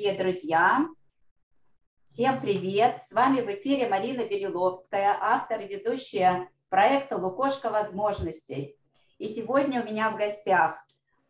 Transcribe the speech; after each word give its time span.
дорогие 0.00 0.18
друзья! 0.18 0.88
Всем 2.06 2.40
привет! 2.40 3.02
С 3.06 3.12
вами 3.12 3.42
в 3.42 3.48
эфире 3.48 3.86
Марина 3.86 4.24
Белиловская, 4.24 5.14
автор 5.20 5.60
и 5.60 5.66
ведущая 5.66 6.48
проекта 6.70 7.18
«Лукошка 7.18 7.68
возможностей». 7.68 8.76
И 9.18 9.28
сегодня 9.28 9.82
у 9.82 9.84
меня 9.84 10.10
в 10.10 10.16
гостях 10.16 10.78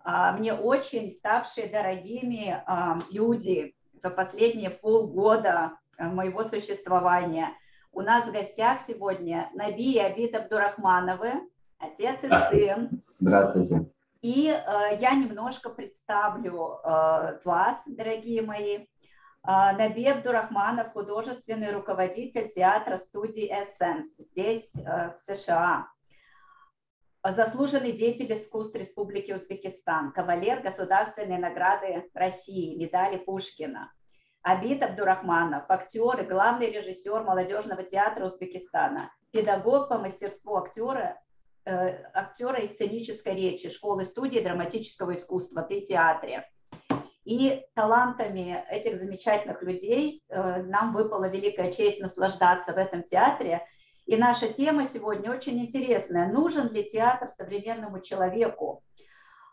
а, 0.04 0.35
мне 0.35 0.54
очень 0.54 1.11
ставшие 1.11 1.67
дорогими 1.67 2.62
а, 2.64 2.96
люди 3.11 3.75
за 4.01 4.09
последние 4.09 4.71
полгода 4.71 5.73
а, 5.99 6.05
моего 6.05 6.45
существования. 6.45 7.49
У 7.91 8.03
нас 8.03 8.29
в 8.29 8.33
гостях 8.33 8.81
сегодня 8.81 9.51
Наби 9.55 9.95
и 9.95 9.99
Абид 9.99 10.33
Абдурахмановы, 10.37 11.33
отец 11.81 12.23
и 12.23 12.29
сын. 12.29 13.03
Здравствуйте. 13.19 13.91
И 14.23 14.49
э, 14.49 14.97
я 15.01 15.15
немножко 15.15 15.71
представлю 15.71 16.79
э, 16.84 17.41
вас, 17.45 17.83
дорогие 17.87 18.43
мои. 18.43 18.87
Э, 19.47 19.73
Наби 19.79 20.07
Абдурахманов, 20.07 20.92
художественный 20.92 21.73
руководитель 21.73 22.48
театра 22.51 22.98
студии 22.98 23.51
Essence 23.51 24.09
здесь, 24.19 24.75
э, 24.77 25.14
в 25.14 25.19
США. 25.19 25.88
Заслуженный 27.23 27.92
деятель 27.92 28.33
искусств 28.33 28.75
Республики 28.75 29.33
Узбекистан, 29.33 30.12
кавалер 30.12 30.61
Государственной 30.61 31.39
награды 31.39 32.09
России, 32.14 32.77
медали 32.77 33.16
Пушкина. 33.16 33.91
Абид 34.42 34.83
Абдурахманов, 34.83 35.64
актер 35.69 36.23
и 36.23 36.27
главный 36.27 36.70
режиссер 36.70 37.23
молодежного 37.25 37.83
театра 37.84 38.25
Узбекистана, 38.25 39.11
педагог 39.33 39.89
по 39.89 39.98
мастерству 39.98 40.56
актера 40.56 41.19
актера 41.64 42.60
и 42.60 42.66
сценической 42.66 43.34
речи 43.34 43.69
школы 43.70 44.05
студии 44.05 44.41
драматического 44.41 45.14
искусства 45.14 45.62
при 45.62 45.83
театре. 45.83 46.48
И 47.24 47.62
талантами 47.74 48.64
этих 48.70 48.96
замечательных 48.96 49.62
людей 49.62 50.23
э, 50.28 50.62
нам 50.62 50.92
выпала 50.92 51.28
великая 51.28 51.70
честь 51.70 52.00
наслаждаться 52.00 52.72
в 52.72 52.78
этом 52.78 53.03
театре. 53.03 53.64
И 54.06 54.16
наша 54.16 54.48
тема 54.48 54.86
сегодня 54.86 55.31
очень 55.31 55.61
интересная. 55.61 56.33
Нужен 56.33 56.72
ли 56.72 56.88
театр 56.88 57.28
современному 57.28 58.00
человеку? 58.00 58.83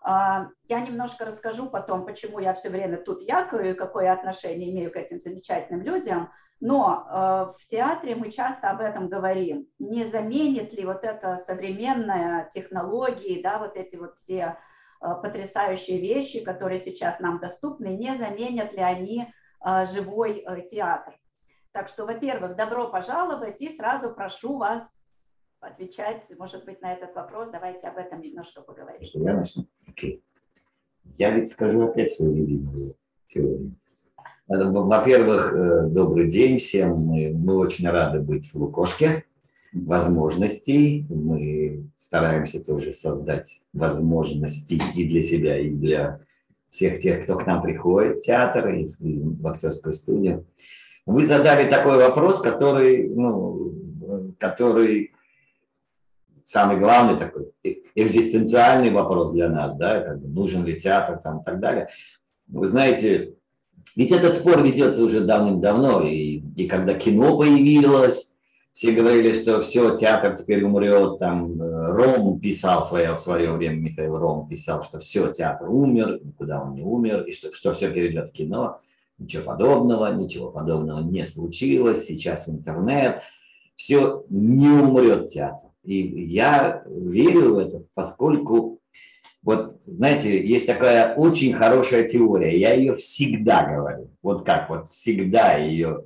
А, 0.01 0.47
я 0.69 0.79
немножко 0.79 1.25
расскажу 1.25 1.69
потом, 1.69 2.05
почему 2.05 2.39
я 2.39 2.53
все 2.53 2.69
время 2.69 2.97
тут 2.97 3.21
якаю 3.21 3.71
и 3.71 3.77
какое 3.77 4.13
отношение 4.13 4.71
имею 4.71 4.91
к 4.91 4.95
этим 4.95 5.19
замечательным 5.19 5.81
людям– 5.81 6.31
но 6.59 7.05
э, 7.07 7.61
в 7.61 7.67
театре 7.67 8.15
мы 8.15 8.31
часто 8.31 8.69
об 8.69 8.81
этом 8.81 9.09
говорим. 9.09 9.67
Не 9.79 10.05
заменит 10.05 10.73
ли 10.73 10.85
вот 10.85 11.03
это 11.03 11.37
современная 11.37 12.49
технологии, 12.51 13.41
да, 13.41 13.59
вот 13.59 13.75
эти 13.75 13.95
вот 13.95 14.17
все 14.17 14.57
э, 15.01 15.15
потрясающие 15.21 15.99
вещи, 15.99 16.43
которые 16.43 16.79
сейчас 16.79 17.19
нам 17.19 17.39
доступны, 17.39 17.87
не 17.87 18.15
заменят 18.15 18.73
ли 18.73 18.81
они 18.81 19.27
э, 19.63 19.85
живой 19.85 20.45
театр? 20.69 21.13
Так 21.71 21.89
что, 21.89 22.05
во-первых, 22.05 22.55
добро 22.55 22.89
пожаловать 22.89 23.61
и 23.61 23.75
сразу 23.75 24.11
прошу 24.11 24.57
вас 24.57 24.81
отвечать, 25.59 26.25
может 26.37 26.65
быть, 26.65 26.81
на 26.81 26.93
этот 26.93 27.13
вопрос. 27.15 27.49
Давайте 27.49 27.87
об 27.87 27.97
этом 27.97 28.21
немножко 28.21 28.61
поговорим. 28.61 29.07
Я 29.13 29.33
начну. 29.33 29.67
Okay. 29.87 30.23
Я 31.03 31.31
ведь 31.31 31.51
скажу 31.51 31.83
опять 31.83 32.11
свою 32.11 32.33
любимую 32.33 32.95
теорию. 33.27 33.75
Во-первых, 34.47 35.53
э, 35.53 35.87
добрый 35.89 36.29
день 36.29 36.57
всем. 36.57 36.95
Мы, 36.95 37.33
мы 37.33 37.57
очень 37.57 37.89
рады 37.89 38.21
быть 38.21 38.49
в 38.53 38.55
Лукошке. 38.55 39.25
Возможностей. 39.73 41.05
Мы 41.09 41.89
стараемся 41.97 42.63
тоже 42.63 42.93
создать 42.93 43.63
возможности 43.73 44.79
и 44.95 45.07
для 45.07 45.21
себя, 45.21 45.59
и 45.59 45.69
для 45.69 46.21
всех 46.69 46.99
тех, 46.99 47.25
кто 47.25 47.37
к 47.37 47.45
нам 47.45 47.61
приходит 47.61 48.19
в 48.19 48.21
театр 48.21 48.69
и 48.69 48.89
в 48.99 49.45
актерскую 49.47 49.93
студию. 49.93 50.45
Вы 51.05 51.25
задали 51.25 51.69
такой 51.69 51.97
вопрос, 51.97 52.39
который, 52.39 53.09
ну, 53.09 53.73
который 54.39 55.11
самый 56.43 56.79
главный 56.79 57.19
такой 57.19 57.51
экзистенциальный 57.95 58.91
вопрос 58.91 59.33
для 59.33 59.49
нас, 59.49 59.75
да, 59.75 59.99
как 59.99 60.21
бы 60.21 60.29
нужен 60.29 60.63
ли 60.63 60.79
театр 60.79 61.19
там 61.21 61.41
и 61.41 61.43
так 61.43 61.59
далее. 61.59 61.89
Вы 62.47 62.65
знаете, 62.65 63.36
ведь 63.95 64.11
этот 64.11 64.35
спор 64.35 64.61
ведется 64.61 65.03
уже 65.03 65.21
давным-давно, 65.21 66.01
и, 66.01 66.41
и 66.55 66.67
когда 66.67 66.93
кино 66.93 67.37
появилось, 67.37 68.35
все 68.77 68.91
говорили, 68.91 69.33
что 69.33 69.59
все, 69.61 69.95
театр 69.95 70.35
теперь 70.35 70.63
умрет, 70.63 71.17
там 71.17 71.59
э, 71.59 71.91
Ром 71.93 72.39
писал 72.39 72.85
свое, 72.85 73.15
в 73.15 73.19
свое 73.19 73.51
время, 73.51 73.77
Михаил 73.77 74.19
Ром 74.19 74.47
писал, 74.47 74.83
что 74.83 74.99
все, 74.99 75.31
театр 75.31 75.67
умер, 75.67 76.19
никуда 76.23 76.61
он 76.61 76.75
не 76.75 76.83
умер, 76.83 77.23
и 77.23 77.31
что, 77.31 77.51
что 77.51 77.73
все 77.73 77.89
перейдет 77.89 78.29
в 78.29 78.33
кино. 78.33 78.79
Ничего 79.17 79.45
подобного, 79.45 80.13
ничего 80.13 80.51
подобного 80.51 81.01
не 81.01 81.23
случилось, 81.25 82.05
сейчас 82.05 82.47
интернет, 82.49 83.23
все, 83.73 84.25
не 84.29 84.69
умрет 84.69 85.29
театр. 85.29 85.69
И 85.83 85.99
я 86.25 86.83
верю 86.85 87.55
в 87.55 87.57
это, 87.57 87.83
поскольку 87.95 88.76
вот, 89.47 89.79
знаете, 89.85 90.45
есть 90.45 90.67
такая 90.67 91.15
очень 91.15 91.53
хорошая 91.53 92.05
теория, 92.05 92.59
я 92.59 92.73
ее 92.73 92.93
всегда 92.95 93.63
говорю, 93.63 94.09
вот 94.21 94.45
как 94.45 94.69
вот 94.69 94.89
всегда 94.89 95.53
ее, 95.55 96.03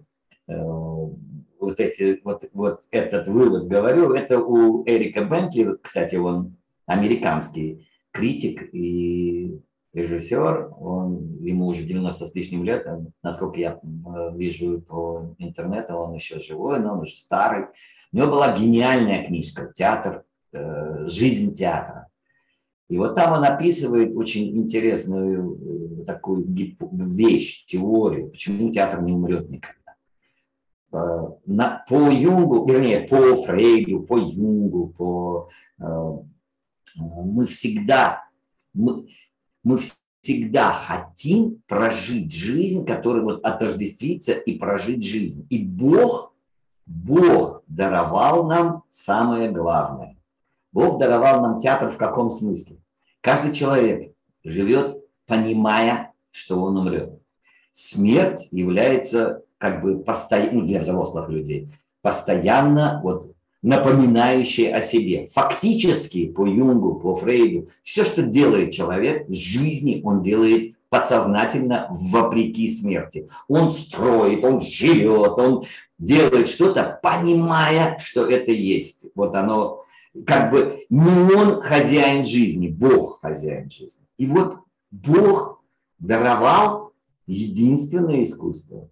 э, 0.47 0.63
вот, 0.63 1.79
эти, 1.79 2.21
вот, 2.23 2.43
вот 2.53 2.81
этот 2.91 3.27
вывод 3.27 3.67
говорю, 3.67 4.13
это 4.13 4.37
у 4.37 4.83
Эрика 4.85 5.25
Бентли, 5.25 5.75
кстати, 5.81 6.17
он 6.17 6.55
американский 6.85 7.89
критик 8.11 8.69
и 8.75 9.59
режиссер, 9.93 10.75
он, 10.79 11.39
ему 11.39 11.65
уже 11.65 11.81
90 11.81 12.27
с 12.27 12.35
лишним 12.35 12.63
лет, 12.63 12.85
насколько 13.23 13.59
я 13.59 13.79
э, 13.81 14.37
вижу 14.37 14.81
по 14.81 15.33
интернету, 15.39 15.95
он 15.95 16.13
еще 16.13 16.39
живой, 16.39 16.79
но 16.79 16.93
он 16.93 16.99
уже 16.99 17.15
старый. 17.15 17.65
У 18.13 18.17
него 18.17 18.27
была 18.27 18.55
гениальная 18.55 19.25
книжка 19.25 19.71
«Театр», 19.73 20.25
э, 20.53 21.07
«Жизнь 21.07 21.55
театра». 21.55 22.10
И 22.91 22.97
вот 22.97 23.15
там 23.15 23.31
он 23.31 23.45
описывает 23.45 24.17
очень 24.17 24.57
интересную 24.57 26.01
э, 26.01 26.03
такую 26.03 26.45
вещь, 26.45 27.63
теорию, 27.63 28.31
почему 28.31 28.69
театр 28.69 29.01
не 29.01 29.13
умрет 29.13 29.49
никогда. 29.49 29.95
Э, 30.91 31.29
на, 31.45 31.85
по 31.87 32.09
Юнгу, 32.09 32.65
вернее, 32.67 33.07
по 33.07 33.33
Фрейду, 33.45 34.01
по 34.01 34.17
Юнгу, 34.17 34.87
по, 34.97 35.49
э, 35.79 36.17
мы 36.97 37.45
всегда, 37.45 38.25
мы, 38.73 39.07
мы 39.63 39.79
всегда 40.21 40.73
хотим 40.73 41.61
прожить 41.69 42.33
жизнь, 42.33 42.85
которая 42.85 43.23
вот 43.23 43.45
отождествится 43.45 44.33
и 44.33 44.57
прожить 44.57 45.05
жизнь. 45.05 45.47
И 45.49 45.63
Бог, 45.63 46.33
Бог 46.85 47.63
даровал 47.67 48.49
нам 48.49 48.83
самое 48.89 49.49
главное. 49.49 50.17
Бог 50.71 50.99
даровал 50.99 51.41
нам 51.41 51.57
театр 51.57 51.89
в 51.91 51.97
каком 51.97 52.29
смысле? 52.29 52.77
Каждый 53.21 53.53
человек 53.53 54.13
живет, 54.43 54.97
понимая, 55.27 56.13
что 56.31 56.59
он 56.61 56.77
умрет. 56.77 57.19
Смерть 57.71 58.47
является 58.51 59.43
как 59.57 59.81
бы 59.81 59.99
постоянно, 59.99 60.61
ну, 60.61 60.67
для 60.67 60.79
взрослых 60.79 61.29
людей, 61.29 61.69
постоянно 62.01 62.99
вот 63.03 63.35
напоминающей 63.61 64.73
о 64.73 64.81
себе. 64.81 65.27
Фактически 65.27 66.25
по 66.27 66.47
Юнгу, 66.47 66.95
по 66.95 67.13
Фрейду, 67.13 67.67
все, 67.83 68.03
что 68.03 68.23
делает 68.23 68.71
человек 68.73 69.27
в 69.27 69.33
жизни, 69.33 70.01
он 70.03 70.21
делает 70.21 70.75
подсознательно 70.89 71.87
вопреки 71.91 72.67
смерти. 72.67 73.29
Он 73.47 73.71
строит, 73.71 74.43
он 74.43 74.61
живет, 74.61 75.37
он 75.37 75.63
делает 75.99 76.47
что-то, 76.47 76.99
понимая, 77.01 77.97
что 77.99 78.25
это 78.25 78.51
есть. 78.51 79.05
Вот 79.15 79.35
оно 79.35 79.83
как 80.25 80.51
бы 80.51 80.85
не 80.89 81.33
он 81.33 81.61
хозяин 81.61 82.25
жизни, 82.25 82.67
Бог 82.67 83.21
хозяин 83.21 83.69
жизни. 83.69 84.05
И 84.17 84.27
вот 84.27 84.59
Бог 84.91 85.63
даровал 85.99 86.93
единственное 87.27 88.23
искусство, 88.23 88.89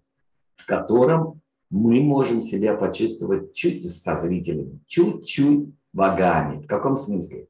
в 0.56 0.66
котором 0.66 1.40
мы 1.68 2.00
можем 2.00 2.40
себя 2.40 2.74
почувствовать 2.74 3.52
чуть 3.54 3.88
со 3.88 4.16
зрителями, 4.16 4.80
чуть-чуть 4.86 5.68
богами. 5.92 6.62
В 6.62 6.66
каком 6.66 6.96
смысле? 6.96 7.46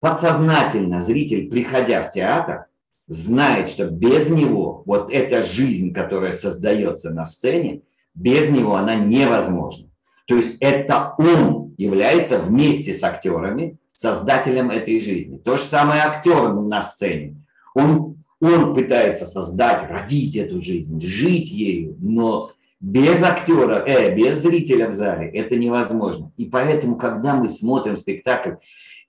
Подсознательно 0.00 1.02
зритель, 1.02 1.50
приходя 1.50 2.02
в 2.02 2.10
театр, 2.10 2.66
знает, 3.06 3.68
что 3.68 3.86
без 3.86 4.30
него 4.30 4.82
вот 4.86 5.10
эта 5.10 5.42
жизнь, 5.42 5.92
которая 5.92 6.32
создается 6.32 7.10
на 7.10 7.24
сцене, 7.24 7.82
без 8.14 8.50
него 8.50 8.76
она 8.76 8.94
невозможна. 8.94 9.88
То 10.26 10.36
есть 10.36 10.56
это 10.60 11.14
он 11.18 11.53
является 11.76 12.38
вместе 12.38 12.92
с 12.92 13.02
актерами 13.02 13.78
создателем 13.92 14.70
этой 14.70 15.00
жизни. 15.00 15.38
То 15.38 15.56
же 15.56 15.62
самое 15.62 16.02
актер 16.02 16.52
на 16.52 16.82
сцене. 16.82 17.36
Он, 17.74 18.16
он 18.40 18.74
пытается 18.74 19.26
создать, 19.26 19.88
родить 19.88 20.36
эту 20.36 20.60
жизнь, 20.60 21.00
жить 21.00 21.50
ею, 21.50 21.96
но 22.00 22.50
без 22.80 23.22
актера, 23.22 23.82
э, 23.86 24.14
без 24.14 24.42
зрителя 24.42 24.88
в 24.88 24.92
зале 24.92 25.28
это 25.28 25.56
невозможно. 25.56 26.32
И 26.36 26.44
поэтому, 26.44 26.96
когда 26.96 27.34
мы 27.34 27.48
смотрим 27.48 27.96
спектакль, 27.96 28.54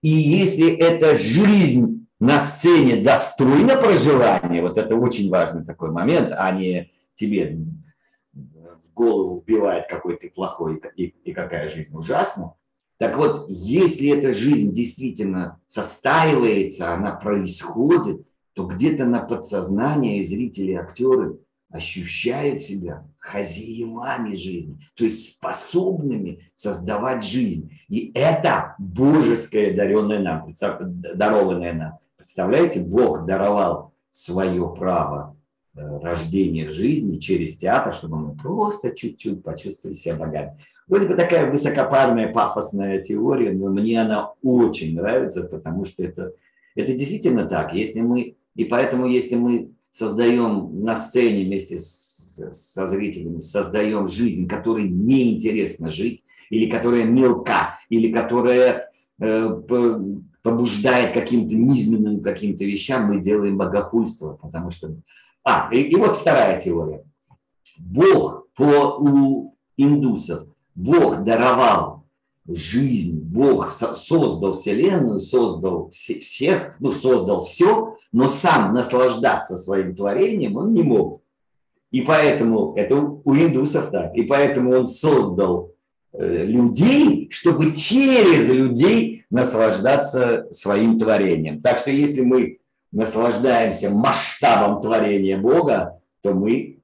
и 0.01 0.09
если 0.09 0.71
эта 0.71 1.17
жизнь 1.17 2.07
на 2.19 2.39
сцене 2.39 2.97
достойно 2.97 3.75
проживания, 3.75 4.62
вот 4.62 4.77
это 4.77 4.95
очень 4.95 5.29
важный 5.29 5.65
такой 5.65 5.91
момент, 5.91 6.31
а 6.31 6.51
не 6.51 6.91
тебе 7.15 7.57
голову 8.95 9.39
вбивает, 9.39 9.88
какой 9.88 10.18
ты 10.18 10.30
плохой 10.30 10.81
и, 10.95 11.06
и 11.24 11.33
какая 11.33 11.69
жизнь 11.69 11.95
ужасна. 11.95 12.56
Так 12.97 13.18
вот, 13.18 13.45
если 13.50 14.09
эта 14.09 14.31
жизнь 14.31 14.71
действительно 14.71 15.59
состаивается, 15.68 16.94
она 16.94 17.12
происходит, 17.12 18.25
то 18.53 18.65
где-то 18.65 19.06
на 19.06 19.19
подсознание 19.19 20.24
зрители, 20.24 20.74
актеры 20.74 21.38
ощущают 21.69 22.62
себя 22.62 23.06
хозяевами 23.19 24.33
жизни, 24.36 24.77
то 24.95 25.03
есть 25.03 25.36
способными 25.36 26.39
создавать 26.53 27.24
жизнь. 27.24 27.71
И 27.89 28.12
это 28.15 28.75
божеское 28.80 29.75
даренное 29.75 30.19
нам, 30.19 30.53
дарованное 31.15 31.74
нам. 31.74 31.98
Представляете, 32.15 32.80
Бог 32.80 33.25
даровал 33.25 33.94
свое 34.09 34.74
право 34.74 35.36
э, 35.75 36.00
рождения 36.00 36.69
жизни 36.69 37.18
через 37.18 37.57
театр, 37.57 37.94
чтобы 37.94 38.18
мы 38.18 38.36
просто 38.36 38.95
чуть-чуть 38.95 39.44
почувствовали 39.44 39.95
себя 39.95 40.16
богами. 40.16 40.57
Вроде 40.88 41.07
бы 41.07 41.16
такая 41.16 41.50
высокопарная, 41.50 42.31
пафосная 42.31 43.01
теория, 43.01 43.51
но 43.51 43.69
мне 43.69 44.01
она 44.01 44.33
очень 44.44 44.95
нравится, 44.95 45.44
потому 45.44 45.86
что 45.86 46.04
это, 46.04 46.33
это 46.75 46.94
действительно 46.94 47.45
так. 47.45 47.74
Если 47.74 48.01
мы, 48.01 48.36
и 48.56 48.66
поэтому, 48.66 49.07
если 49.07 49.36
мы 49.36 49.72
создаем 49.89 50.81
на 50.83 50.95
сцене 50.95 51.45
вместе 51.45 51.80
с, 51.80 52.51
со 52.51 52.86
зрителями, 52.86 53.39
создаем 53.39 54.07
жизнь, 54.07 54.48
которой 54.48 54.88
неинтересно 54.88 55.89
жить, 55.89 56.24
или 56.50 56.69
которая 56.69 57.06
мелка, 57.06 57.80
или 57.89 58.12
которая 58.12 58.92
э, 59.19 59.50
побуждает 60.44 61.13
каким-то 61.13 61.56
низменным 61.56 62.22
каким-то 62.22 62.63
вещам, 62.63 63.06
мы 63.07 63.22
делаем 63.22 63.57
богохульство, 63.57 64.38
потому 64.42 64.69
что... 64.72 64.95
А, 65.45 65.69
и, 65.71 65.80
и 65.80 65.95
вот 65.95 66.18
вторая 66.18 66.59
теория. 66.59 67.06
Бог 67.77 68.47
по, 68.56 68.97
у 69.00 69.56
индусов, 69.77 70.47
Бог 70.74 71.24
даровал 71.24 72.03
жизнь, 72.47 73.21
Бог 73.21 73.69
создал 73.69 74.53
Вселенную, 74.53 75.19
создал 75.19 75.89
всех, 75.92 76.75
ну, 76.80 76.92
создал 76.92 77.39
все, 77.39 77.95
но 78.12 78.27
сам 78.27 78.74
наслаждаться 78.74 79.56
своим 79.56 79.95
творением 79.95 80.57
он 80.57 80.74
не 80.74 80.81
мог. 80.81 81.21
И 81.91 82.01
поэтому, 82.01 82.74
это 82.75 82.95
у 82.95 83.36
индусов 83.36 83.91
так, 83.91 84.15
и 84.15 84.24
поэтому 84.24 84.74
он 84.74 84.88
создал 84.88 85.74
э, 86.12 86.44
людей, 86.45 87.30
чтобы 87.30 87.75
через 87.75 88.50
людей 88.50 89.25
наслаждаться 89.30 90.48
своим 90.51 91.00
творением. 91.00 91.62
Так 91.62 91.77
что 91.77 91.91
если 91.91 92.21
мы 92.21 92.59
наслаждаемся 92.92 93.90
масштабом 93.90 94.82
творения 94.82 95.38
Бога, 95.38 96.00
то 96.22 96.34
мы 96.34 96.80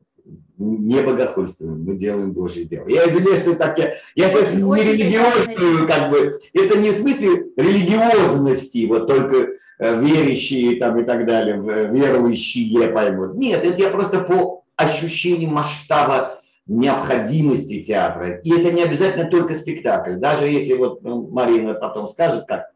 не 0.58 1.02
богохульствуем, 1.02 1.84
мы 1.84 1.96
делаем 1.96 2.32
Божье 2.32 2.66
дело. 2.66 2.88
Я 2.88 3.08
извиняюсь, 3.08 3.40
что 3.40 3.56
так 3.56 3.78
я, 3.80 3.94
я 4.16 4.30
сейчас 4.30 4.52
не 4.54 4.62
религиозную, 4.62 5.88
как 5.88 6.12
бы, 6.12 6.38
это 6.54 6.78
не 6.78 6.92
в 6.92 6.94
смысле 6.94 7.48
религиозности, 7.58 8.86
вот 8.86 9.08
только 9.08 9.50
э, 9.80 10.00
верящие 10.00 10.78
там 10.78 11.00
и 11.00 11.04
так 11.04 11.26
далее, 11.26 11.58
верующие 11.58 12.90
поймут. 12.90 13.36
Нет, 13.36 13.66
это 13.66 13.82
я 13.82 13.90
просто 13.90 14.20
по 14.20 14.64
ощущению 14.76 15.50
масштаба 15.50 16.42
необходимости 16.68 17.82
театра. 17.82 18.40
И 18.44 18.52
это 18.52 18.72
не 18.72 18.84
обязательно 18.84 19.30
только 19.30 19.56
спектакль. 19.56 20.16
Даже 20.16 20.48
если 20.48 20.74
вот 20.74 21.04
ну, 21.04 21.28
Марина 21.28 21.74
потом 21.74 22.08
скажет, 22.08 22.46
как, 22.48 22.72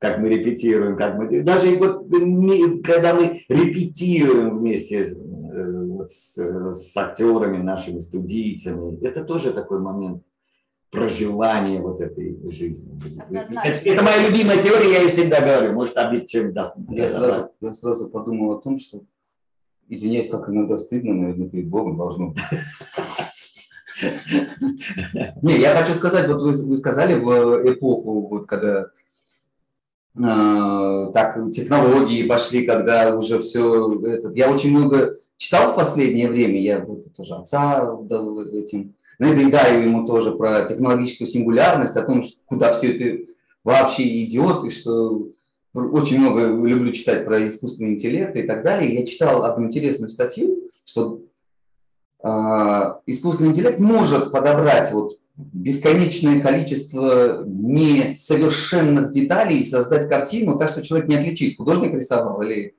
как 0.00 0.18
мы 0.18 0.28
репетируем, 0.28 0.96
как 0.96 1.16
мы... 1.16 1.42
Даже 1.42 1.76
вот 1.76 2.08
когда 2.82 3.14
мы 3.14 3.44
репетируем 3.48 4.58
вместе 4.58 5.04
Э, 5.52 5.84
вот 5.84 6.10
с, 6.10 6.36
с 6.38 6.96
актерами, 6.96 7.58
нашими 7.58 8.00
студийцами. 8.00 8.98
Это 9.04 9.24
тоже 9.24 9.52
такой 9.52 9.80
момент 9.80 10.22
проживания 10.90 11.80
вот 11.80 12.00
этой 12.00 12.38
жизни. 12.50 12.98
Это, 13.30 13.88
это 13.88 14.02
моя 14.02 14.28
любимая 14.28 14.60
теория, 14.60 14.92
я 14.92 15.02
ее 15.02 15.08
всегда 15.08 15.40
говорю. 15.40 15.72
Может, 15.72 15.96
обид 15.96 16.26
чем 16.26 16.52
даст. 16.52 16.76
Я 16.88 17.08
сразу, 17.08 17.50
я 17.60 17.72
сразу 17.72 18.10
подумал 18.10 18.52
о 18.52 18.60
том, 18.60 18.78
что, 18.78 19.02
извиняюсь, 19.88 20.28
как 20.28 20.48
иногда 20.48 20.78
стыдно, 20.78 21.14
наверное, 21.14 21.48
перед 21.48 21.68
Богом 21.68 21.96
должно 21.96 22.28
быть. 22.28 22.42
Не, 25.42 25.58
я 25.58 25.74
хочу 25.74 25.94
сказать, 25.94 26.26
вот 26.28 26.42
вы, 26.42 26.52
вы 26.52 26.76
сказали 26.76 27.14
в 27.20 27.70
эпоху, 27.70 28.28
вот 28.28 28.46
когда 28.46 28.82
э, 28.82 28.86
так 30.16 31.38
технологии 31.52 32.26
пошли, 32.26 32.66
когда 32.66 33.16
уже 33.16 33.40
все 33.40 33.96
этот, 34.04 34.34
я 34.36 34.52
очень 34.52 34.70
много 34.70 35.16
читал 35.36 35.72
в 35.72 35.76
последнее 35.76 36.28
время, 36.28 36.60
я 36.60 36.80
вот 36.80 37.12
тоже 37.14 37.34
отца 37.34 37.96
дал 38.02 38.42
этим, 38.44 38.94
надоедаю 39.18 39.84
ему 39.84 40.06
тоже 40.06 40.32
про 40.32 40.62
технологическую 40.62 41.28
сингулярность, 41.28 41.96
о 41.96 42.02
том, 42.02 42.24
куда 42.46 42.72
все 42.72 42.96
это 42.96 43.24
вообще 43.62 44.24
идет, 44.24 44.64
и 44.64 44.70
что 44.70 45.28
очень 45.72 46.18
много 46.18 46.46
люблю 46.46 46.92
читать 46.92 47.24
про 47.24 47.46
искусственный 47.46 47.90
интеллект 47.90 48.36
и 48.36 48.42
так 48.42 48.64
далее. 48.64 48.92
Я 48.92 49.06
читал 49.06 49.44
одну 49.44 49.66
интересную 49.66 50.08
статью, 50.08 50.70
что 50.84 51.20
э, 52.24 52.28
искусственный 53.06 53.50
интеллект 53.50 53.78
может 53.78 54.32
подобрать 54.32 54.90
вот 54.92 55.19
бесконечное 55.52 56.40
количество 56.40 57.44
несовершенных 57.46 59.10
деталей 59.10 59.64
создать 59.64 60.08
картину 60.08 60.58
так, 60.58 60.70
что 60.70 60.82
человек 60.82 61.08
не 61.08 61.16
отличит, 61.16 61.56
художник 61.56 61.94
рисовал 61.94 62.42
или 62.42 62.74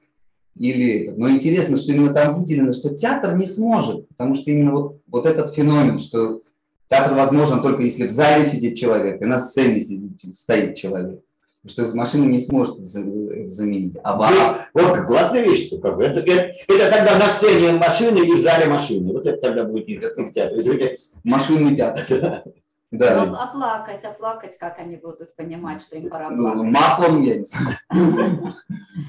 или 0.55 1.03
это. 1.03 1.15
Но 1.17 1.29
интересно, 1.29 1.77
что 1.77 1.91
именно 1.91 2.13
там 2.13 2.33
выделено, 2.33 2.73
что 2.73 2.93
театр 2.93 3.35
не 3.35 3.45
сможет, 3.45 4.07
потому 4.09 4.35
что 4.35 4.51
именно 4.51 4.71
вот, 4.71 5.01
вот 5.07 5.25
этот 5.25 5.53
феномен, 5.53 5.97
что 5.97 6.41
театр 6.89 7.13
возможен 7.13 7.61
только 7.61 7.83
если 7.83 8.07
в 8.07 8.11
зале 8.11 8.45
сидит 8.45 8.75
человек, 8.75 9.21
и 9.21 9.25
на 9.25 9.39
сцене 9.39 9.79
сидит, 9.81 10.35
стоит 10.35 10.75
человек. 10.75 11.21
Что 11.67 11.95
машина 11.95 12.25
не 12.25 12.39
сможет 12.39 12.79
это 12.79 12.83
заменить. 12.83 13.95
А 14.03 14.15
вот, 14.15 14.61
вот 14.73 15.05
классная 15.05 15.43
вещь, 15.43 15.67
что 15.67 15.77
как 15.77 15.95
бы. 15.95 16.03
Это, 16.03 16.21
это, 16.21 16.53
это 16.67 16.89
тогда 16.89 17.19
на 17.19 17.27
сцене 17.27 17.73
машины 17.73 18.19
и 18.19 18.33
в 18.33 18.39
зале 18.39 18.65
машины. 18.65 19.13
Вот 19.13 19.27
это 19.27 19.39
тогда 19.39 19.63
будет 19.65 19.87
не 19.87 19.97
в 19.97 20.31
театре, 20.31 20.57
извиняюсь. 20.57 21.13
Машинный 21.23 21.75
театр. 21.75 22.43
Да. 22.91 23.25
Ну, 23.25 23.35
оплакать, 23.35 24.03
оплакать, 24.03 24.57
как 24.57 24.79
они 24.79 24.97
будут 24.97 25.33
понимать, 25.35 25.81
что 25.81 25.95
им 25.95 26.09
пора 26.09 26.29
ну, 26.29 26.51
плакать. 26.51 26.71
Маслом 26.71 27.21
я 27.21 27.37
не 27.37 27.45
знаю. 27.45 28.55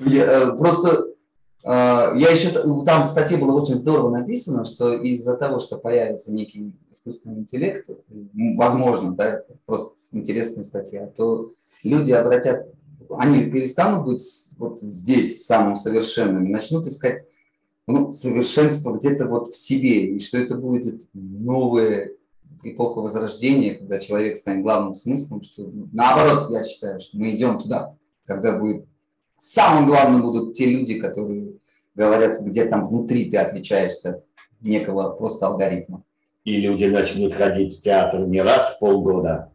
Э, 0.06 0.52
просто 0.56 1.11
я 1.64 2.30
еще, 2.30 2.50
там 2.84 3.04
в 3.04 3.06
статье 3.06 3.36
было 3.36 3.52
очень 3.52 3.76
здорово 3.76 4.10
написано, 4.10 4.64
что 4.64 4.94
из-за 4.94 5.36
того, 5.36 5.60
что 5.60 5.78
появится 5.78 6.32
некий 6.32 6.74
искусственный 6.90 7.38
интеллект, 7.40 7.88
возможно, 8.56 9.14
да, 9.14 9.34
это 9.34 9.54
просто 9.64 9.94
интересная 10.12 10.64
статья, 10.64 11.06
то 11.06 11.52
люди 11.84 12.10
обратят, 12.10 12.66
они 13.10 13.48
перестанут 13.48 14.06
быть 14.06 14.22
вот 14.58 14.80
здесь 14.80 15.46
самым 15.46 15.76
совершенными, 15.76 16.48
начнут 16.48 16.86
искать 16.88 17.24
ну, 17.86 18.12
совершенство 18.12 18.96
где-то 18.96 19.26
вот 19.26 19.50
в 19.50 19.56
себе, 19.56 20.06
и 20.06 20.18
что 20.18 20.38
это 20.38 20.56
будет 20.56 21.06
новая 21.12 22.10
эпоха 22.64 23.00
возрождения, 23.00 23.74
когда 23.74 24.00
человек 24.00 24.36
станет 24.36 24.64
главным 24.64 24.96
смыслом, 24.96 25.42
что 25.44 25.70
наоборот, 25.92 26.50
я 26.50 26.64
считаю, 26.64 27.00
что 27.00 27.16
мы 27.16 27.30
идем 27.30 27.60
туда, 27.60 27.94
когда 28.24 28.58
будет 28.58 28.86
Самым 29.44 29.88
главным 29.88 30.22
будут 30.22 30.54
те 30.54 30.66
люди, 30.66 30.94
которые 30.94 31.54
говорят, 31.94 32.36
где 32.40 32.64
там 32.64 32.84
внутри 32.84 33.30
ты 33.30 33.38
отличаешься 33.38 34.10
от 34.10 34.24
некого 34.62 35.10
просто 35.10 35.46
алгоритма. 35.46 36.02
И 36.44 36.60
люди 36.60 36.86
начнут 36.86 37.34
ходить 37.34 37.78
в 37.78 37.80
театр 37.80 38.20
не 38.26 38.42
раз 38.42 38.74
в 38.74 38.78
полгода, 38.80 39.52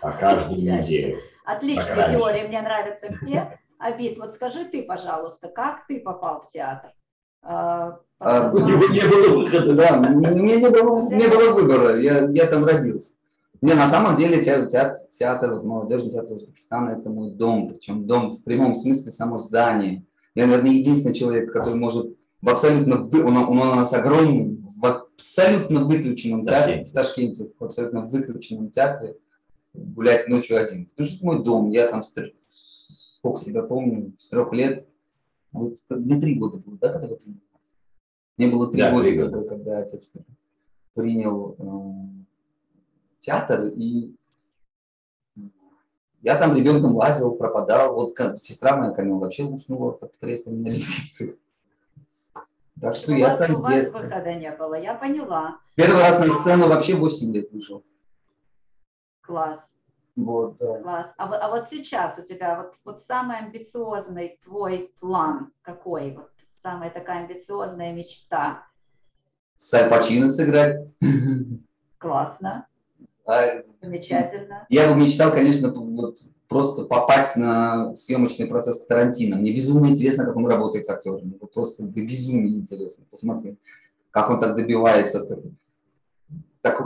а 0.00 0.12
каждую 0.12 0.60
неделю. 0.60 1.18
Отличная 1.44 2.08
теория, 2.08 2.46
мне 2.46 2.60
нравятся 2.60 3.08
все. 3.12 3.58
Абит, 3.78 4.18
вот 4.18 4.34
скажи 4.34 4.64
ты, 4.64 4.82
пожалуйста, 4.82 5.48
как 5.48 5.86
ты 5.86 6.00
попал 6.00 6.42
в 6.42 6.48
театр? 6.48 6.90
А, 7.42 8.00
а, 8.18 8.50
не, 8.52 8.60
не 8.60 9.08
было 9.08 9.38
выхода, 9.38 9.72
да. 9.74 9.96
Мне 9.96 10.56
не 10.56 10.68
было, 10.68 11.02
не 11.08 11.28
было 11.28 11.52
выбора, 11.52 11.96
я, 11.96 12.28
я 12.28 12.46
там 12.46 12.64
родился. 12.64 13.12
Не, 13.60 13.74
на 13.74 13.86
самом 13.86 14.16
деле 14.16 14.42
театр, 14.42 14.68
театр, 14.68 14.98
театр 15.10 15.62
молодежный 15.62 16.10
театр 16.10 16.32
Узбекистана– 16.32 16.90
это 16.98 17.10
мой 17.10 17.30
дом, 17.30 17.68
причем 17.68 18.06
дом 18.06 18.36
в 18.36 18.44
прямом 18.44 18.74
смысле 18.74 19.10
само 19.10 19.38
здание. 19.38 20.04
Я, 20.38 20.46
наверное, 20.46 20.70
единственный 20.70 21.14
человек, 21.14 21.52
который 21.52 21.74
может 21.74 22.16
в 22.40 22.48
абсолютно, 22.48 23.08
он, 23.08 23.36
он 23.36 23.58
у 23.58 23.64
нас 23.64 23.92
огромный, 23.92 24.56
в 24.76 24.86
абсолютно 24.86 25.80
выключенном 25.84 26.46
театре, 26.46 26.84
в 26.84 26.92
Ташкенте, 26.92 27.50
в 27.58 27.64
абсолютно 27.64 28.02
выключенном 28.02 28.70
театре 28.70 29.16
гулять 29.74 30.28
ночью 30.28 30.56
один. 30.56 30.86
Потому 30.86 31.08
что 31.08 31.16
это 31.16 31.26
мой 31.26 31.44
дом, 31.44 31.70
я 31.72 31.88
там, 31.88 32.04
сколько 32.04 33.40
себя 33.40 33.64
помню, 33.64 34.12
с 34.16 34.28
трех 34.28 34.52
лет, 34.52 34.86
вот, 35.50 35.76
мне 35.88 36.20
три 36.20 36.36
года 36.36 36.58
было, 36.58 36.78
да, 36.80 36.92
когда 36.92 37.08
вы 37.08 37.16
приняли? 37.16 37.40
Мне 38.36 38.46
было 38.46 38.70
три 38.70 38.80
да, 38.80 38.92
года, 38.92 39.10
года, 39.10 39.48
когда 39.48 39.78
отец 39.78 40.12
принял 40.94 41.56
э, 41.58 42.24
театр, 43.18 43.64
и 43.64 44.14
Я 46.22 46.36
там 46.36 46.54
ребенком 46.54 46.96
лазил, 46.96 47.36
пропадал. 47.36 47.94
Вот 47.94 48.16
как, 48.16 48.38
сестра 48.38 48.76
моя 48.76 48.92
кормила, 48.92 49.18
вообще 49.18 49.44
уснула 49.44 49.92
под 49.92 50.16
креслом 50.16 50.62
на 50.62 50.68
лестнице. 50.68 51.38
Так 52.80 52.94
что 52.94 53.12
у 53.12 53.16
я 53.16 53.30
вас, 53.30 53.38
там 53.38 53.54
у 53.54 53.58
вас 53.58 53.92
выхода 53.92 54.34
не 54.34 54.50
было, 54.52 54.74
я 54.74 54.94
поняла. 54.94 55.58
Первый 55.74 56.00
раз 56.00 56.20
на 56.20 56.30
сцену 56.30 56.68
вообще 56.68 56.94
8 56.94 57.32
лет 57.32 57.50
вышел. 57.52 57.82
Класс. 59.20 59.60
Вот, 60.16 60.56
да. 60.58 60.80
Класс. 60.80 61.14
А, 61.16 61.32
а 61.32 61.48
вот 61.50 61.68
сейчас 61.68 62.18
у 62.18 62.22
тебя 62.22 62.62
вот, 62.62 62.74
вот 62.84 63.02
самый 63.02 63.38
амбициозный 63.38 64.38
твой 64.44 64.92
план 65.00 65.52
какой? 65.62 66.12
Вот 66.16 66.30
самая 66.62 66.90
такая 66.90 67.24
амбициозная 67.24 67.92
мечта? 67.92 68.64
С 69.56 69.74
Аль 69.74 70.30
сыграть. 70.30 70.88
Классно. 71.98 72.66
А, 73.26 73.62
Замечательно. 73.80 74.66
Я 74.68 74.92
мечтал, 74.94 75.32
конечно, 75.32 75.72
вот 75.72 76.18
просто 76.48 76.84
попасть 76.84 77.36
на 77.36 77.94
съемочный 77.94 78.46
процесс 78.46 78.84
Тарантино. 78.86 79.36
Мне 79.36 79.54
безумно 79.54 79.86
интересно, 79.86 80.24
как 80.24 80.36
он 80.36 80.46
работает 80.46 80.86
с 80.86 80.90
актерами. 80.90 81.38
Вот 81.40 81.52
просто 81.52 81.84
до 81.84 82.00
безумия 82.00 82.54
интересно. 82.54 83.04
Посмотри, 83.10 83.56
как 84.10 84.30
он 84.30 84.40
так 84.40 84.56
добивается. 84.56 85.24
Так, 86.60 86.82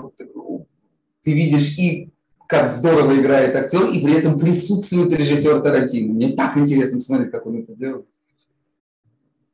ты 1.22 1.32
видишь 1.32 1.78
и 1.78 2.10
как 2.46 2.68
здорово 2.68 3.18
играет 3.18 3.56
актер, 3.56 3.90
и 3.90 4.02
при 4.02 4.12
этом 4.12 4.38
присутствует 4.38 5.12
режиссер 5.12 5.62
Тарантино. 5.62 6.12
Мне 6.12 6.32
так 6.34 6.58
интересно 6.58 6.98
посмотреть, 6.98 7.30
как 7.30 7.46
он 7.46 7.60
это 7.60 7.74
делает. 7.74 8.06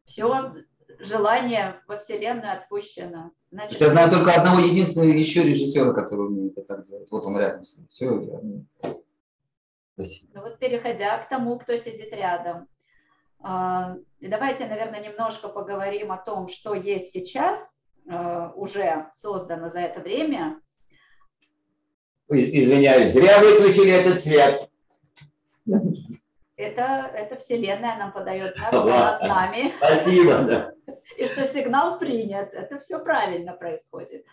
Все, 0.04 0.52
желание 0.98 1.80
во 1.86 1.98
Вселенную 1.98 2.52
отпущено. 2.52 3.32
Значит, 3.50 3.80
я 3.80 3.88
знаю 3.88 4.10
только 4.10 4.32
одного 4.32 4.60
единственного 4.60 5.10
еще 5.10 5.42
режиссера, 5.42 5.92
который 5.92 6.26
умеет 6.26 6.58
это 6.58 6.76
так 6.76 6.86
делать. 6.86 7.10
Вот 7.10 7.24
он 7.24 7.38
рядом 7.38 7.64
с 7.64 7.76
ним. 7.76 7.86
Все, 7.88 8.20
я... 8.20 8.40
Ну 10.34 10.42
вот 10.42 10.58
переходя 10.58 11.18
к 11.18 11.28
тому, 11.28 11.58
кто 11.58 11.76
сидит 11.76 12.12
рядом. 12.12 12.68
А, 13.40 13.96
давайте, 14.20 14.66
наверное, 14.66 15.00
немножко 15.00 15.48
поговорим 15.48 16.12
о 16.12 16.18
том, 16.18 16.48
что 16.48 16.74
есть 16.74 17.10
сейчас, 17.10 17.72
а, 18.08 18.52
уже 18.54 19.06
создано 19.12 19.70
за 19.70 19.80
это 19.80 20.00
время. 20.00 20.60
Извиняюсь, 22.28 23.12
зря 23.12 23.38
выключили 23.40 23.90
этот 23.90 24.22
цвет. 24.22 24.70
Это, 26.58 27.08
это 27.14 27.36
Вселенная 27.36 27.96
нам 27.96 28.12
подает 28.12 28.56
знак, 28.56 28.68
что 28.72 28.82
она 28.82 29.14
с 29.16 29.22
нами. 29.22 29.72
Спасибо, 29.78 30.38
да. 30.40 30.72
И 31.16 31.26
что 31.26 31.46
сигнал 31.46 32.00
принят. 32.00 32.52
Это 32.52 32.80
все 32.80 32.98
правильно 32.98 33.52
происходит. 33.52 34.26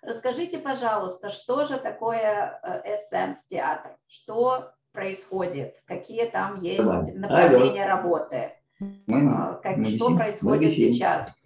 Расскажите, 0.00 0.58
пожалуйста, 0.58 1.28
что 1.28 1.64
же 1.64 1.78
такое 1.78 2.60
эссенс 2.84 3.44
театр? 3.46 3.96
Что 4.06 4.72
происходит? 4.92 5.74
Какие 5.84 6.26
там 6.26 6.60
есть 6.62 6.88
направления 7.14 7.84
Алло. 7.84 7.96
работы? 7.96 8.52
Мы, 8.78 9.32
а, 9.32 9.54
как, 9.54 9.76
мы 9.76 9.86
что 9.86 9.94
висим, 9.94 10.16
происходит 10.16 10.62
мы 10.62 10.70
сейчас? 10.70 11.36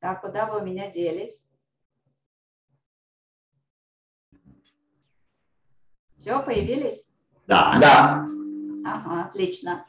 Так, 0.00 0.20
куда 0.20 0.46
вы 0.46 0.60
у 0.60 0.64
меня 0.64 0.90
делись? 0.90 1.45
Все, 6.26 6.44
появились? 6.44 7.08
Да. 7.46 7.78
Да. 7.80 8.26
Ага, 8.84 9.28
отлично. 9.28 9.86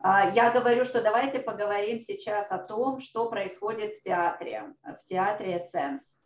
А, 0.00 0.30
я 0.34 0.50
говорю, 0.50 0.84
что 0.84 1.00
давайте 1.00 1.38
поговорим 1.38 1.98
сейчас 1.98 2.50
о 2.50 2.58
том, 2.58 3.00
что 3.00 3.30
происходит 3.30 3.94
в 3.94 4.02
театре, 4.02 4.74
в 4.82 5.08
театре 5.08 5.56
«Эссенс». 5.56 6.20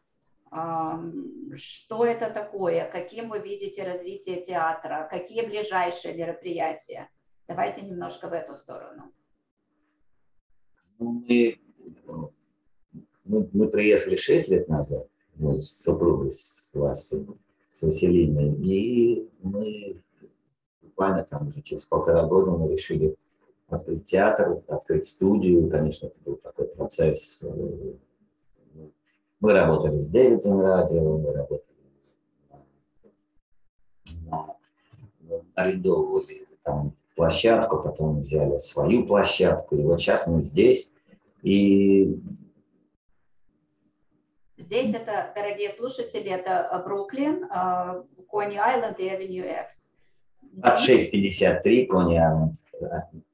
Что 1.54 2.04
это 2.04 2.28
такое? 2.30 2.90
Каким 2.90 3.28
вы 3.28 3.38
видите 3.38 3.84
развитие 3.84 4.42
театра? 4.42 5.06
Какие 5.08 5.46
ближайшие 5.46 6.14
мероприятия? 6.14 7.08
Давайте 7.46 7.82
немножко 7.82 8.28
в 8.28 8.32
эту 8.32 8.56
сторону. 8.56 9.12
Ну, 10.98 11.24
мы, 11.28 11.60
мы, 13.24 13.48
мы 13.52 13.68
приехали 13.68 14.16
6 14.16 14.48
лет 14.48 14.68
назад, 14.68 15.06
мы 15.36 15.62
с 15.62 15.84
супругой, 15.84 16.32
с 16.32 16.74
вас, 16.74 17.14
с 17.90 18.02
и 18.02 19.28
мы 19.42 20.00
буквально 20.82 21.24
там 21.24 21.48
уже 21.48 21.62
через 21.62 21.84
полтора 21.84 22.24
года 22.24 22.52
мы 22.52 22.70
решили 22.70 23.16
открыть 23.68 24.04
театр, 24.04 24.62
открыть 24.68 25.06
студию. 25.06 25.68
Конечно, 25.68 26.06
это 26.06 26.16
был 26.24 26.36
такой 26.36 26.66
процесс. 26.68 27.42
Э, 27.42 27.92
мы 29.40 29.52
работали 29.52 29.98
с 29.98 30.08
Дэвидом 30.08 30.60
радио, 30.60 31.18
мы 31.18 31.32
работали 31.32 31.66
на, 34.26 34.56
арендовывали 35.54 36.46
там 36.62 36.94
площадку, 37.16 37.82
потом 37.82 38.20
взяли 38.20 38.58
свою 38.58 39.06
площадку, 39.06 39.76
и 39.76 39.82
вот 39.82 40.00
сейчас 40.00 40.26
мы 40.26 40.42
здесь. 40.42 40.92
И 41.42 42.20
Здесь 44.62 44.94
это, 44.94 45.32
дорогие 45.34 45.70
слушатели, 45.70 46.30
это 46.30 46.82
Бруклин, 46.84 47.48
Кони 48.28 48.56
Айленд 48.56 49.00
и 49.00 49.08
Авеню 49.08 49.44
X. 49.44 49.90
От 50.62 50.78
653 50.78 51.86
Кони 51.86 52.16
Айленд, 52.16 52.54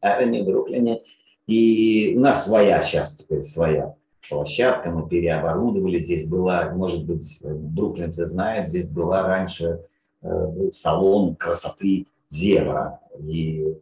Авеню, 0.00 0.44
Бруклине. 0.44 1.02
И 1.46 2.14
у 2.16 2.20
нас 2.20 2.46
своя 2.46 2.80
сейчас 2.80 3.16
теперь, 3.16 3.42
своя 3.42 3.94
площадка, 4.30 4.90
мы 4.90 5.06
переоборудовали. 5.06 6.00
Здесь 6.00 6.26
была, 6.26 6.70
может 6.72 7.04
быть, 7.04 7.40
бруклинцы 7.42 8.24
знают, 8.24 8.70
здесь 8.70 8.88
была 8.88 9.26
раньше 9.26 9.84
э, 10.22 10.70
салон 10.72 11.36
красоты 11.36 12.06
Зебра. 12.28 13.00
И 13.20 13.76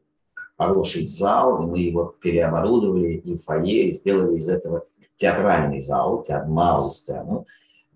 хороший 0.57 1.03
зал, 1.05 1.63
и 1.63 1.67
мы 1.67 1.79
его 1.79 2.07
переоборудовали 2.21 3.13
и 3.13 3.37
фойе, 3.37 3.89
и 3.89 3.93
сделали 3.93 4.37
из 4.37 4.49
этого 4.49 4.85
театральный 5.17 5.81
зал, 5.81 6.23
театр, 6.23 6.49
малую 6.49 6.91
сцену. 6.91 7.47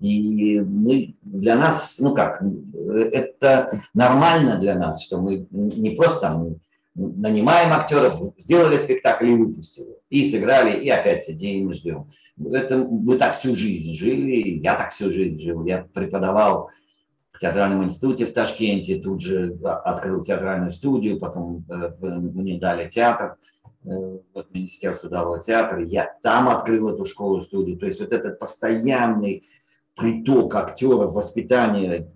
И 0.00 0.61
мы, 0.61 1.15
для 1.23 1.57
нас, 1.57 1.97
ну 1.99 2.15
как, 2.15 2.43
это 3.12 3.83
нормально 3.93 4.57
для 4.57 4.75
нас, 4.75 5.03
что 5.03 5.21
мы 5.21 5.47
не 5.50 5.91
просто 5.91 6.21
там 6.21 6.57
нанимаем 6.95 7.73
актеров, 7.73 8.33
сделали 8.39 8.77
спектакль 8.77 9.31
и 9.31 9.37
выпустили. 9.37 9.97
И 10.09 10.25
сыграли, 10.25 10.79
и 10.81 10.89
опять 10.89 11.25
сидим 11.25 11.71
и 11.71 11.75
ждем. 11.75 12.11
Это, 12.50 12.79
мы 12.79 13.17
так 13.17 13.35
всю 13.35 13.55
жизнь 13.55 13.95
жили, 13.95 14.59
я 14.59 14.75
так 14.75 14.91
всю 14.91 15.11
жизнь 15.11 15.41
жил. 15.41 15.65
Я 15.65 15.87
преподавал 15.93 16.71
в 17.33 17.39
театральном 17.39 17.85
институте 17.85 18.27
в 18.27 18.33
Ташкенте, 18.33 18.99
тут 18.99 19.21
же 19.21 19.59
открыл 19.62 20.23
театральную 20.23 20.71
студию, 20.71 21.21
потом 21.21 21.65
э, 21.71 21.93
мне 22.00 22.59
дали 22.59 22.89
театр. 22.89 23.37
Э, 23.84 24.18
вот 24.34 24.52
Министерство 24.52 25.08
судового 25.08 25.40
театра, 25.40 25.82
я 25.82 26.12
там 26.22 26.49
открыл 26.49 26.90
эту 26.90 27.06
школу-студию. 27.06 27.78
То 27.78 27.87
есть 27.87 28.00
вот 28.00 28.12
этот 28.12 28.38
постоянный 28.38 29.44
приток 29.96 30.54
актеров, 30.54 31.14
воспитание 31.14 32.10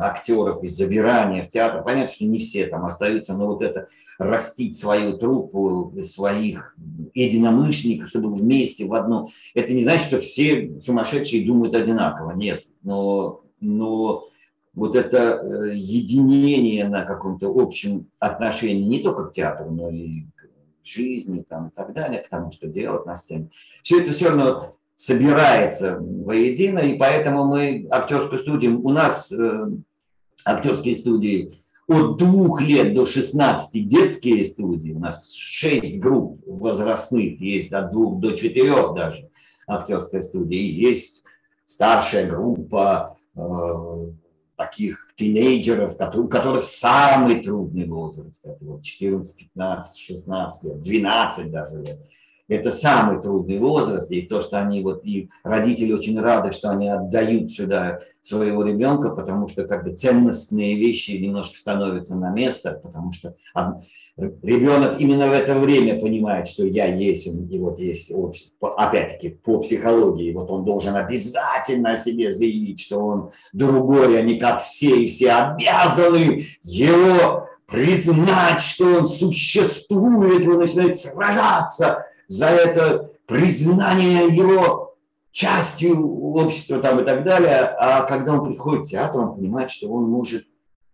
актеров 0.00 0.62
и 0.62 0.68
забирание 0.68 1.42
в 1.42 1.48
театр. 1.48 1.82
Понятно, 1.82 2.12
что 2.12 2.24
не 2.24 2.38
все 2.38 2.66
там 2.66 2.84
остаются, 2.84 3.34
но 3.34 3.46
вот 3.46 3.62
это 3.62 3.88
растить 4.18 4.76
свою 4.76 5.16
труппу, 5.16 5.94
своих 6.04 6.76
единомышленников, 7.14 8.08
чтобы 8.08 8.34
вместе 8.34 8.86
в 8.86 8.94
одно. 8.94 9.28
Это 9.54 9.72
не 9.72 9.82
значит, 9.82 10.06
что 10.06 10.18
все 10.18 10.78
сумасшедшие 10.80 11.46
думают 11.46 11.74
одинаково. 11.74 12.32
Нет. 12.32 12.64
Но, 12.82 13.42
но 13.60 14.28
вот 14.74 14.94
это 14.94 15.40
э, 15.42 15.72
единение 15.74 16.88
на 16.88 17.04
каком-то 17.04 17.50
общем 17.50 18.08
отношении 18.18 18.82
не 18.82 19.02
только 19.02 19.24
к 19.24 19.32
театру, 19.32 19.70
но 19.70 19.88
и 19.88 20.26
жизни 20.86 21.44
там, 21.48 21.68
и 21.68 21.70
так 21.70 21.92
далее, 21.92 22.22
к 22.22 22.28
тому, 22.28 22.50
что 22.50 22.66
делать 22.66 23.06
на 23.06 23.16
сцене. 23.16 23.50
Все 23.82 24.00
это 24.00 24.12
все 24.12 24.28
равно 24.28 24.76
собирается 24.94 25.98
воедино, 26.00 26.78
и 26.78 26.96
поэтому 26.96 27.44
мы 27.44 27.86
актерскую 27.90 28.38
студию, 28.38 28.82
у 28.82 28.90
нас 28.90 29.30
э, 29.30 29.70
актерские 30.44 30.96
студии 30.96 31.52
от 31.86 32.16
двух 32.16 32.60
лет 32.60 32.94
до 32.94 33.06
16 33.06 33.86
детские 33.86 34.44
студии, 34.44 34.92
у 34.92 34.98
нас 34.98 35.32
шесть 35.32 36.00
групп 36.00 36.42
возрастных, 36.46 37.40
есть 37.40 37.72
от 37.72 37.92
двух 37.92 38.20
до 38.20 38.32
четырех 38.32 38.94
даже 38.94 39.28
актерской 39.66 40.22
студии, 40.22 40.56
есть 40.56 41.22
старшая 41.66 42.28
группа, 42.28 43.18
э, 43.36 44.06
таких 44.56 45.05
тинейджеров, 45.16 45.96
у 46.14 46.28
которых 46.28 46.62
самый 46.62 47.42
трудный 47.42 47.86
возраст, 47.86 48.44
это 48.44 48.64
вот 48.64 48.82
14, 48.82 49.36
15, 49.36 49.98
16 49.98 50.64
лет, 50.64 50.82
12 50.82 51.50
даже 51.50 51.76
лет. 51.78 51.98
Это 52.48 52.70
самый 52.70 53.20
трудный 53.20 53.58
возраст, 53.58 54.10
и 54.10 54.22
то, 54.22 54.40
что 54.40 54.60
они 54.60 54.82
вот, 54.82 55.04
и 55.04 55.28
родители 55.42 55.92
очень 55.92 56.18
рады, 56.20 56.52
что 56.52 56.70
они 56.70 56.88
отдают 56.88 57.50
сюда 57.50 57.98
своего 58.20 58.62
ребенка, 58.62 59.10
потому 59.10 59.48
что 59.48 59.64
как 59.64 59.84
бы 59.84 59.94
ценностные 59.94 60.76
вещи 60.76 61.12
немножко 61.12 61.56
становятся 61.56 62.16
на 62.16 62.30
место, 62.30 62.80
потому 62.82 63.12
что 63.12 63.34
ребенок 64.16 65.00
именно 65.00 65.28
в 65.28 65.32
это 65.32 65.58
время 65.58 66.00
понимает, 66.00 66.46
что 66.46 66.64
я 66.64 66.86
есть, 66.86 67.26
и 67.26 67.58
вот 67.58 67.78
есть, 67.80 68.12
опять-таки, 68.60 69.30
по 69.30 69.58
психологии, 69.58 70.32
вот 70.32 70.50
он 70.50 70.64
должен 70.64 70.96
обязательно 70.96 71.92
о 71.92 71.96
себе 71.96 72.30
заявить, 72.30 72.80
что 72.80 72.98
он 72.98 73.30
другой, 73.52 74.18
а 74.18 74.22
не 74.22 74.38
как 74.38 74.62
все, 74.62 74.96
и 74.96 75.08
все 75.08 75.32
обязаны 75.32 76.44
его 76.62 77.48
признать, 77.66 78.60
что 78.60 79.00
он 79.00 79.08
существует, 79.08 80.46
он 80.46 80.60
начинает 80.60 80.96
сражаться 80.96 82.06
за 82.28 82.46
это 82.46 83.10
признание 83.26 84.28
его 84.28 84.96
частью 85.32 86.02
общества 86.34 86.80
там 86.80 87.00
и 87.00 87.04
так 87.04 87.24
далее. 87.24 87.58
А 87.78 88.02
когда 88.02 88.34
он 88.34 88.46
приходит 88.46 88.86
в 88.86 88.90
театр, 88.90 89.20
он 89.20 89.36
понимает, 89.36 89.70
что 89.70 89.88
он 89.88 90.04
может 90.04 90.46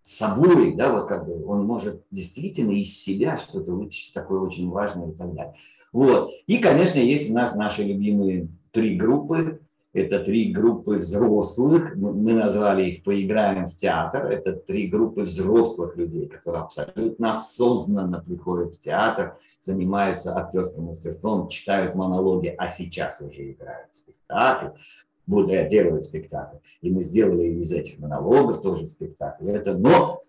собой, 0.03 0.75
да, 0.75 0.93
вот 0.93 1.07
как 1.07 1.27
бы 1.27 1.45
он 1.47 1.65
может 1.65 2.03
действительно 2.11 2.73
из 2.73 3.01
себя 3.01 3.39
что-то 3.39 3.73
вытащить 3.73 4.13
такое 4.13 4.41
очень 4.41 4.69
важное 4.69 5.11
и 5.11 5.15
так 5.15 5.33
далее. 5.33 5.55
Вот. 5.93 6.31
И, 6.47 6.59
конечно, 6.59 6.99
есть 6.99 7.31
у 7.31 7.35
нас 7.35 7.55
наши 7.55 7.85
любимые 7.85 8.49
три 8.73 8.97
группы. 8.97 9.61
Это 9.93 10.21
три 10.21 10.51
группы 10.53 10.97
взрослых. 10.97 11.95
Мы 11.95 12.33
назвали 12.33 12.85
их 12.85 13.05
«Поиграем 13.05 13.69
в 13.69 13.77
театр». 13.77 14.25
Это 14.25 14.55
три 14.55 14.87
группы 14.87 15.21
взрослых 15.21 15.97
людей, 15.97 16.27
которые 16.29 16.63
абсолютно 16.63 17.31
осознанно 17.31 18.21
приходят 18.27 18.75
в 18.75 18.81
театр, 18.81 19.37
занимаются 19.63 20.37
актерским 20.37 20.85
мастерством, 20.85 21.49
читают 21.49 21.95
монологи, 21.95 22.55
а 22.59 22.69
сейчас 22.69 23.21
уже 23.21 23.53
играют 23.53 23.95
спектакль 23.95 24.77
будут 25.27 25.69
делают 25.69 26.05
спектакль. 26.05 26.57
И 26.81 26.91
мы 26.91 27.03
сделали 27.03 27.47
из 27.49 27.73
этих 27.73 27.99
монологов 27.99 28.61
тоже 28.61 28.87
спектакль. 28.87 29.51
Это, 29.51 29.75
но 29.75 30.21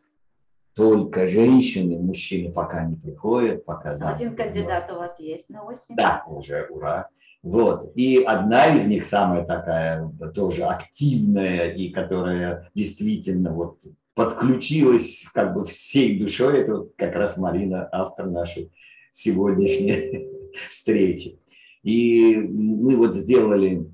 только 0.76 1.28
женщины, 1.28 2.00
мужчины 2.00 2.52
пока 2.52 2.84
не 2.84 2.96
приходят, 2.96 3.66
пока 3.66 3.92
Один 3.92 4.36
кандидат 4.36 4.92
у 4.92 4.96
вас 4.96 5.20
есть 5.20 5.50
на 5.50 5.64
осень? 5.64 5.96
Да, 5.96 6.24
уже, 6.28 6.68
ура. 6.70 7.10
Вот. 7.42 7.92
И 7.96 8.24
одна 8.24 8.74
из 8.74 8.88
них, 8.88 9.06
самая 9.06 9.44
такая 9.44 10.10
тоже 10.34 10.64
активная 10.64 11.72
и 11.72 11.90
которая 11.90 12.70
действительно 12.74 13.52
вот 13.52 13.80
подключилась 14.16 15.28
как 15.34 15.54
бы 15.54 15.66
всей 15.66 16.18
душой, 16.18 16.62
это 16.62 16.76
вот 16.76 16.94
как 16.96 17.16
раз 17.16 17.38
Марина, 17.38 17.90
автор 17.92 18.28
нашей 18.28 18.72
сегодняшней 19.14 20.28
встречи. 20.70 21.40
И 21.84 22.36
мы 22.36 22.98
вот 22.98 23.14
сделали 23.14 23.86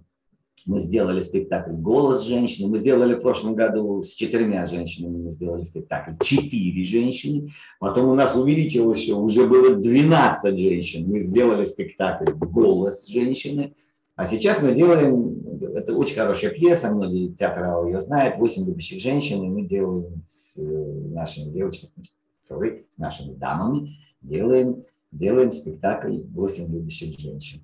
мы 0.65 0.79
сделали 0.79 1.21
спектакль 1.21 1.71
«Голос 1.71 2.23
женщины». 2.23 2.67
Мы 2.67 2.77
сделали 2.77 3.15
в 3.15 3.21
прошлом 3.21 3.55
году 3.55 4.03
с 4.03 4.13
четырьмя 4.13 4.65
женщинами, 4.65 5.17
мы 5.17 5.31
сделали 5.31 5.63
спектакль 5.63 6.11
«Четыре 6.21 6.83
женщины». 6.83 7.49
Потом 7.79 8.09
у 8.09 8.15
нас 8.15 8.35
увеличилось 8.35 8.99
еще, 8.99 9.13
уже 9.15 9.47
было 9.47 9.75
12 9.75 10.59
женщин. 10.59 11.07
Мы 11.07 11.17
сделали 11.19 11.65
спектакль 11.65 12.31
«Голос 12.33 13.07
женщины». 13.07 13.73
А 14.15 14.25
сейчас 14.27 14.61
мы 14.61 14.75
делаем, 14.75 15.41
это 15.75 15.95
очень 15.95 16.15
хорошая 16.15 16.51
пьеса, 16.51 16.93
многие 16.93 17.29
театралы 17.29 17.89
ее 17.89 18.01
знают, 18.01 18.37
«Восемь 18.37 18.67
любящих 18.67 19.01
женщин», 19.01 19.41
и 19.41 19.47
мы 19.47 19.61
делаем 19.63 20.23
с 20.27 20.57
нашими 20.57 21.51
девочками, 21.51 21.93
sorry, 22.47 22.83
с 22.91 22.97
нашими 22.97 23.33
дамами, 23.33 23.91
делаем, 24.21 24.83
делаем 25.11 25.51
спектакль 25.51 26.17
«Восемь 26.33 26.71
любящих 26.73 27.17
женщин». 27.19 27.61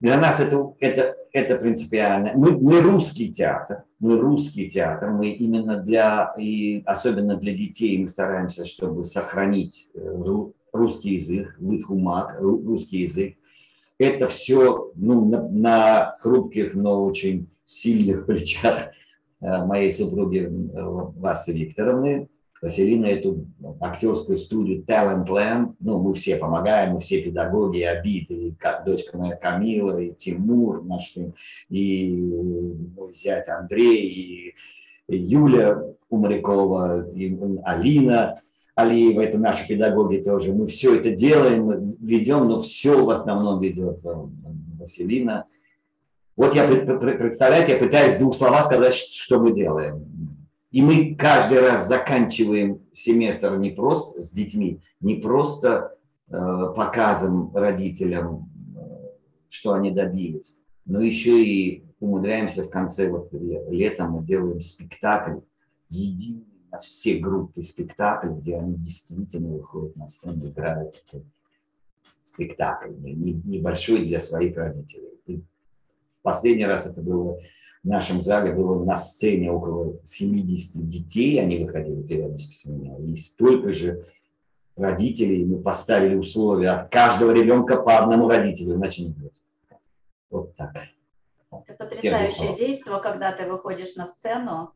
Для 0.00 0.18
нас 0.18 0.40
это, 0.40 0.74
это, 0.80 1.14
это 1.32 1.56
принципиально. 1.56 2.32
Мы, 2.34 2.58
мы 2.58 2.80
русский 2.80 3.30
театр, 3.30 3.84
мы 3.98 4.18
русский 4.18 4.68
театр, 4.68 5.10
мы 5.10 5.28
именно 5.28 5.76
для, 5.76 6.32
и 6.38 6.82
особенно 6.86 7.36
для 7.36 7.52
детей 7.52 7.98
мы 7.98 8.08
стараемся, 8.08 8.64
чтобы 8.64 9.04
сохранить 9.04 9.90
э, 9.94 10.22
русский 10.72 11.10
язык, 11.10 11.54
в 11.58 11.72
их 11.72 11.90
умах, 11.90 12.36
русский 12.40 13.00
язык. 13.02 13.36
Это 13.98 14.26
все 14.26 14.90
ну, 14.94 15.26
на, 15.26 15.46
на 15.50 16.14
хрупких, 16.20 16.74
но 16.74 17.04
очень 17.04 17.50
сильных 17.66 18.24
плечах 18.26 18.88
э, 19.42 19.64
моей 19.66 19.90
супруги 19.90 20.38
э, 20.38 20.50
Васы 20.72 21.52
Викторовны, 21.52 22.30
Василина 22.62 23.06
эту 23.06 23.46
актерскую 23.80 24.36
студию 24.36 24.84
Talentland, 24.84 25.74
ну, 25.80 26.02
мы 26.02 26.12
все 26.12 26.36
помогаем, 26.36 26.92
мы 26.92 27.00
все 27.00 27.22
педагоги, 27.22 27.78
и 27.78 27.84
дочка 28.84 29.16
моя 29.16 29.34
Камила, 29.36 29.98
и 29.98 30.12
Тимур, 30.12 30.84
наш 30.84 31.12
сын, 31.12 31.32
и 31.70 32.10
мой 32.94 33.14
зять 33.14 33.48
Андрей, 33.48 34.54
и 35.08 35.16
Юля 35.16 35.82
Умарякова, 36.10 37.10
и 37.12 37.34
Алина 37.64 38.40
Алиева, 38.74 39.20
это 39.20 39.38
наши 39.38 39.66
педагоги 39.66 40.18
тоже. 40.18 40.52
Мы 40.52 40.66
все 40.66 40.96
это 40.96 41.10
делаем, 41.10 41.90
ведем, 42.00 42.48
но 42.48 42.60
все 42.62 43.04
в 43.04 43.10
основном 43.10 43.60
ведет 43.60 44.04
э, 44.04 44.14
Василина. 44.78 45.46
Вот 46.36 46.54
я, 46.54 46.66
представляете, 46.66 47.72
я 47.72 47.78
пытаюсь 47.78 48.16
двух 48.18 48.34
словах 48.34 48.64
сказать, 48.64 48.94
что 48.94 49.38
мы 49.38 49.52
делаем 49.52 50.06
и 50.70 50.82
мы 50.82 51.14
каждый 51.16 51.60
раз 51.60 51.88
заканчиваем 51.88 52.82
семестр 52.92 53.56
не 53.56 53.70
просто 53.70 54.22
с 54.22 54.30
детьми, 54.30 54.82
не 55.00 55.16
просто 55.16 55.96
э, 56.28 56.32
показом 56.74 57.54
родителям, 57.54 58.50
э, 58.76 58.80
что 59.48 59.72
они 59.72 59.90
добились, 59.90 60.60
но 60.84 61.00
еще 61.00 61.42
и 61.44 61.84
умудряемся 61.98 62.64
в 62.64 62.70
конце 62.70 63.10
вот, 63.10 63.30
лета 63.32 64.06
мы 64.06 64.24
делаем 64.24 64.60
спектакль, 64.60 65.40
единый 65.88 66.46
на 66.70 66.78
все 66.78 67.18
группы 67.18 67.62
спектакль, 67.62 68.28
где 68.28 68.56
они 68.56 68.74
действительно 68.76 69.48
выходят 69.56 69.96
на 69.96 70.06
сцену, 70.06 70.48
играют 70.48 71.04
спектакль, 72.22 72.92
небольшой 72.94 74.06
для 74.06 74.20
своих 74.20 74.56
родителей. 74.56 75.20
И 75.26 75.42
в 76.08 76.22
последний 76.22 76.64
раз 76.64 76.86
это 76.86 77.00
было 77.02 77.38
в 77.82 77.88
нашем 77.88 78.20
зале 78.20 78.52
было 78.52 78.84
на 78.84 78.96
сцене 78.96 79.50
около 79.50 79.98
70 80.04 80.86
детей, 80.86 81.40
они 81.40 81.58
выходили 81.58 82.02
периодически 82.02 82.52
с 82.54 82.64
меня, 82.66 82.96
и 82.98 83.14
столько 83.16 83.72
же 83.72 84.04
родителей, 84.76 85.44
мы 85.44 85.62
поставили 85.62 86.14
условия 86.14 86.70
от 86.70 86.90
каждого 86.90 87.32
ребенка 87.32 87.80
по 87.80 87.98
одному 87.98 88.28
родителю, 88.28 88.76
иначе 88.76 89.02
не 89.04 89.10
будет. 89.10 89.34
Вот 90.30 90.54
так. 90.56 90.74
Это 91.50 91.74
потрясающее 91.74 92.56
действие, 92.56 93.00
когда 93.00 93.32
ты 93.32 93.46
выходишь 93.46 93.96
на 93.96 94.06
сцену, 94.06 94.72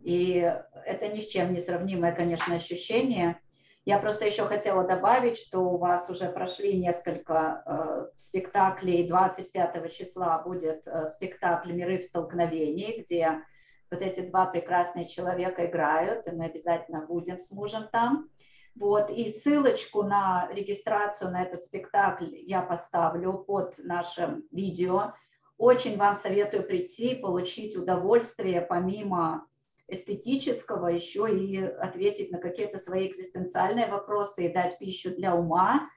и 0.00 0.52
это 0.86 1.08
ни 1.08 1.20
с 1.20 1.28
чем 1.28 1.52
не 1.52 1.60
сравнимое, 1.60 2.12
конечно, 2.12 2.54
ощущение. 2.54 3.40
Я 3.84 3.98
просто 3.98 4.24
еще 4.24 4.44
хотела 4.44 4.84
добавить, 4.84 5.36
что 5.36 5.60
у 5.60 5.76
вас 5.76 6.08
уже 6.08 6.30
прошли 6.30 6.78
несколько 6.78 7.62
э, 7.66 8.06
спектаклей. 8.16 9.06
25 9.06 9.92
числа 9.92 10.38
будет 10.38 10.86
э, 10.86 11.06
спектакль 11.08 11.72
«Миры 11.72 11.98
в 11.98 12.02
столкновении», 12.04 13.02
где 13.02 13.42
вот 13.90 14.00
эти 14.00 14.20
два 14.20 14.46
прекрасные 14.46 15.06
человека 15.06 15.66
играют, 15.66 16.26
и 16.26 16.30
мы 16.30 16.46
обязательно 16.46 17.04
будем 17.04 17.38
с 17.38 17.50
мужем 17.52 17.88
там. 17.92 18.30
Вот, 18.74 19.10
и 19.10 19.30
ссылочку 19.30 20.02
на 20.02 20.48
регистрацию 20.50 21.30
на 21.30 21.42
этот 21.42 21.62
спектакль 21.62 22.30
я 22.32 22.62
поставлю 22.62 23.34
под 23.34 23.76
нашим 23.78 24.44
видео. 24.50 25.12
Очень 25.58 25.98
вам 25.98 26.16
советую 26.16 26.64
прийти, 26.64 27.14
получить 27.14 27.76
удовольствие 27.76 28.62
помимо 28.62 29.46
эстетического 29.88 30.88
еще 30.88 31.28
и 31.30 31.58
ответить 31.60 32.30
на 32.30 32.38
какие-то 32.38 32.78
свои 32.78 33.08
экзистенциальные 33.08 33.86
вопросы 33.86 34.46
и 34.46 34.52
дать 34.52 34.78
пищу 34.78 35.14
для 35.14 35.34
ума. 35.34 35.88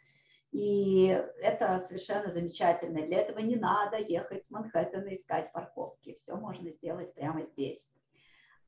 И 0.51 1.07
это 1.41 1.79
совершенно 1.87 2.29
замечательно. 2.29 3.05
Для 3.05 3.19
этого 3.19 3.39
не 3.39 3.55
надо 3.55 3.97
ехать 3.97 4.45
с 4.45 4.51
Манхэттена 4.51 5.13
искать 5.13 5.51
парковки. 5.51 6.17
Все 6.19 6.35
можно 6.35 6.71
сделать 6.71 7.13
прямо 7.13 7.43
здесь. 7.43 7.91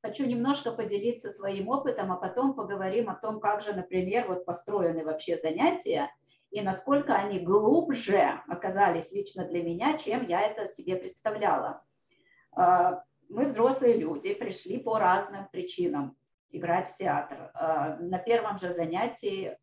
Хочу 0.02 0.26
немножко 0.26 0.72
поделиться 0.72 1.30
своим 1.30 1.68
опытом, 1.68 2.12
а 2.12 2.16
потом 2.16 2.54
поговорим 2.54 3.10
о 3.10 3.16
том, 3.16 3.40
как 3.40 3.62
же, 3.62 3.74
например, 3.74 4.28
вот 4.28 4.46
построены 4.46 5.04
вообще 5.04 5.38
занятия 5.38 6.10
и 6.52 6.62
насколько 6.62 7.14
они 7.16 7.40
глубже 7.40 8.42
оказались 8.48 9.12
лично 9.12 9.46
для 9.46 9.62
меня, 9.62 9.98
чем 9.98 10.26
я 10.26 10.42
это 10.42 10.68
себе 10.68 10.96
представляла. 10.96 11.84
Мы 13.30 13.46
взрослые 13.46 13.96
люди, 13.96 14.34
пришли 14.34 14.80
по 14.80 14.98
разным 14.98 15.48
причинам 15.52 16.18
играть 16.50 16.90
в 16.90 16.98
театр. 16.98 17.52
А, 17.54 17.98
на 17.98 18.18
первом 18.18 18.58
же 18.58 18.74
занятии, 18.74 19.56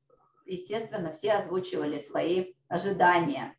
естественно, 0.44 1.12
все 1.12 1.32
озвучивали 1.32 1.98
свои 1.98 2.54
ожидания. 2.68 3.56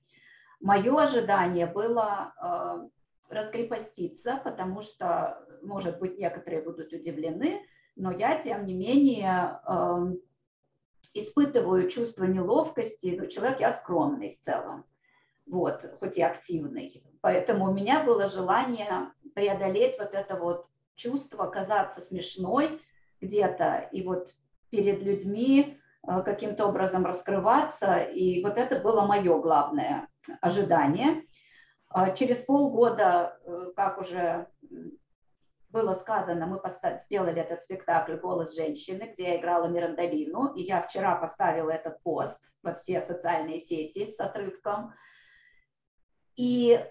Мое 0.61 0.97
ожидание 0.97 1.65
было 1.65 2.33
а, 2.37 2.87
раскрепоститься, 3.29 4.39
потому 4.43 4.81
что, 4.81 5.45
может 5.61 5.99
быть, 5.99 6.17
некоторые 6.17 6.61
будут 6.61 6.93
удивлены, 6.93 7.61
но 7.97 8.11
я, 8.11 8.39
тем 8.39 8.65
не 8.65 8.73
менее, 8.73 9.59
а, 9.65 10.07
испытываю 11.13 11.89
чувство 11.89 12.23
неловкости, 12.25 13.17
ну, 13.19 13.27
человек 13.27 13.59
я 13.59 13.71
скромный 13.71 14.35
в 14.35 14.39
целом. 14.39 14.85
Вот, 15.47 15.83
хоть 15.99 16.17
и 16.17 16.21
активный. 16.21 17.03
Поэтому 17.21 17.65
у 17.69 17.73
меня 17.73 18.03
было 18.03 18.27
желание 18.27 19.11
преодолеть 19.33 19.97
вот 19.99 20.13
это 20.13 20.35
вот 20.35 20.67
чувство 20.95 21.47
казаться 21.47 22.01
смешной 22.01 22.81
где-то 23.21 23.89
и 23.91 24.03
вот 24.03 24.29
перед 24.69 25.01
людьми 25.01 25.79
э, 26.07 26.21
каким-то 26.23 26.67
образом 26.67 27.05
раскрываться. 27.05 27.97
И 27.97 28.43
вот 28.43 28.57
это 28.57 28.79
было 28.79 29.05
мое 29.05 29.39
главное 29.39 30.07
ожидание. 30.41 31.23
А 31.89 32.11
через 32.11 32.37
полгода, 32.37 33.39
э, 33.45 33.71
как 33.75 33.99
уже 33.99 34.47
было 35.69 35.93
сказано, 35.93 36.47
мы 36.47 36.61
сделали 37.05 37.41
этот 37.41 37.61
спектакль 37.61 38.15
«Голос 38.15 38.55
женщины», 38.55 39.11
где 39.13 39.29
я 39.29 39.37
играла 39.37 39.67
Мирандолину, 39.67 40.53
и 40.53 40.63
я 40.63 40.81
вчера 40.81 41.15
поставила 41.15 41.69
этот 41.69 42.01
пост 42.03 42.41
во 42.63 42.73
все 42.73 43.01
социальные 43.01 43.59
сети 43.59 44.07
с 44.07 44.19
отрывком. 44.19 44.93
И 46.37 46.81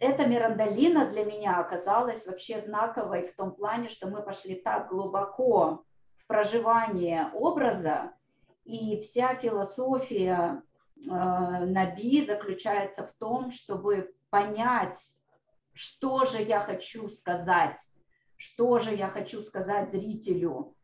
эта 0.00 0.26
Мирандолина 0.26 1.06
для 1.06 1.24
меня 1.24 1.60
оказалась 1.60 2.26
вообще 2.26 2.60
знаковой 2.60 3.28
в 3.28 3.36
том 3.36 3.54
плане, 3.54 3.88
что 3.88 4.08
мы 4.08 4.22
пошли 4.22 4.56
так 4.56 4.88
глубоко 4.88 5.84
в 6.16 6.26
проживание 6.26 7.30
образа, 7.34 8.12
и 8.64 9.00
вся 9.02 9.36
философия 9.36 10.62
э, 10.96 11.10
Наби 11.10 12.24
заключается 12.24 13.06
в 13.06 13.12
том, 13.12 13.52
чтобы 13.52 14.12
понять, 14.30 14.98
что 15.74 16.24
же 16.24 16.42
я 16.42 16.58
хочу 16.60 17.08
сказать 17.08 17.78
что 18.36 18.78
же 18.78 18.94
я 18.94 19.08
хочу 19.08 19.40
сказать 19.40 19.90
зрителю, 19.90 20.74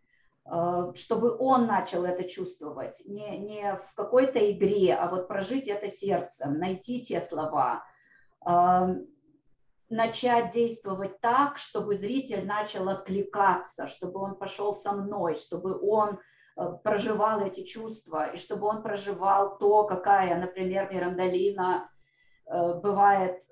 э, 0.46 0.92
чтобы 0.94 1.36
он 1.36 1.66
начал 1.66 2.04
это 2.04 2.24
чувствовать, 2.24 3.02
не, 3.04 3.38
не 3.38 3.76
в 3.76 3.94
какой-то 3.94 4.38
игре, 4.50 4.94
а 4.94 5.08
вот 5.08 5.28
прожить 5.28 5.68
это 5.68 5.88
сердцем, 5.88 6.58
найти 6.58 7.02
те 7.02 7.20
слова, 7.20 7.84
начать 9.88 10.52
действовать 10.52 11.20
так, 11.20 11.58
чтобы 11.58 11.94
зритель 11.94 12.46
начал 12.46 12.88
откликаться, 12.88 13.86
чтобы 13.86 14.20
он 14.20 14.36
пошел 14.36 14.74
со 14.74 14.92
мной, 14.92 15.34
чтобы 15.34 15.78
он 15.80 16.20
э, 16.56 16.62
проживал 16.84 17.40
эти 17.40 17.64
чувства, 17.64 18.30
и 18.30 18.38
чтобы 18.38 18.68
он 18.68 18.82
проживал 18.82 19.58
то, 19.58 19.84
какая, 19.84 20.38
например, 20.38 20.92
Мирандолина 20.92 21.90
бывает 22.82 23.44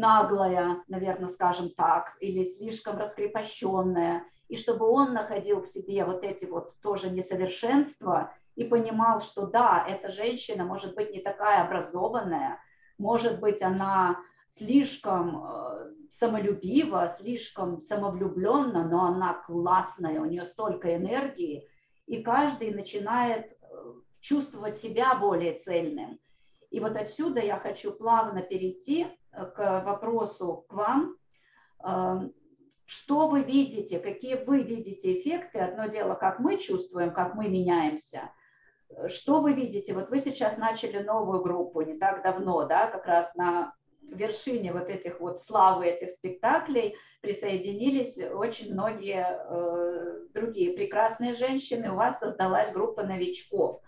наглая, 0.00 0.82
наверное, 0.88 1.28
скажем 1.28 1.70
так, 1.70 2.16
или 2.20 2.44
слишком 2.44 2.98
раскрепощенная, 2.98 4.24
и 4.48 4.56
чтобы 4.56 4.88
он 4.88 5.12
находил 5.12 5.62
в 5.62 5.68
себе 5.68 6.04
вот 6.04 6.24
эти 6.24 6.46
вот 6.46 6.74
тоже 6.82 7.10
несовершенства 7.10 8.34
и 8.56 8.64
понимал, 8.64 9.20
что 9.20 9.46
да, 9.46 9.84
эта 9.88 10.10
женщина 10.10 10.64
может 10.64 10.94
быть 10.94 11.12
не 11.12 11.20
такая 11.20 11.64
образованная, 11.64 12.58
может 12.98 13.40
быть, 13.40 13.62
она 13.62 14.18
слишком 14.56 15.44
э, 15.44 15.92
самолюбива, 16.10 17.06
слишком 17.06 17.78
самовлюблена, 17.78 18.84
но 18.88 19.04
она 19.06 19.34
классная, 19.34 20.20
у 20.20 20.24
нее 20.24 20.44
столько 20.44 20.96
энергии, 20.96 21.68
и 22.06 22.22
каждый 22.22 22.74
начинает 22.74 23.46
э, 23.46 23.56
чувствовать 24.20 24.76
себя 24.76 25.14
более 25.14 25.54
цельным. 25.58 26.18
И 26.70 26.80
вот 26.80 26.96
отсюда 26.96 27.40
я 27.40 27.58
хочу 27.58 27.92
плавно 27.92 28.42
перейти 28.42 29.06
к 29.32 29.82
вопросу 29.84 30.66
к 30.68 30.72
вам. 30.72 31.16
Что 32.84 33.26
вы 33.26 33.42
видите, 33.42 33.98
какие 33.98 34.34
вы 34.34 34.62
видите 34.62 35.18
эффекты? 35.18 35.58
Одно 35.58 35.86
дело, 35.86 36.14
как 36.14 36.38
мы 36.38 36.58
чувствуем, 36.58 37.12
как 37.12 37.34
мы 37.34 37.48
меняемся. 37.48 38.30
Что 39.08 39.40
вы 39.40 39.52
видите? 39.52 39.94
Вот 39.94 40.10
вы 40.10 40.20
сейчас 40.20 40.58
начали 40.58 41.02
новую 41.02 41.42
группу 41.42 41.80
не 41.80 41.94
так 41.94 42.22
давно, 42.22 42.66
да, 42.66 42.86
как 42.86 43.06
раз 43.06 43.34
на 43.34 43.74
вершине 44.10 44.72
вот 44.72 44.88
этих 44.88 45.20
вот 45.20 45.40
славы 45.40 45.86
этих 45.86 46.10
спектаклей 46.10 46.96
присоединились 47.20 48.18
очень 48.18 48.72
многие 48.72 49.26
э, 49.26 50.26
другие 50.32 50.72
прекрасные 50.72 51.34
женщины. 51.34 51.90
У 51.90 51.96
вас 51.96 52.18
создалась 52.18 52.72
группа 52.72 53.02
новичков. 53.02 53.82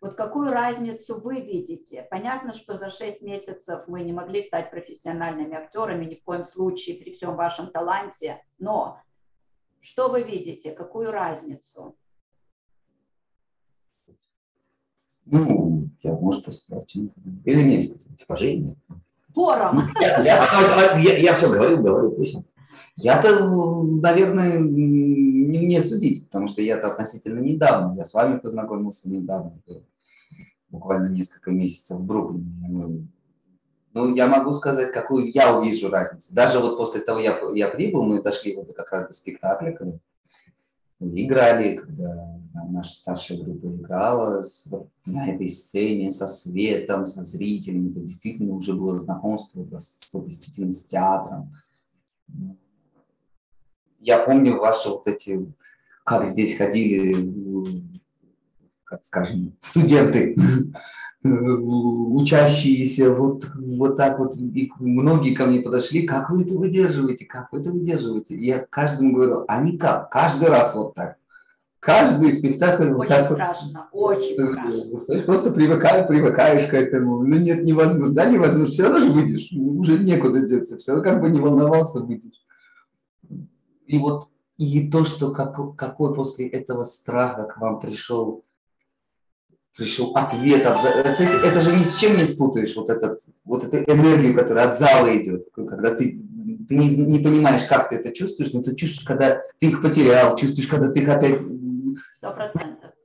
Вот 0.00 0.14
какую 0.14 0.52
разницу 0.52 1.18
вы 1.18 1.40
видите? 1.40 2.06
Понятно, 2.10 2.52
что 2.52 2.76
за 2.76 2.90
6 2.90 3.22
месяцев 3.22 3.84
мы 3.86 4.02
не 4.02 4.12
могли 4.12 4.42
стать 4.42 4.70
профессиональными 4.70 5.54
актерами 5.54 6.04
ни 6.04 6.14
в 6.14 6.22
коем 6.22 6.44
случае 6.44 6.96
при 6.96 7.12
всем 7.12 7.34
вашем 7.34 7.68
таланте, 7.68 8.42
но 8.58 9.00
что 9.80 10.08
вы 10.08 10.22
видите? 10.22 10.72
Какую 10.72 11.10
разницу? 11.10 11.96
Ну, 15.24 15.88
я, 16.02 16.12
может, 16.12 16.44
посмотреть 16.44 16.94
Или 17.44 17.62
мне 17.64 17.82
сказать? 17.82 18.24
Уважение. 18.28 18.76
Форум. 19.36 19.82
Я, 20.00 21.18
я, 21.18 21.34
все 21.34 21.50
говорю, 21.50 21.76
говорю, 21.76 22.12
пусть. 22.12 22.38
Я-то, 22.96 23.44
наверное, 23.44 24.58
не 24.58 25.58
мне 25.58 25.82
судить, 25.82 26.24
потому 26.24 26.48
что 26.48 26.62
я-то 26.62 26.88
относительно 26.88 27.40
недавно, 27.40 27.94
я 27.96 28.04
с 28.04 28.14
вами 28.14 28.38
познакомился 28.38 29.10
недавно, 29.10 29.52
буквально 30.70 31.08
несколько 31.08 31.50
месяцев 31.50 31.98
в 31.98 32.04
Бруклине. 32.04 33.06
Ну, 33.92 34.14
я 34.14 34.26
могу 34.26 34.52
сказать, 34.52 34.92
какую 34.92 35.30
я 35.30 35.56
увижу 35.56 35.90
разницу. 35.90 36.34
Даже 36.34 36.58
вот 36.58 36.78
после 36.78 37.02
того, 37.02 37.20
я, 37.20 37.38
я 37.54 37.68
прибыл, 37.68 38.04
мы 38.04 38.22
дошли 38.22 38.56
вот 38.56 38.74
как 38.74 38.90
раз 38.92 39.08
до 39.08 39.12
спектакля, 39.12 39.72
когда 39.72 39.98
играли, 41.00 41.76
когда 41.76 42.35
наша 42.64 42.94
старшая 42.94 43.42
группа 43.42 43.66
играла 43.66 44.42
с, 44.42 44.68
на 45.04 45.30
этой 45.30 45.48
сцене 45.48 46.10
со 46.10 46.26
светом, 46.26 47.06
со 47.06 47.22
зрителями. 47.22 47.90
Это 47.90 48.00
действительно 48.00 48.54
уже 48.54 48.74
было 48.74 48.98
знакомство, 48.98 49.64
действительно 49.64 50.72
с 50.72 50.84
театром 50.84 51.52
я 54.06 54.18
помню 54.20 54.58
ваши 54.58 54.88
вот 54.88 55.06
эти, 55.06 55.52
как 56.04 56.24
здесь 56.24 56.56
ходили, 56.56 57.14
как 58.84 59.04
скажем, 59.04 59.56
студенты, 59.60 60.36
учащиеся, 61.24 63.12
вот, 63.12 63.44
вот 63.56 63.96
так 63.96 64.20
вот, 64.20 64.36
и 64.36 64.70
многие 64.78 65.34
ко 65.34 65.46
мне 65.46 65.60
подошли, 65.60 66.02
как 66.06 66.30
вы 66.30 66.42
это 66.44 66.54
выдерживаете, 66.54 67.24
как 67.24 67.50
вы 67.50 67.60
это 67.60 67.72
выдерживаете? 67.72 68.36
я 68.38 68.60
каждому 68.60 69.12
говорю, 69.12 69.44
а 69.48 69.60
никак, 69.60 70.08
каждый 70.10 70.48
раз 70.48 70.76
вот 70.76 70.94
так. 70.94 71.18
Каждый 71.86 72.32
спектакль 72.32 72.88
вот 72.88 73.06
так 73.06 73.26
страшно, 73.30 73.88
вот. 73.92 74.16
Очень 74.16 74.32
страшно. 74.32 74.98
Знаешь, 74.98 75.24
просто 75.24 75.52
привыкаешь, 75.52 76.08
привыкаешь 76.08 76.68
к 76.68 76.74
этому. 76.74 77.22
Ну 77.22 77.36
нет, 77.36 77.62
невозможно. 77.62 78.12
Да, 78.12 78.24
невозможно. 78.24 78.66
Все 78.66 78.82
равно 78.82 78.98
же 78.98 79.10
выйдешь. 79.12 79.52
Уже 79.52 79.96
некуда 79.96 80.40
деться. 80.40 80.78
Все 80.78 80.90
равно 80.90 81.04
как 81.08 81.20
бы 81.20 81.30
не 81.30 81.38
волновался, 81.38 82.00
выйдешь. 82.00 82.44
И 83.86 83.98
вот 83.98 84.24
и 84.58 84.90
то, 84.90 85.04
что 85.04 85.30
как, 85.30 85.76
какой 85.76 86.12
после 86.12 86.48
этого 86.48 86.82
страха 86.82 87.44
к 87.44 87.58
вам 87.58 87.78
пришел, 87.78 88.44
пришел 89.76 90.10
ответ 90.16 90.66
от 90.66 90.84
это, 90.84 91.22
это 91.22 91.60
же 91.60 91.76
ни 91.76 91.84
с 91.84 91.98
чем 91.98 92.16
не 92.16 92.24
спутаешь, 92.24 92.74
вот, 92.74 92.90
этот, 92.90 93.20
вот 93.44 93.62
эту 93.62 93.76
энергию, 93.92 94.34
которая 94.34 94.66
от 94.66 94.76
зала 94.76 95.16
идет, 95.16 95.44
когда 95.54 95.94
ты, 95.94 96.20
ты 96.68 96.76
не, 96.76 96.96
не 96.96 97.20
понимаешь, 97.20 97.62
как 97.62 97.90
ты 97.90 97.96
это 97.96 98.12
чувствуешь, 98.12 98.52
но 98.52 98.62
ты 98.62 98.74
чувствуешь, 98.74 99.06
когда 99.06 99.40
ты 99.60 99.68
их 99.68 99.80
потерял, 99.82 100.34
чувствуешь, 100.36 100.66
когда 100.66 100.90
ты 100.90 101.00
их 101.00 101.08
опять... 101.08 101.42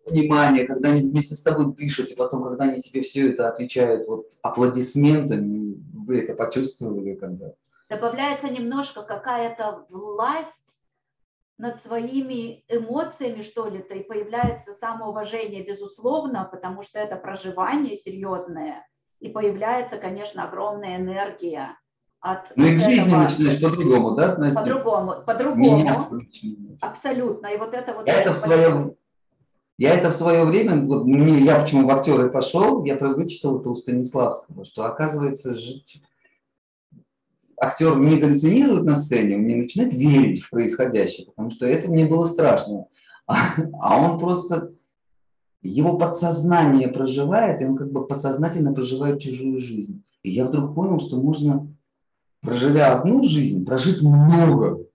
Внимание, 0.08 0.66
когда 0.66 0.90
они 0.90 1.02
вместе 1.02 1.36
с 1.36 1.42
тобой 1.42 1.74
дышат, 1.74 2.10
и 2.10 2.16
потом, 2.16 2.44
когда 2.44 2.66
они 2.66 2.82
тебе 2.82 3.02
все 3.02 3.32
это 3.32 3.48
отвечают 3.48 4.08
вот 4.08 4.32
аплодисментами, 4.42 5.76
вы 5.94 6.22
это 6.22 6.34
почувствовали, 6.34 7.16
когда? 7.16 7.54
Добавляется 7.90 8.50
немножко 8.50 9.04
какая-то 9.04 9.86
власть 9.90 10.80
над 11.58 11.80
своими 11.82 12.64
эмоциями, 12.68 13.44
что 13.44 13.68
ли, 13.68 13.84
то 13.84 13.94
и 13.94 14.04
появляется 14.04 14.74
самоуважение, 14.74 15.64
безусловно, 15.64 16.50
потому 16.52 16.82
что 16.82 17.00
это 17.00 17.16
проживание 17.18 17.96
серьезное, 17.96 18.88
и 19.20 19.30
появляется, 19.30 19.98
конечно, 19.98 20.46
огромная 20.46 20.98
энергия 20.98 21.78
от 22.22 22.56
Ну 22.56 22.66
и 22.66 22.78
к 22.78 22.84
жизни 22.84 23.14
начинаешь 23.14 23.62
по-другому, 23.62 24.12
да, 24.12 24.34
относиться? 24.34 24.64
По-другому, 24.64 25.16
по-другому. 25.26 25.90
Абсолютно. 26.80 27.48
И 27.48 27.58
вот 27.58 27.74
это 27.74 27.94
вот... 27.94 28.08
Я 28.08 28.22
это 28.22 28.34
в 28.34 28.38
своем... 28.38 28.94
Я 29.78 29.96
это 29.96 30.12
в 30.12 30.14
свое 30.14 30.46
время, 30.46 30.86
вот 30.86 31.06
мне, 31.06 31.40
я 31.40 31.60
почему 31.60 31.88
в 31.88 31.92
актеры 31.92 32.30
пошел, 32.30 32.86
я 32.86 32.96
вычитал 32.98 33.60
это 33.60 33.70
у 33.70 33.76
Станиславского, 33.76 34.64
что 34.64 34.86
оказывается 34.86 35.56
жить 35.56 36.02
актер 37.62 37.98
не 37.98 38.18
галлюцинирует 38.18 38.84
на 38.84 38.96
сцене, 38.96 39.38
он 39.38 39.46
не 39.46 39.56
начинает 39.56 39.94
верить 39.94 40.42
в 40.42 40.50
происходящее, 40.50 41.28
потому 41.28 41.52
что 41.52 41.68
это 41.68 41.90
мне 41.90 42.06
было 42.06 42.26
страшно. 42.26 42.88
А, 43.28 43.36
а 43.80 44.02
он 44.02 44.20
просто, 44.20 44.74
его 45.62 45.98
подсознание 45.98 46.88
проживает, 46.88 47.62
и 47.62 47.66
он 47.66 47.78
как 47.78 47.92
бы 47.92 48.08
подсознательно 48.08 48.74
проживает 48.74 49.22
чужую 49.22 49.60
жизнь. 49.60 50.04
И 50.24 50.32
я 50.32 50.46
вдруг 50.46 50.74
понял, 50.74 51.00
что 51.00 51.22
можно, 51.22 51.72
проживя 52.42 52.94
одну 52.94 53.24
жизнь, 53.24 53.66
прожить 53.66 54.02
много. 54.02 54.86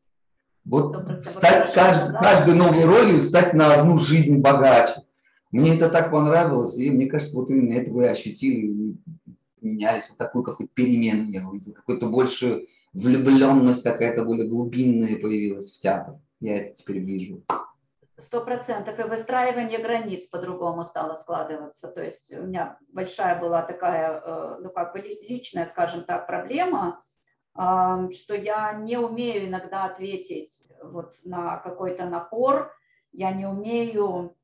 Вот 0.65 1.25
стать 1.25 1.73
кажд, 1.73 2.13
каждой 2.13 2.55
новой 2.55 2.85
ролью, 2.85 3.21
стать 3.21 3.55
на 3.55 3.75
одну 3.75 3.99
жизнь 3.99 4.39
богаче. 4.39 5.03
Мне 5.53 5.77
это 5.77 5.89
так 5.89 6.11
понравилось, 6.11 6.77
и 6.77 6.91
мне 6.91 7.07
кажется, 7.07 7.37
вот 7.37 7.51
именно 7.51 7.75
это 7.75 7.93
вы 7.93 8.09
ощутили 8.09 8.97
менялись, 9.67 10.09
вот 10.09 10.19
такую 10.19 10.43
какую-то 10.45 10.73
перемену 10.75 11.31
я 11.31 11.47
увидел, 11.47 11.75
какую-то 11.75 12.07
большую 12.07 12.67
влюбленность 12.93 13.83
какая-то 13.83 14.25
более 14.25 14.49
глубинная 14.49 15.17
появилась 15.19 15.73
в 15.73 15.79
театр. 15.79 16.15
Я 16.41 16.57
это 16.59 16.75
теперь 16.75 16.99
вижу. 16.99 17.43
Сто 18.19 18.41
процентов. 18.41 18.99
И 18.99 19.03
выстраивание 19.03 19.79
границ 19.79 20.27
по-другому 20.27 20.85
стало 20.85 21.15
складываться. 21.15 21.89
То 21.89 22.03
есть 22.03 22.33
у 22.33 22.45
меня 22.45 22.79
большая 22.89 23.39
была 23.39 23.63
такая, 23.63 24.23
э, 24.25 24.57
ну 24.63 24.71
как 24.71 24.95
бы 24.95 25.01
личная, 25.01 25.67
скажем 25.67 26.05
так, 26.05 26.27
проблема, 26.27 27.03
что 27.57 28.35
я 28.35 28.73
не 28.73 28.97
умею 28.99 29.49
иногда 29.49 29.85
ответить 29.85 30.67
вот 30.83 31.17
на 31.25 31.57
какой-то 31.59 32.05
напор, 32.07 32.73
я 33.13 33.33
не 33.33 33.47
умею 33.47 34.37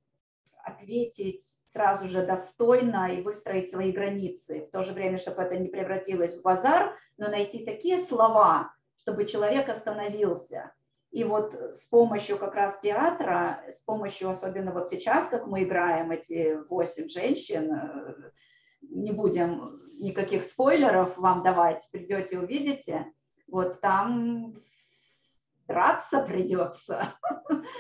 ответить 0.65 1.45
сразу 1.73 2.07
же 2.09 2.25
достойно 2.25 3.15
и 3.15 3.23
выстроить 3.23 3.71
свои 3.71 3.93
границы. 3.93 4.67
В 4.67 4.71
то 4.71 4.83
же 4.83 4.93
время, 4.93 5.19
чтобы 5.19 5.43
это 5.43 5.57
не 5.57 5.69
превратилось 5.69 6.39
в 6.39 6.43
базар, 6.43 6.97
но 7.17 7.29
найти 7.29 7.65
такие 7.65 8.01
слова, 8.01 8.73
чтобы 8.97 9.27
человек 9.27 9.69
остановился. 9.69 10.73
И 11.11 11.25
вот 11.25 11.55
с 11.55 11.85
помощью 11.87 12.39
как 12.39 12.55
раз 12.55 12.79
театра, 12.79 13.63
с 13.69 13.81
помощью, 13.83 14.31
особенно 14.31 14.73
вот 14.73 14.89
сейчас, 14.89 15.29
как 15.29 15.47
мы 15.47 15.65
играем 15.65 16.11
эти 16.11 16.59
восемь 16.69 17.09
женщин, 17.09 17.71
э, 17.71 18.31
не 18.83 19.13
будем 19.13 19.81
никаких 19.99 20.43
спойлеров 20.43 21.17
вам 21.17 21.43
давать, 21.43 21.89
придете, 21.93 22.39
увидите, 22.39 23.07
вот 23.47 23.81
там 23.81 24.57
драться 25.69 26.21
придется. 26.21 27.15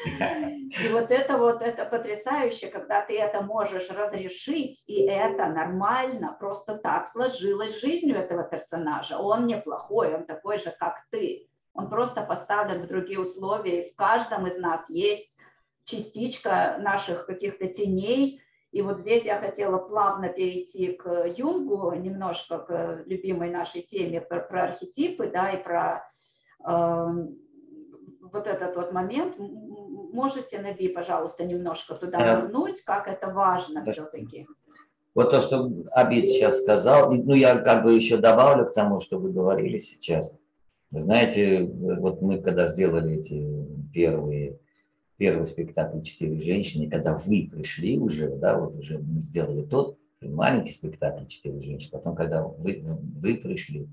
И 0.08 0.88
вот 0.92 1.10
это 1.10 1.36
вот, 1.36 1.60
это 1.62 1.84
потрясающе, 1.84 2.68
когда 2.68 3.02
ты 3.02 3.18
это 3.18 3.42
можешь 3.42 3.90
разрешить, 3.90 4.84
и 4.86 5.02
это 5.02 5.46
нормально, 5.46 6.36
просто 6.38 6.76
так 6.76 7.06
сложилась 7.06 7.80
жизнь 7.80 8.12
у 8.12 8.16
этого 8.16 8.44
персонажа. 8.44 9.18
Он 9.18 9.46
неплохой, 9.46 10.14
он 10.14 10.24
такой 10.24 10.58
же, 10.58 10.74
как 10.78 11.04
ты. 11.10 11.48
Он 11.74 11.88
просто 11.88 12.22
поставлен 12.22 12.82
в 12.82 12.86
другие 12.86 13.18
условия, 13.18 13.88
и 13.88 13.92
в 13.92 13.96
каждом 13.96 14.46
из 14.46 14.58
нас 14.58 14.88
есть 14.90 15.38
частичка 15.84 16.76
наших 16.78 17.26
каких-то 17.26 17.66
теней, 17.66 18.41
и 18.72 18.80
вот 18.80 18.98
здесь 18.98 19.26
я 19.26 19.36
хотела 19.36 19.76
плавно 19.76 20.28
перейти 20.28 20.92
к 20.92 21.26
Юнгу, 21.36 21.92
немножко 21.92 22.58
к 22.58 23.02
любимой 23.04 23.50
нашей 23.50 23.82
теме 23.82 24.22
про, 24.22 24.40
про 24.40 24.64
архетипы, 24.64 25.30
да, 25.30 25.50
и 25.50 25.62
про 25.62 26.08
э, 26.66 27.06
вот 28.32 28.46
этот 28.46 28.74
вот 28.74 28.92
момент. 28.92 29.36
Можете, 29.38 30.58
Наби, 30.58 30.88
пожалуйста, 30.88 31.44
немножко 31.44 31.94
туда 31.94 32.18
да. 32.18 32.40
вернуть, 32.40 32.82
как 32.82 33.08
это 33.08 33.28
важно 33.28 33.82
да. 33.84 33.92
все-таки? 33.92 34.48
Вот 35.14 35.30
то, 35.30 35.42
что 35.42 35.70
Абид 35.92 36.30
сейчас 36.30 36.62
сказал, 36.62 37.12
ну, 37.12 37.34
я 37.34 37.58
как 37.58 37.84
бы 37.84 37.92
еще 37.92 38.16
добавлю 38.16 38.64
к 38.64 38.72
тому, 38.72 39.00
что 39.00 39.18
вы 39.18 39.32
говорили 39.32 39.76
сейчас. 39.76 40.34
Знаете, 40.90 41.62
вот 41.64 42.22
мы 42.22 42.40
когда 42.40 42.68
сделали 42.68 43.18
эти 43.18 43.66
первые 43.92 44.58
первый 45.22 45.46
спектакль 45.46 46.00
«Четыре 46.00 46.40
женщины», 46.40 46.90
когда 46.90 47.16
вы 47.16 47.48
пришли 47.48 47.96
уже, 47.96 48.34
да, 48.38 48.58
вот 48.58 48.74
уже 48.74 48.98
мы 48.98 49.20
сделали 49.20 49.62
тот 49.62 49.96
маленький 50.20 50.72
спектакль 50.72 51.26
«Четыре 51.26 51.60
женщины», 51.60 51.92
потом, 51.92 52.16
когда 52.16 52.42
вы, 52.42 52.82
вы 52.84 53.36
пришли, 53.36 53.88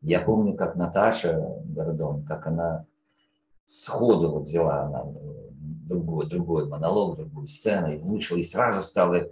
я 0.00 0.22
помню, 0.22 0.54
как 0.54 0.76
Наташа 0.76 1.60
Гордон, 1.66 2.24
как 2.24 2.46
она 2.46 2.86
сходу 3.66 4.30
вот 4.30 4.44
взяла 4.44 4.84
она 4.84 5.04
другой, 5.60 6.30
другой 6.30 6.66
монолог, 6.66 7.18
другую 7.18 7.46
сцену, 7.46 7.92
и 7.92 7.98
вышла, 7.98 8.36
и 8.36 8.42
сразу 8.42 8.80
стала 8.80 9.30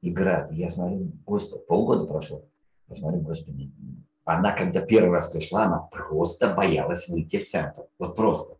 играть. 0.00 0.50
Я 0.50 0.70
смотрю, 0.70 1.12
господи, 1.26 1.62
полгода 1.68 2.06
прошло, 2.06 2.42
я 2.88 2.96
смотрю, 2.96 3.20
господи, 3.20 3.70
она, 4.24 4.52
когда 4.52 4.80
первый 4.80 5.10
раз 5.10 5.30
пришла, 5.30 5.64
она 5.64 5.90
просто 5.92 6.54
боялась 6.54 7.06
выйти 7.06 7.36
в 7.36 7.46
центр. 7.46 7.82
Вот 7.98 8.16
просто. 8.16 8.55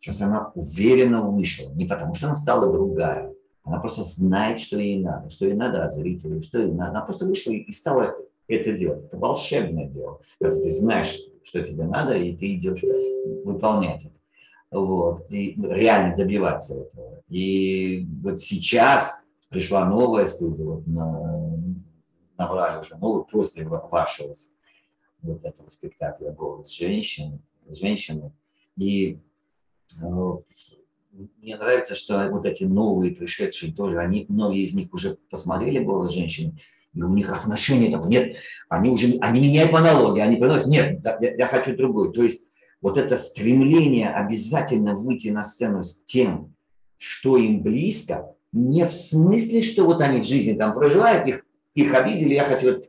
Сейчас 0.00 0.22
она 0.22 0.50
уверенно 0.54 1.22
вышла. 1.22 1.70
Не 1.74 1.84
потому, 1.84 2.14
что 2.14 2.26
она 2.26 2.34
стала 2.34 2.72
другая. 2.72 3.34
Она 3.62 3.78
просто 3.80 4.02
знает, 4.02 4.58
что 4.58 4.78
ей 4.78 4.98
надо, 4.98 5.28
что 5.28 5.46
ей 5.46 5.54
надо 5.54 5.84
от 5.84 5.92
зрителей, 5.92 6.42
что 6.42 6.58
ей 6.58 6.72
надо. 6.72 6.90
Она 6.90 7.00
просто 7.02 7.26
вышла 7.26 7.50
и 7.50 7.70
стала 7.70 8.16
это 8.48 8.72
делать. 8.72 9.04
Это 9.04 9.18
волшебное 9.18 9.86
дело. 9.86 10.20
Когда 10.40 10.56
ты 10.60 10.70
знаешь, 10.70 11.18
что 11.44 11.62
тебе 11.62 11.84
надо, 11.84 12.16
и 12.16 12.34
ты 12.34 12.54
идешь 12.54 12.82
выполнять 13.44 14.06
это. 14.06 14.14
Вот. 14.70 15.30
И 15.30 15.54
реально 15.60 16.16
добиваться 16.16 16.76
этого. 16.76 17.22
И 17.28 18.06
вот 18.22 18.40
сейчас 18.40 19.22
пришла 19.50 19.84
новая 19.84 20.26
студия, 20.26 20.64
вот 20.64 20.86
на, 20.86 21.58
набрали 22.38 22.80
уже 22.80 22.96
новую 22.96 23.24
после 23.24 23.66
вашего 23.66 24.32
вот 25.22 25.44
этого 25.44 25.68
спектакля 25.68 26.32
«Голос 26.32 26.70
женщины», 26.70 27.40
женщины. 27.68 28.32
И 28.76 29.18
мне 31.38 31.56
нравится, 31.56 31.94
что 31.94 32.28
вот 32.30 32.46
эти 32.46 32.64
новые 32.64 33.14
пришедшие 33.14 33.72
тоже, 33.72 33.98
они, 33.98 34.26
многие 34.28 34.64
из 34.64 34.74
них 34.74 34.92
уже 34.94 35.18
посмотрели 35.30 35.82
«Голос 35.82 36.12
женщины», 36.12 36.58
и 36.94 37.02
у 37.02 37.14
них 37.14 37.30
отношения 37.32 37.90
там 37.90 38.08
нет, 38.08 38.36
они 38.68 38.90
уже, 38.90 39.16
они 39.20 39.40
меняют 39.40 39.72
монологи, 39.72 40.20
они 40.20 40.36
приносят, 40.36 40.66
нет, 40.66 41.04
я, 41.20 41.34
я 41.36 41.46
хочу 41.46 41.76
другой. 41.76 42.12
То 42.12 42.22
есть 42.22 42.42
вот 42.80 42.96
это 42.96 43.16
стремление 43.16 44.10
обязательно 44.10 44.94
выйти 44.94 45.28
на 45.28 45.44
сцену 45.44 45.84
с 45.84 46.02
тем, 46.02 46.54
что 46.96 47.36
им 47.36 47.62
близко, 47.62 48.34
не 48.52 48.84
в 48.84 48.92
смысле, 48.92 49.62
что 49.62 49.84
вот 49.84 50.00
они 50.00 50.20
в 50.20 50.26
жизни 50.26 50.56
там 50.56 50.74
проживают, 50.74 51.28
их, 51.28 51.46
их 51.74 51.94
обидели, 51.94 52.34
я 52.34 52.44
хочу 52.44 52.82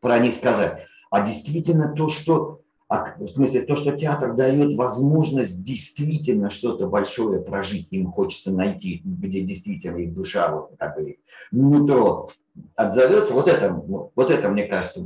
про 0.00 0.18
них 0.18 0.34
сказать, 0.34 0.84
а 1.10 1.26
действительно 1.26 1.94
то, 1.94 2.08
что 2.08 2.57
в 2.88 3.28
смысле, 3.28 3.62
то, 3.62 3.76
что 3.76 3.92
театр 3.92 4.34
дает 4.34 4.74
возможность 4.74 5.62
действительно 5.62 6.48
что-то 6.48 6.86
большое 6.86 7.40
прожить, 7.40 7.88
им 7.90 8.10
хочется 8.10 8.50
найти, 8.50 9.02
где 9.04 9.42
действительно 9.42 9.98
их 9.98 10.14
душа, 10.14 10.50
вот 10.50 10.70
как 10.78 10.96
бы 10.96 11.18
нутро 11.50 12.30
отзовется, 12.76 13.34
вот 13.34 13.46
это, 13.46 13.72
вот 13.72 14.30
это, 14.30 14.48
мне 14.48 14.64
кажется, 14.64 15.04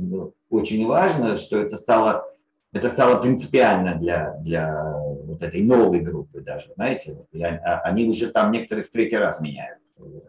очень 0.49 0.87
важно, 0.87 1.35
что 1.35 1.57
это 1.57 1.75
стало, 1.75 2.25
это 2.71 2.87
стало 2.87 3.21
принципиально 3.21 3.95
для, 3.95 4.37
для 4.39 4.97
вот 5.25 5.43
этой 5.43 5.61
новой 5.61 5.99
группы 5.99 6.39
даже, 6.39 6.71
знаете, 6.75 7.17
а, 7.35 7.81
они 7.81 8.07
уже 8.07 8.27
там 8.27 8.51
некоторые 8.51 8.85
в 8.85 8.91
третий 8.91 9.17
раз 9.17 9.41
меняют 9.41 9.79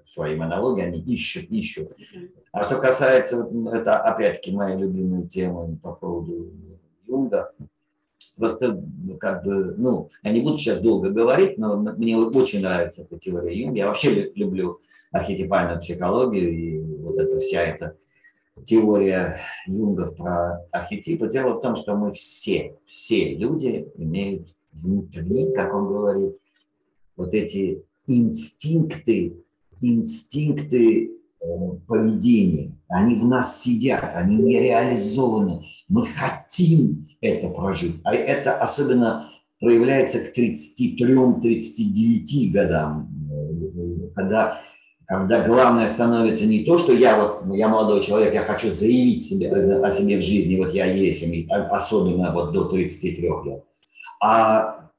свои 0.05 0.35
монологи, 0.35 0.81
они 0.81 1.01
ищут, 1.01 1.45
ищут. 1.51 1.93
А 2.53 2.62
что 2.64 2.79
касается, 2.79 3.49
это 3.73 3.99
опять-таки 3.99 4.53
моя 4.53 4.77
любимая 4.77 5.27
тема 5.27 5.77
по 5.83 5.93
поводу 5.93 6.53
Юнга. 7.07 7.53
Просто 8.37 8.83
как 9.21 9.45
бы, 9.45 9.75
ну, 9.77 10.11
я 10.23 10.33
не 10.33 10.40
буду 10.40 10.59
сейчас 10.59 10.81
долго 10.81 11.11
говорить, 11.11 11.57
но 11.57 11.77
мне 11.77 12.17
очень 12.17 12.62
нравится 12.62 13.03
эта 13.03 13.19
теория 13.19 13.57
Юнга. 13.57 13.79
Я 13.79 13.87
вообще 13.87 14.33
люблю 14.35 14.81
архетипальную 15.12 15.81
психологию 15.81 16.53
и 16.53 16.81
вот 16.81 17.17
эта 17.17 17.38
вся 17.38 17.62
эта 17.62 17.97
теория 18.64 19.38
Юнга 19.67 20.11
про 20.12 20.64
архетипы. 20.73 21.29
Дело 21.29 21.55
в 21.55 21.61
том, 21.61 21.77
что 21.77 21.95
мы 21.95 22.12
все, 22.12 22.77
все 22.87 23.35
люди 23.35 23.88
имеют 23.97 24.49
внутри, 24.73 25.53
как 25.55 25.73
он 25.73 25.87
говорит, 25.87 26.37
вот 27.17 27.35
эти 27.35 27.85
инстинкты, 28.07 29.37
инстинкты 29.81 31.12
поведения. 31.87 32.73
Они 32.88 33.14
в 33.17 33.25
нас 33.27 33.62
сидят, 33.62 34.12
они 34.14 34.37
не 34.37 34.59
реализованы. 34.61 35.62
Мы 35.88 36.07
хотим 36.07 36.34
это 37.21 37.49
прожить. 37.49 37.97
А 38.05 38.14
это 38.14 38.57
особенно 38.57 39.29
проявляется 39.61 40.21
к 40.21 40.33
33-39 40.37 42.51
годам, 42.51 43.09
когда, 44.14 44.61
когда 45.07 45.47
главное 45.47 45.88
становится 45.88 46.47
не 46.47 46.64
то, 46.64 46.79
что 46.79 46.93
я 46.93 47.19
вот, 47.19 47.45
я 47.57 47.69
молодой 47.69 48.03
человек, 48.03 48.35
я 48.35 48.43
хочу 48.43 48.71
заявить 48.71 49.25
себе, 49.25 49.51
о 49.51 49.90
себе 49.90 50.19
в 50.19 50.23
жизни, 50.23 50.59
вот 50.59 50.75
я 50.75 50.87
есть, 50.87 51.25
особенно 51.71 52.33
вот 52.33 52.53
до 52.53 52.64
33 52.64 53.23
лет, 53.23 53.64
а 54.23 54.90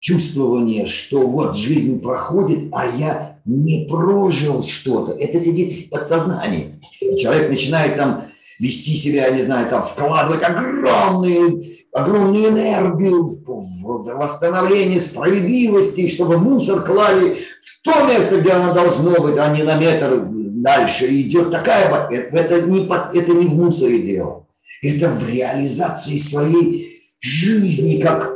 чувствование, 0.00 0.86
что 0.86 1.26
вот 1.26 1.56
жизнь 1.56 2.00
проходит, 2.00 2.68
а 2.72 2.86
я 2.86 3.40
не 3.44 3.86
прожил 3.88 4.62
что-то. 4.62 5.12
Это 5.12 5.40
сидит 5.40 5.72
в 5.72 5.90
подсознании. 5.90 6.80
Человек 7.18 7.50
начинает 7.50 7.96
там 7.96 8.22
вести 8.58 8.96
себя, 8.96 9.30
не 9.30 9.42
знаю, 9.42 9.68
там 9.68 9.82
вкладывать 9.82 10.42
огромную, 10.42 11.62
огромную 11.92 12.48
энергию 12.48 13.22
в, 13.22 13.44
в 13.44 14.16
восстановление 14.16 15.00
справедливости, 15.00 16.08
чтобы 16.08 16.38
мусор 16.38 16.82
клали 16.82 17.36
в 17.62 17.82
то 17.82 18.06
место, 18.06 18.38
где 18.38 18.50
оно 18.50 18.74
должно 18.74 19.20
быть, 19.22 19.36
а 19.38 19.54
не 19.54 19.62
на 19.62 19.76
метр 19.76 20.22
дальше. 20.28 21.06
идет 21.06 21.50
такая... 21.50 22.08
Это 22.10 22.62
не, 22.62 22.86
это 22.86 23.32
не 23.32 23.46
в 23.46 23.54
мусоре 23.54 24.00
дело. 24.00 24.46
Это 24.82 25.08
в 25.08 25.28
реализации 25.28 26.18
своей 26.18 26.98
жизни, 27.20 28.00
как 28.00 28.32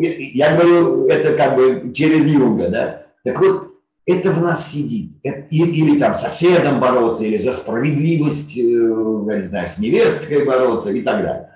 я 0.00 0.56
говорю 0.56 1.06
это 1.06 1.36
как 1.36 1.56
бы 1.56 1.92
через 1.94 2.26
Юнга, 2.26 2.68
да. 2.68 3.06
Так 3.22 3.40
вот, 3.40 3.68
это 4.06 4.30
в 4.30 4.40
нас 4.42 4.72
сидит. 4.72 5.12
Или, 5.22 5.70
или 5.70 5.98
там 5.98 6.14
соседом 6.14 6.80
бороться, 6.80 7.24
или 7.24 7.36
за 7.36 7.52
справедливость, 7.52 8.56
э, 8.56 8.60
я 8.60 9.36
не 9.36 9.42
знаю, 9.42 9.68
с 9.68 9.78
невесткой 9.78 10.44
бороться 10.44 10.90
и 10.90 11.02
так 11.02 11.22
далее. 11.22 11.50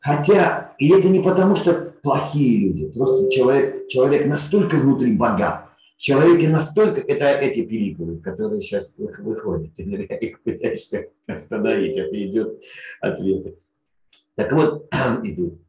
Хотя, 0.00 0.74
и 0.78 0.90
это 0.90 1.08
не 1.08 1.20
потому, 1.20 1.56
что 1.56 1.92
плохие 2.02 2.68
люди, 2.68 2.88
просто 2.88 3.30
человек, 3.30 3.88
человек 3.88 4.26
настолько 4.26 4.76
внутри 4.76 5.12
богат, 5.12 5.68
в 5.96 6.00
человеке 6.00 6.48
настолько, 6.48 7.00
это 7.00 7.24
эти 7.26 7.62
перикулы, 7.62 8.18
которые 8.18 8.60
сейчас 8.60 8.94
выходят, 8.96 9.74
ты 9.74 9.84
зря 9.88 10.16
их 10.16 10.40
пытаешься 10.42 11.08
остановить, 11.26 11.96
это 11.96 12.24
идет 12.24 12.62
ответы. 13.00 13.58
Так 14.36 14.52
вот, 14.52 14.88
идут. 15.24 15.60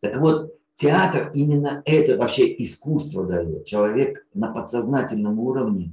Так 0.00 0.16
вот, 0.16 0.52
театр 0.74 1.30
именно 1.34 1.82
это 1.84 2.16
вообще 2.16 2.54
искусство 2.62 3.24
дает. 3.24 3.64
Человек 3.64 4.26
на 4.34 4.48
подсознательном 4.48 5.38
уровне 5.38 5.92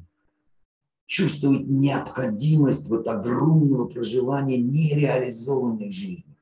чувствует 1.05 1.67
необходимость 1.67 2.87
вот 2.89 3.07
огромного 3.07 3.85
проживания 3.85 4.57
нереализованной 4.57 5.91
жизни. 5.91 6.35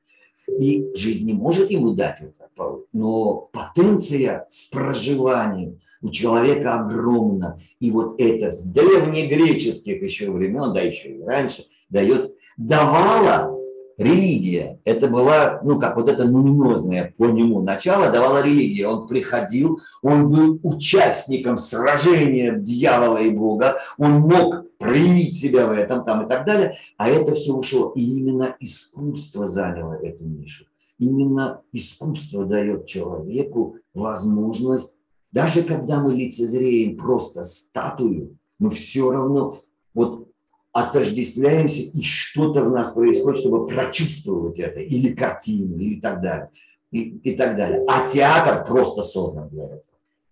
И 0.58 0.90
жизнь 0.96 1.26
не 1.26 1.32
может 1.32 1.70
ему 1.70 1.92
дать 1.92 2.20
это, 2.20 2.50
но 2.92 3.50
потенция 3.52 4.48
в 4.50 4.70
проживании 4.70 5.78
у 6.02 6.10
человека 6.10 6.74
огромна. 6.80 7.60
И 7.78 7.90
вот 7.90 8.20
это 8.20 8.50
с 8.50 8.64
древнегреческих 8.64 10.02
еще 10.02 10.30
времен, 10.30 10.72
да 10.72 10.80
еще 10.80 11.16
и 11.16 11.22
раньше, 11.22 11.66
дает, 11.88 12.34
давала 12.56 13.59
религия. 14.00 14.80
Это 14.84 15.08
была, 15.08 15.60
ну, 15.62 15.78
как 15.78 15.96
вот 15.96 16.08
это 16.08 16.24
нуминозное 16.24 17.14
по 17.18 17.26
нему 17.26 17.60
начало 17.60 18.10
давала 18.10 18.42
религия. 18.42 18.88
Он 18.88 19.06
приходил, 19.06 19.78
он 20.02 20.30
был 20.30 20.58
участником 20.62 21.58
сражения 21.58 22.56
дьявола 22.56 23.18
и 23.18 23.30
Бога, 23.30 23.76
он 23.98 24.20
мог 24.20 24.64
проявить 24.78 25.38
себя 25.38 25.66
в 25.66 25.72
этом 25.72 26.02
там 26.04 26.24
и 26.24 26.28
так 26.28 26.46
далее, 26.46 26.76
а 26.96 27.10
это 27.10 27.34
все 27.34 27.52
ушло. 27.52 27.92
И 27.94 28.02
именно 28.02 28.56
искусство 28.58 29.48
заняло 29.48 29.92
эту 29.92 30.24
нишу. 30.24 30.64
Именно 30.98 31.60
искусство 31.72 32.46
дает 32.46 32.86
человеку 32.86 33.76
возможность, 33.92 34.96
даже 35.30 35.62
когда 35.62 36.00
мы 36.00 36.14
лицезреем 36.14 36.96
просто 36.96 37.42
статую, 37.42 38.38
мы 38.58 38.70
все 38.70 39.10
равно, 39.10 39.60
вот 39.92 40.29
отождествляемся, 40.72 41.82
и 41.82 42.02
что-то 42.02 42.64
в 42.64 42.70
нас 42.70 42.92
происходит, 42.92 43.40
чтобы 43.40 43.66
прочувствовать 43.66 44.58
это, 44.58 44.80
или 44.80 45.12
картину, 45.12 45.78
или 45.78 46.00
так 46.00 46.22
далее, 46.22 46.50
и, 46.90 47.00
и 47.00 47.36
так 47.36 47.56
далее. 47.56 47.84
А 47.88 48.08
театр 48.08 48.64
просто 48.64 49.02
создан 49.02 49.48
для 49.48 49.64
этого. 49.64 49.82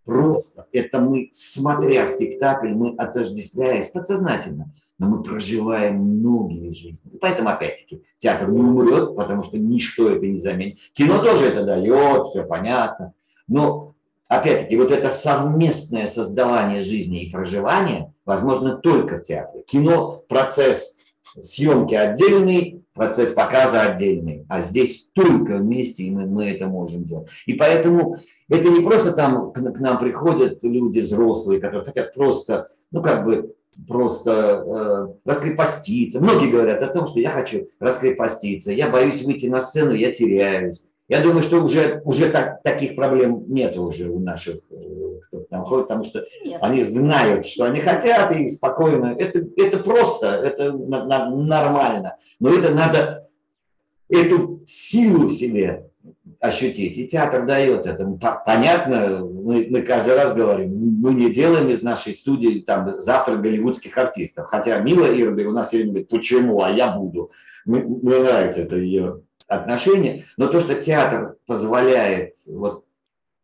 Просто. 0.05 0.67
Это 0.73 1.01
мы, 1.01 1.29
смотря 1.33 2.07
спектакль, 2.07 2.69
мы 2.69 2.95
отождествляясь 2.97 3.89
подсознательно, 3.89 4.73
но 4.99 5.09
мы 5.09 5.23
проживаем 5.23 5.97
многие 5.97 6.73
жизни. 6.73 7.13
Поэтому, 7.21 7.51
опять-таки, 7.51 8.03
театр 8.17 8.49
не 8.49 8.61
умрет, 8.61 9.15
потому 9.15 9.43
что 9.43 9.59
ничто 9.59 10.09
это 10.11 10.27
не 10.27 10.39
заменит. 10.39 10.79
Кино 10.95 11.23
тоже 11.23 11.47
это 11.47 11.63
дает, 11.63 12.27
все 12.27 12.45
понятно. 12.45 13.13
Но 13.49 13.97
опять-таки, 14.29 14.77
вот 14.77 14.93
это 14.93 15.11
совместное 15.11 16.07
создавание 16.07 16.85
жизни 16.85 17.25
и 17.25 17.31
проживания 17.31 18.13
возможно 18.25 18.77
только 18.77 19.17
в 19.17 19.23
театре. 19.23 19.65
Кино– 19.67 20.23
процесс 20.29 20.97
съемки 21.39 21.95
отдельный, 21.95 22.85
процесс 22.95 23.31
показа 23.31 23.83
отдельный, 23.83 24.45
а 24.49 24.61
здесь 24.61 25.09
только 25.15 25.57
вместе 25.59 26.11
мы, 26.11 26.27
мы 26.27 26.51
это 26.51 26.67
можем 26.67 27.05
делать. 27.05 27.29
И 27.47 27.55
поэтому 27.55 28.17
это 28.49 28.69
не 28.69 28.81
просто 28.81 29.13
там 29.13 29.53
к, 29.53 29.61
к 29.61 29.81
нам 29.81 29.99
приходят 29.99 30.63
люди 30.63 31.01
взрослые, 31.01 31.61
которые 31.61 31.85
хотят 31.85 32.15
просто, 32.15 32.69
ну 32.91 33.03
как 33.03 33.25
бы 33.25 33.55
просто 33.87 34.31
э, 34.33 35.29
раскрепоститься. 35.29 36.21
Многие 36.21 36.51
говорят 36.51 36.83
о 36.83 36.89
том, 36.89 37.07
что 37.07 37.21
я 37.21 37.31
хочу 37.31 37.69
раскрепоститься, 37.79 38.73
я 38.73 38.89
боюсь 38.89 39.23
выйти 39.23 39.47
на 39.47 39.61
сцену, 39.61 39.93
я 39.93 40.13
теряюсь. 40.13 40.83
Я 41.09 41.21
думаю, 41.23 41.43
что 41.43 41.63
уже, 41.63 42.03
уже 42.05 42.29
так, 42.29 42.63
таких 42.63 42.95
проблем 42.95 43.45
нет 43.49 43.79
уже 43.79 44.11
у 44.11 44.19
наших, 44.19 44.57
э, 44.71 45.21
кто 45.23 45.41
там 45.49 45.65
ходит, 45.65 45.89
потому 45.89 46.05
что 46.05 46.27
нет. 46.45 46.59
они 46.61 46.83
знают, 46.83 47.47
что 47.47 47.65
они 47.65 47.81
хотят, 47.81 48.31
и 48.33 48.47
спокойно. 48.49 49.17
Это, 49.19 49.43
это 49.57 49.79
просто, 49.79 50.29
это 50.29 50.71
на, 50.73 51.07
на, 51.07 51.31
нормально. 51.31 52.17
Но 52.41 52.53
это 52.53 52.75
надо, 52.75 53.27
эту 54.11 54.63
силу 54.67 55.29
в 55.29 55.33
себе 55.33 55.87
ощутить. 56.41 56.99
И 56.99 57.07
театр 57.07 57.47
дает 57.47 57.87
это. 57.87 58.05
Понятно, 58.45 59.25
мы, 59.25 59.67
мы 59.71 59.81
каждый 59.81 60.15
раз 60.15 60.35
говорим, 60.35 60.99
мы 61.01 61.15
не 61.15 61.31
делаем 61.31 61.71
из 61.71 61.83
нашей 61.83 62.15
студии 62.15 62.61
там 62.61 63.01
завтра 63.01 63.37
голливудских 63.37 63.97
артистов. 63.97 64.47
Хотя 64.49 64.79
Мила 64.81 65.07
Ирби 65.07 65.45
у 65.45 65.53
нас 65.53 65.73
время 65.73 65.89
говорит, 65.89 66.09
почему, 66.11 66.63
а 66.63 66.71
я 66.71 66.91
буду. 66.93 67.31
Мне, 67.65 67.81
мне 67.81 68.19
нравится 68.19 68.61
это 68.61 68.77
ее 68.77 69.23
отношения, 69.49 70.25
но 70.37 70.47
то, 70.47 70.61
что 70.61 70.81
театр 70.81 71.37
позволяет 71.47 72.35
вот 72.47 72.85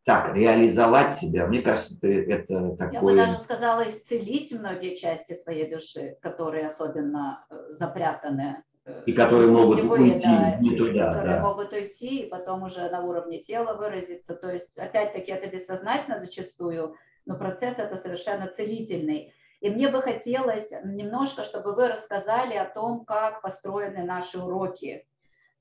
так 0.05 0.37
реализовать 0.37 1.15
себя, 1.15 1.47
мне 1.47 1.63
кажется, 1.63 1.97
это, 2.03 2.35
это 2.35 2.77
такое... 2.77 2.93
Я 2.93 3.01
бы 3.01 3.17
даже 3.17 3.39
сказала, 3.39 3.89
исцелить 3.89 4.53
многие 4.53 4.97
части 4.97 5.33
своей 5.33 5.71
души, 5.71 6.19
которые 6.21 6.67
особенно 6.67 7.47
э, 7.49 7.57
запрятаны. 7.79 8.63
Э, 8.85 9.03
и 9.07 9.15
которые 9.15 9.51
могут 9.51 9.81
уйти 9.81 10.29
да, 10.29 10.57
не 10.61 10.77
туда. 10.77 11.15
Которые 11.15 11.37
да. 11.37 11.43
могут 11.43 11.73
уйти 11.73 12.21
и 12.21 12.29
потом 12.29 12.65
уже 12.65 12.91
на 12.91 13.03
уровне 13.03 13.39
тела 13.39 13.75
выразиться. 13.79 14.35
То 14.35 14.53
есть, 14.53 14.79
опять-таки, 14.79 15.33
это 15.33 15.47
бессознательно 15.49 16.19
зачастую, 16.19 16.97
но 17.25 17.39
процесс 17.39 17.79
это 17.79 17.97
совершенно 17.97 18.49
целительный. 18.49 19.33
И 19.61 19.71
мне 19.71 19.89
бы 19.89 20.03
хотелось 20.03 20.71
немножко, 20.85 21.45
чтобы 21.45 21.75
вы 21.75 21.89
рассказали 21.89 22.55
о 22.57 22.67
том, 22.67 23.07
как 23.07 23.41
построены 23.41 24.05
наши 24.05 24.39
уроки 24.39 25.07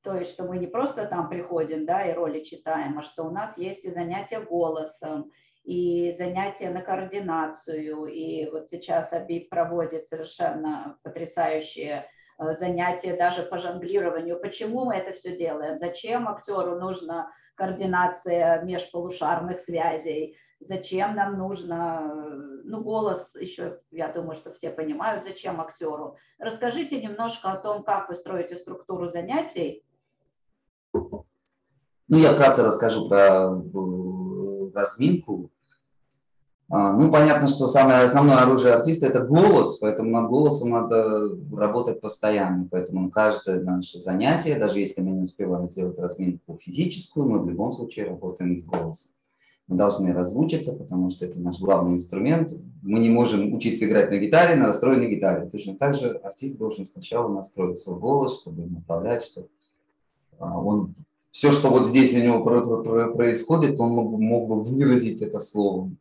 то 0.03 0.17
есть, 0.17 0.33
что 0.33 0.43
мы 0.43 0.57
не 0.57 0.67
просто 0.67 1.05
там 1.05 1.29
приходим, 1.29 1.85
да, 1.85 2.05
и 2.05 2.13
роли 2.13 2.43
читаем, 2.43 2.99
а 2.99 3.01
что 3.01 3.23
у 3.23 3.31
нас 3.31 3.57
есть 3.57 3.85
и 3.85 3.91
занятия 3.91 4.41
голосом, 4.41 5.31
и 5.63 6.11
занятия 6.17 6.69
на 6.69 6.81
координацию. 6.81 8.05
И 8.07 8.49
вот 8.51 8.69
сейчас 8.69 9.13
Абит 9.13 9.49
проводит 9.49 10.09
совершенно 10.09 10.99
потрясающие 11.03 12.05
э, 12.37 12.51
занятия 12.51 13.15
даже 13.15 13.43
по 13.43 13.57
жонглированию. 13.57 14.39
Почему 14.39 14.85
мы 14.85 14.95
это 14.95 15.13
все 15.13 15.37
делаем? 15.37 15.77
Зачем 15.77 16.27
актеру 16.27 16.77
нужна 16.77 17.31
координация 17.55 18.61
межполушарных 18.63 19.61
связей? 19.61 20.37
Зачем 20.59 21.15
нам 21.15 21.37
нужно, 21.37 22.11
э, 22.13 22.61
ну, 22.65 22.81
голос 22.81 23.35
еще, 23.35 23.79
я 23.89 24.09
думаю, 24.09 24.35
что 24.35 24.51
все 24.51 24.69
понимают, 24.69 25.23
зачем 25.23 25.61
актеру. 25.61 26.17
Расскажите 26.39 27.01
немножко 27.01 27.53
о 27.53 27.57
том, 27.57 27.83
как 27.83 28.09
вы 28.09 28.15
строите 28.15 28.57
структуру 28.57 29.07
занятий, 29.07 29.85
ну, 32.13 32.19
я 32.19 32.33
вкратце 32.33 32.63
расскажу 32.63 33.09
про 33.09 33.55
э, 33.55 34.71
разминку. 34.75 35.49
А, 36.69 36.93
ну, 36.93 37.11
понятно, 37.11 37.47
что 37.47 37.67
самое 37.67 38.03
основное 38.03 38.37
оружие 38.37 38.75
артиста– 38.75 39.05
это 39.07 39.21
голос, 39.21 39.77
поэтому 39.77 40.11
над 40.11 40.29
голосом 40.29 40.69
надо 40.69 41.35
работать 41.51 42.01
постоянно. 42.01 42.67
Поэтому 42.69 43.09
каждое 43.09 43.63
наше 43.63 43.99
занятие, 43.99 44.59
даже 44.59 44.79
если 44.79 45.01
мы 45.01 45.09
не 45.11 45.23
успеваем 45.23 45.67
сделать 45.69 45.97
разминку 45.97 46.55
физическую, 46.61 47.27
мы 47.27 47.39
в 47.39 47.49
любом 47.49 47.73
случае 47.73 48.05
работаем 48.05 48.59
с 48.59 48.63
голосом. 48.63 49.11
Мы 49.67 49.75
должны 49.75 50.13
раззвучиться, 50.13 50.73
потому 50.73 51.09
что 51.09 51.25
это 51.25 51.39
наш 51.39 51.59
главный 51.59 51.93
инструмент. 51.93 52.51
Мы 52.83 52.99
не 52.99 53.09
можем 53.09 53.55
учиться 53.55 53.85
играть 53.85 54.11
на 54.11 54.19
гитаре, 54.19 54.55
на 54.55 54.67
расстроенной 54.67 55.09
гитаре. 55.09 55.49
Точно 55.49 55.75
так 55.75 55.95
же 55.95 56.11
артист 56.23 56.59
должен 56.59 56.85
сначала 56.85 57.27
настроить 57.27 57.79
свой 57.79 57.97
голос, 57.97 58.39
чтобы 58.39 58.67
направлять, 58.67 59.23
чтобы 59.23 59.47
а, 60.37 60.59
он 60.59 60.93
все, 61.33 61.51
что 61.51 61.69
вот 61.69 61.83
здесь 61.83 62.13
у 62.13 62.19
него 62.19 62.43
происходит, 62.43 63.79
он 63.79 63.89
мог, 63.89 64.19
мог 64.19 64.47
бы 64.47 64.61
выразить 64.61 65.23
это 65.23 65.39
словом. 65.39 65.97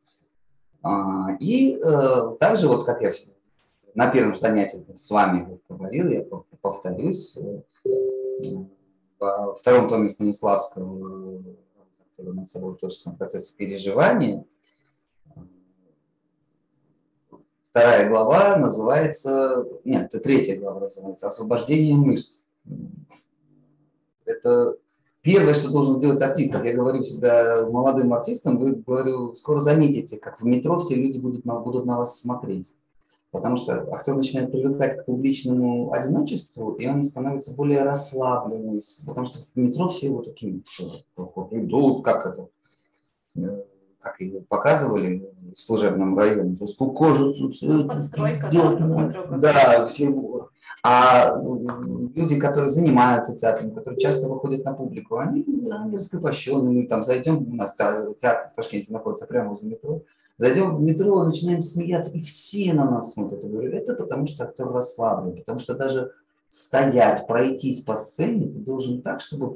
А, 0.83 1.35
и 1.41 1.75
э, 1.75 2.37
также, 2.39 2.69
вот 2.69 2.85
как 2.85 3.01
я 3.01 3.13
на 3.95 4.11
первом 4.11 4.37
занятии 4.37 4.85
с 4.95 5.11
вами 5.11 5.59
говорил, 5.71 6.11
я 6.11 6.23
повторюсь, 6.61 7.39
э, 7.39 7.63
во 9.19 9.55
втором 9.55 9.89
томе 9.89 10.11
Станиславского 10.11 11.43
над 12.19 12.51
собой 12.51 12.77
творческом 12.77 13.17
процессе 13.17 13.57
переживания, 13.57 14.45
вторая 17.71 18.07
глава 18.07 18.59
называется, 18.59 19.67
нет, 19.87 20.13
третья 20.23 20.61
глава 20.61 20.81
называется 20.81 21.29
«Освобождение 21.29 21.95
мышц» 21.95 22.51
это 24.27 24.77
первое, 25.23 25.55
что 25.55 25.71
должен 25.71 25.99
делать 25.99 26.21
артист. 26.21 26.53
Как 26.53 26.65
я 26.65 26.75
говорю 26.75 27.03
всегда 27.03 27.67
молодым 27.67 28.13
артистам, 28.13 28.59
вы, 28.59 28.73
говорю, 28.75 29.35
скоро 29.35 29.61
заметите, 29.61 30.19
как 30.19 30.41
в 30.41 30.45
метро 30.45 30.79
все 30.79 30.97
люди 30.97 31.19
будут 31.19 31.45
на, 31.45 31.59
будут 31.61 31.87
на 31.87 31.97
вас 31.99 32.21
смотреть. 32.21 32.75
Потому 33.31 33.57
что 33.57 33.89
актер 33.95 34.15
начинает 34.15 34.53
привыкать 34.53 34.99
к 34.99 35.07
публичному 35.07 35.91
одиночеству, 35.93 36.73
и 36.73 36.87
он 36.87 37.03
становится 37.03 37.55
более 37.57 37.83
расслабленный. 37.83 38.79
Потому 39.07 39.25
что 39.25 39.39
в 39.39 39.57
метро 39.57 39.89
все 39.89 40.11
вот 40.11 40.27
такие 40.27 40.63
идут, 41.51 42.05
как 42.05 42.27
это, 42.27 42.49
как 44.01 44.21
его 44.21 44.41
показывали 44.47 45.33
в 45.57 45.59
служебном 45.59 46.19
районе, 46.19 46.55
что 46.55 46.91
кожицу. 46.91 47.51
Подстройка. 47.87 48.51
Да, 49.39 49.87
все. 49.87 50.42
А 50.85 51.37
люди, 52.15 52.39
которые 52.39 52.71
занимаются 52.71 53.37
театром, 53.37 53.71
которые 53.73 54.01
часто 54.01 54.29
выходят 54.29 54.65
на 54.65 54.73
публику, 54.73 55.19
они, 55.19 55.45
они 55.71 55.97
раскрепощенные. 55.97 56.83
Мы 56.83 56.87
там 56.89 57.05
зайдем, 57.05 57.47
у 57.53 57.55
нас 57.55 57.75
театр 57.75 58.15
в 58.17 58.55
Ташкенте 58.57 58.93
находится 58.93 59.27
прямо 59.27 59.51
возле 59.51 59.71
метро, 59.71 60.03
зайдем 60.39 60.75
в 60.75 60.83
метро, 60.83 61.25
начинаем 61.25 61.63
смеяться, 61.63 62.13
и 62.13 62.21
все 62.21 62.73
на 62.73 62.91
нас 62.91 63.13
смотрят. 63.13 63.43
Я 63.45 63.49
говорю, 63.49 63.73
это 63.73 63.95
потому 63.95 64.27
что 64.27 64.45
актер 64.45 64.69
расслаблен, 64.69 65.37
потому 65.37 65.61
что 65.61 65.75
даже 65.75 66.13
стоять, 66.49 67.27
пройтись 67.27 67.83
по 67.83 67.95
сцене 67.97 68.49
ты 68.49 68.59
должен 68.59 69.03
так, 69.03 69.21
чтобы 69.21 69.55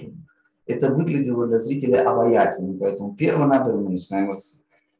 это 0.66 0.90
выглядело 0.90 1.46
для 1.46 1.58
зрителя 1.58 2.08
обаятельно. 2.08 2.76
Поэтому 2.78 3.14
перво-наперво 3.14 3.80
мы 3.80 3.90
начинаем 3.90 4.32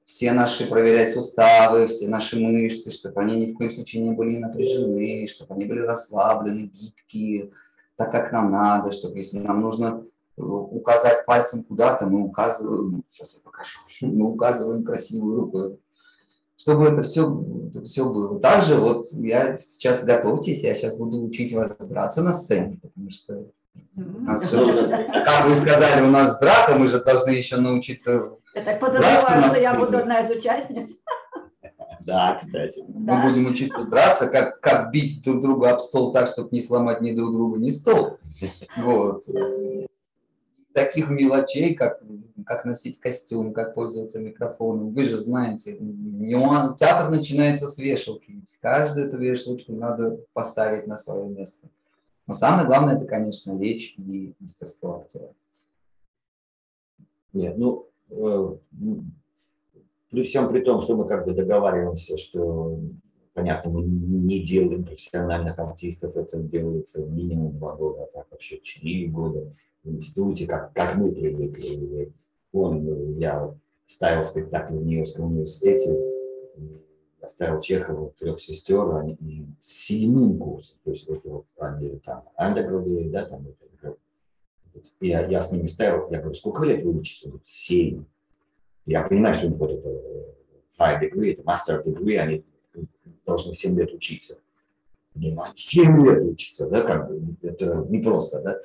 все 0.06 0.32
наши 0.32 0.66
проверять 0.66 1.12
суставы, 1.12 1.88
все 1.88 2.06
наши 2.06 2.38
мышцы, 2.38 2.92
чтобы 2.92 3.20
они 3.20 3.44
ни 3.44 3.52
в 3.52 3.56
коем 3.56 3.72
случае 3.72 4.02
не 4.02 4.12
были 4.12 4.38
напряжены, 4.38 5.26
чтобы 5.26 5.54
они 5.54 5.64
были 5.64 5.80
расслаблены, 5.80 6.70
гибкие, 6.72 7.50
так 7.96 8.12
как 8.12 8.30
нам 8.30 8.52
надо, 8.52 8.92
чтобы 8.92 9.16
если 9.16 9.38
нам 9.38 9.60
нужно 9.60 10.04
указать 10.36 11.26
пальцем 11.26 11.64
куда-то, 11.64 12.06
мы 12.06 12.22
указываем, 12.22 13.02
сейчас 13.10 13.34
я 13.34 13.40
покажу, 13.42 13.80
мы 14.02 14.30
указываем 14.30 14.84
красивую 14.84 15.40
руку, 15.40 15.80
чтобы 16.56 16.86
это 16.86 17.02
все, 17.02 17.44
это 17.68 17.82
все 17.82 18.08
было. 18.08 18.38
Также 18.38 18.76
вот 18.76 19.06
я 19.10 19.58
сейчас 19.58 20.04
готовьтесь, 20.04 20.62
я 20.62 20.76
сейчас 20.76 20.94
буду 20.94 21.20
учить 21.20 21.52
вас 21.52 21.76
драться 21.78 22.22
на 22.22 22.32
сцене, 22.32 22.78
потому 22.80 23.10
что 23.10 23.50
как 23.96 25.46
вы 25.46 25.54
сказали, 25.54 26.02
у 26.02 26.10
нас 26.10 26.38
драка, 26.38 26.74
мы 26.76 26.86
же 26.86 27.02
должны 27.02 27.30
еще 27.30 27.56
научиться. 27.56 28.30
Это 28.54 28.78
подразумеваю, 28.78 29.50
что 29.50 29.58
я 29.58 29.74
буду 29.74 29.98
одна 29.98 30.20
из 30.20 30.30
участниц. 30.30 30.90
Да, 32.06 32.38
кстати. 32.40 32.84
Мы 32.86 33.06
да. 33.06 33.22
будем 33.22 33.46
учиться 33.46 33.84
драться, 33.84 34.28
как, 34.28 34.60
как 34.60 34.92
бить 34.92 35.22
друг 35.22 35.40
друга 35.40 35.70
об 35.70 35.80
стол 35.80 36.12
так, 36.12 36.28
чтобы 36.28 36.50
не 36.52 36.62
сломать 36.62 37.00
ни 37.00 37.10
друг 37.12 37.32
друга, 37.32 37.58
ни 37.58 37.70
стол. 37.70 38.18
Вот. 38.76 39.24
Таких 40.72 41.08
мелочей, 41.10 41.74
как, 41.74 42.00
как 42.44 42.64
носить 42.64 43.00
костюм, 43.00 43.52
как 43.52 43.74
пользоваться 43.74 44.20
микрофоном. 44.20 44.92
Вы 44.92 45.04
же 45.04 45.18
знаете, 45.18 45.78
театр 46.78 47.10
начинается 47.10 47.66
с 47.66 47.76
вешалки. 47.78 48.40
Каждую 48.60 49.08
эту 49.08 49.16
вешалочку 49.16 49.72
надо 49.72 50.18
поставить 50.32 50.86
на 50.86 50.96
свое 50.96 51.26
место. 51.26 51.66
Но 52.26 52.34
самое 52.34 52.66
главное, 52.66 52.96
это, 52.96 53.06
конечно, 53.06 53.58
речь 53.58 53.94
и 53.98 54.34
мастерство 54.40 55.00
актера. 55.00 55.32
Нет, 57.32 57.56
ну, 57.56 57.88
э, 58.10 58.56
при 60.10 60.22
всем 60.22 60.48
при 60.48 60.62
том, 60.62 60.80
что 60.80 60.96
мы 60.96 61.06
как 61.06 61.24
бы 61.24 61.32
договариваемся, 61.32 62.16
что, 62.16 62.80
понятно, 63.34 63.70
мы 63.70 63.82
не 63.82 64.40
делаем 64.44 64.84
профессиональных 64.84 65.58
артистов, 65.58 66.16
это 66.16 66.38
делается 66.38 67.04
минимум 67.04 67.58
два 67.58 67.76
года, 67.76 68.04
а 68.04 68.06
так 68.06 68.26
вообще 68.30 68.60
четыре 68.60 69.08
года 69.08 69.52
в 69.84 69.90
институте, 69.90 70.46
как, 70.46 70.72
как 70.72 70.96
мы 70.96 71.12
привыкли. 71.12 72.12
Он, 72.52 73.12
я 73.14 73.54
ставил 73.84 74.24
спектакль 74.24 74.74
в 74.74 74.84
Нью-Йоркском 74.84 75.26
университете, 75.26 75.96
оставил 77.26 77.60
Чехову 77.60 78.14
трех 78.18 78.40
сестер, 78.40 78.96
они 78.96 79.14
и 79.14 79.46
седьмым 79.60 80.38
курсом, 80.38 80.76
то 80.84 80.90
есть 80.90 81.08
это 81.08 81.28
вот 81.28 81.46
они 81.58 81.98
там 81.98 82.24
undergraduate, 82.38 83.10
да, 83.10 83.26
там 83.26 83.46
это, 83.46 83.66
и 85.00 85.08
я, 85.08 85.26
я 85.26 85.40
с 85.40 85.52
ними 85.52 85.66
ставил, 85.66 86.10
я 86.10 86.18
говорю, 86.18 86.34
сколько 86.34 86.64
лет 86.64 86.84
вы 86.84 86.98
учитесь? 86.98 87.30
Вот 87.30 87.42
семь. 87.44 88.04
Я 88.84 89.02
понимаю, 89.02 89.34
что 89.34 89.46
у 89.46 89.50
них 89.50 89.58
вот 89.58 89.70
это 89.70 89.88
э, 89.88 90.24
five 90.78 91.00
degree, 91.00 91.32
это 91.32 91.42
master 91.42 91.82
degree, 91.84 92.16
они 92.16 92.44
должны 93.24 93.54
семь 93.54 93.78
лет 93.78 93.92
учиться. 93.92 94.38
Понимаю, 95.14 95.52
семь 95.56 96.04
лет 96.04 96.22
учиться, 96.24 96.68
да, 96.68 96.82
как 96.82 97.08
бы, 97.08 97.36
это 97.42 97.86
непросто, 97.88 98.40
да. 98.40 98.60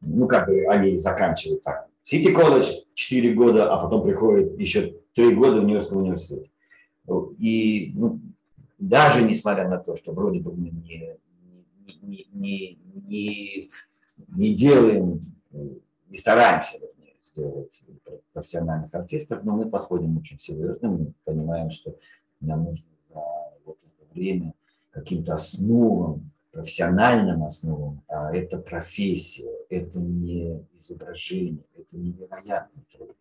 Ну, 0.00 0.26
как 0.26 0.48
бы 0.48 0.64
они 0.66 0.98
заканчивают 0.98 1.62
так. 1.62 1.86
Сити 2.02 2.32
колледж 2.32 2.68
4 2.94 3.32
года, 3.34 3.72
а 3.72 3.80
потом 3.80 4.02
приходит 4.02 4.58
еще 4.58 4.96
3 5.14 5.36
года 5.36 5.60
в 5.60 5.64
Нью-Йоркском. 5.64 6.04
И 7.38 7.92
ну, 7.94 8.20
даже 8.78 9.22
несмотря 9.22 9.68
на 9.68 9.78
то, 9.78 9.96
что 9.96 10.12
вроде 10.12 10.40
бы 10.40 10.52
мы 10.52 10.70
не, 10.70 11.16
не, 12.02 12.26
не, 12.32 12.78
не, 12.94 13.70
не 14.28 14.54
делаем, 14.54 15.20
не 15.50 16.16
стараемся 16.16 16.78
вернее, 16.78 17.16
сделать 17.22 17.82
профессиональных 18.32 18.94
артистов, 18.94 19.44
но 19.44 19.56
мы 19.56 19.68
подходим 19.68 20.16
очень 20.18 20.38
серьезно, 20.38 20.88
мы 20.88 21.12
понимаем, 21.24 21.70
что 21.70 21.96
нам 22.40 22.64
нужно 22.64 22.90
за 23.08 23.20
вот 23.64 23.78
это 23.84 24.14
время 24.14 24.54
каким-то 24.90 25.34
основам, 25.34 26.30
профессиональным 26.50 27.44
основам, 27.44 28.02
а 28.08 28.34
это 28.34 28.58
профессия, 28.58 29.50
это 29.70 29.98
не 29.98 30.60
изображение, 30.76 31.64
это 31.76 31.96
невероятно 31.96 32.82
трудно 32.92 33.14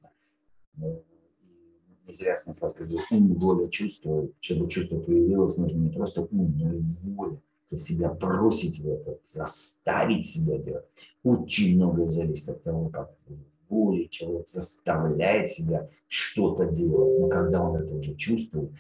зря 2.14 2.36
Станислав 2.36 2.72
сказал, 2.72 3.00
ум, 3.12 3.34
воля, 3.36 3.68
чувство. 3.68 4.28
Чтобы 4.40 4.70
чувство 4.70 5.00
появилось, 5.00 5.58
нужно 5.58 5.80
не 5.80 5.90
просто 5.90 6.22
ум, 6.22 6.54
но 6.58 6.74
и 6.74 6.82
воля. 7.04 7.36
То 7.70 7.76
есть 7.76 7.86
себя 7.86 8.14
бросить 8.14 8.80
в 8.80 8.90
это, 8.90 9.20
заставить 9.26 10.28
себя 10.28 10.58
делать. 10.58 10.86
Очень 11.24 11.78
многое 11.78 12.12
зависит 12.12 12.50
от 12.50 12.64
того, 12.64 12.90
как 12.90 13.16
воля 13.70 14.06
человек 14.10 14.48
заставляет 14.48 15.52
себя 15.52 15.88
что-то 16.08 16.66
делать. 16.66 17.20
Но 17.22 17.30
когда 17.30 17.64
он 17.64 17.78
это 17.78 17.96
уже 17.96 18.16
чувствует, 18.16 18.72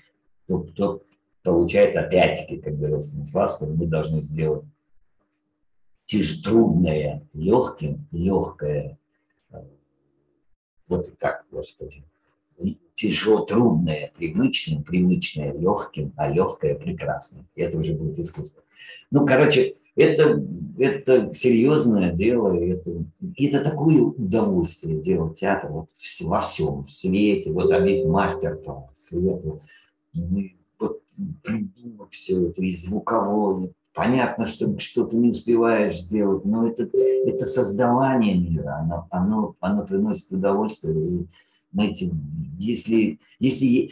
то, 0.48 0.60
то 0.76 1.02
получается 1.44 2.02
опять-таки, 2.02 2.58
как 2.58 2.78
говорил 2.78 3.02
Станислав, 3.02 3.52
что 3.52 3.66
мы 3.66 3.86
должны 3.88 4.22
сделать 4.22 4.66
тяж 6.04 6.42
трудное 6.42 7.26
легким, 7.34 8.08
легкое. 8.12 9.00
Вот 10.88 11.08
и 11.08 11.12
так, 11.12 11.46
Господи 11.50 12.04
тяжело, 13.02 13.46
трудное 13.46 14.12
привычным, 14.16 14.84
привычное 14.84 15.54
легким, 15.54 16.14
а 16.18 16.30
легкое 16.30 16.76
прекрасным. 16.76 17.48
И 17.56 17.62
это 17.62 17.78
уже 17.78 17.94
будет 17.94 18.20
искусство. 18.20 18.64
Ну, 19.10 19.26
короче, 19.26 19.76
это, 19.96 20.44
это 20.78 21.34
серьезное 21.34 22.12
дело, 22.12 22.54
это, 22.54 23.04
это 23.38 23.64
такое 23.64 24.02
удовольствие 24.02 25.02
делать 25.02 25.40
театр 25.40 25.72
вот 25.72 25.90
во 26.22 26.40
всем, 26.40 26.84
в 26.84 26.92
свете, 26.92 27.52
вот 27.52 27.72
обид 27.72 28.06
мастер 28.06 28.56
по 28.58 28.90
свету. 28.94 29.62
Мы 30.14 30.56
вот 30.80 31.02
придумав 31.44 32.10
все 32.12 32.48
это, 32.48 32.62
и 32.62 32.72
звуковое, 32.72 33.72
понятно, 33.94 34.46
что 34.46 34.78
что-то 34.80 35.18
не 35.18 35.30
успеваешь 35.30 36.00
сделать, 36.00 36.46
но 36.46 36.68
это, 36.68 36.90
это 36.94 37.46
создавание 37.46 38.36
мира, 38.36 38.78
оно, 38.80 39.08
оно, 39.12 39.56
оно 39.60 39.86
приносит 39.86 40.32
удовольствие. 40.32 41.22
И, 41.22 41.28
знаете, 41.74 42.12
если, 42.58 43.20
если 43.40 43.90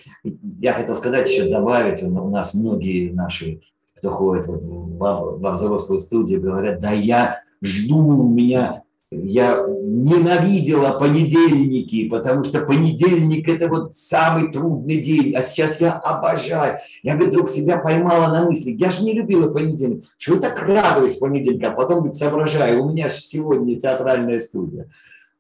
я 0.59 0.73
хотел 0.73 0.95
сказать 0.95 1.30
еще 1.30 1.49
добавить, 1.49 2.03
у 2.03 2.30
нас 2.30 2.53
многие 2.53 3.11
наши, 3.11 3.61
кто 3.95 4.11
ходит 4.11 4.47
вот 4.47 4.61
во, 4.63 5.38
во 5.38 5.51
взрослую 5.51 5.99
студию, 5.99 6.41
говорят, 6.41 6.80
да 6.80 6.91
я 6.91 7.41
жду, 7.61 7.97
у 7.99 8.30
меня 8.30 8.84
я 9.11 9.65
ненавидела 9.67 10.91
понедельники, 10.99 12.07
потому 12.09 12.43
что 12.43 12.61
понедельник 12.61 13.49
это 13.49 13.67
вот 13.67 13.95
самый 13.95 14.51
трудный 14.51 14.97
день, 14.97 15.34
а 15.36 15.41
сейчас 15.41 15.82
я 15.82 15.93
обожаю. 15.93 16.77
Я 17.01 17.15
вдруг 17.15 17.49
себя 17.49 17.80
поймала 17.80 18.32
на 18.32 18.45
мысли, 18.45 18.71
я 18.71 18.91
же 18.91 19.03
не 19.03 19.13
любила 19.13 19.51
понедельник, 19.51 20.03
что 20.19 20.36
я 20.36 20.41
так 20.41 20.61
радуюсь 20.61 21.15
понедельника, 21.15 21.69
а 21.69 21.75
потом 21.75 22.03
ведь 22.03 22.15
соображаю, 22.15 22.84
у 22.84 22.91
меня 22.91 23.09
же 23.09 23.15
сегодня 23.15 23.80
театральная 23.80 24.39
студия 24.39 24.88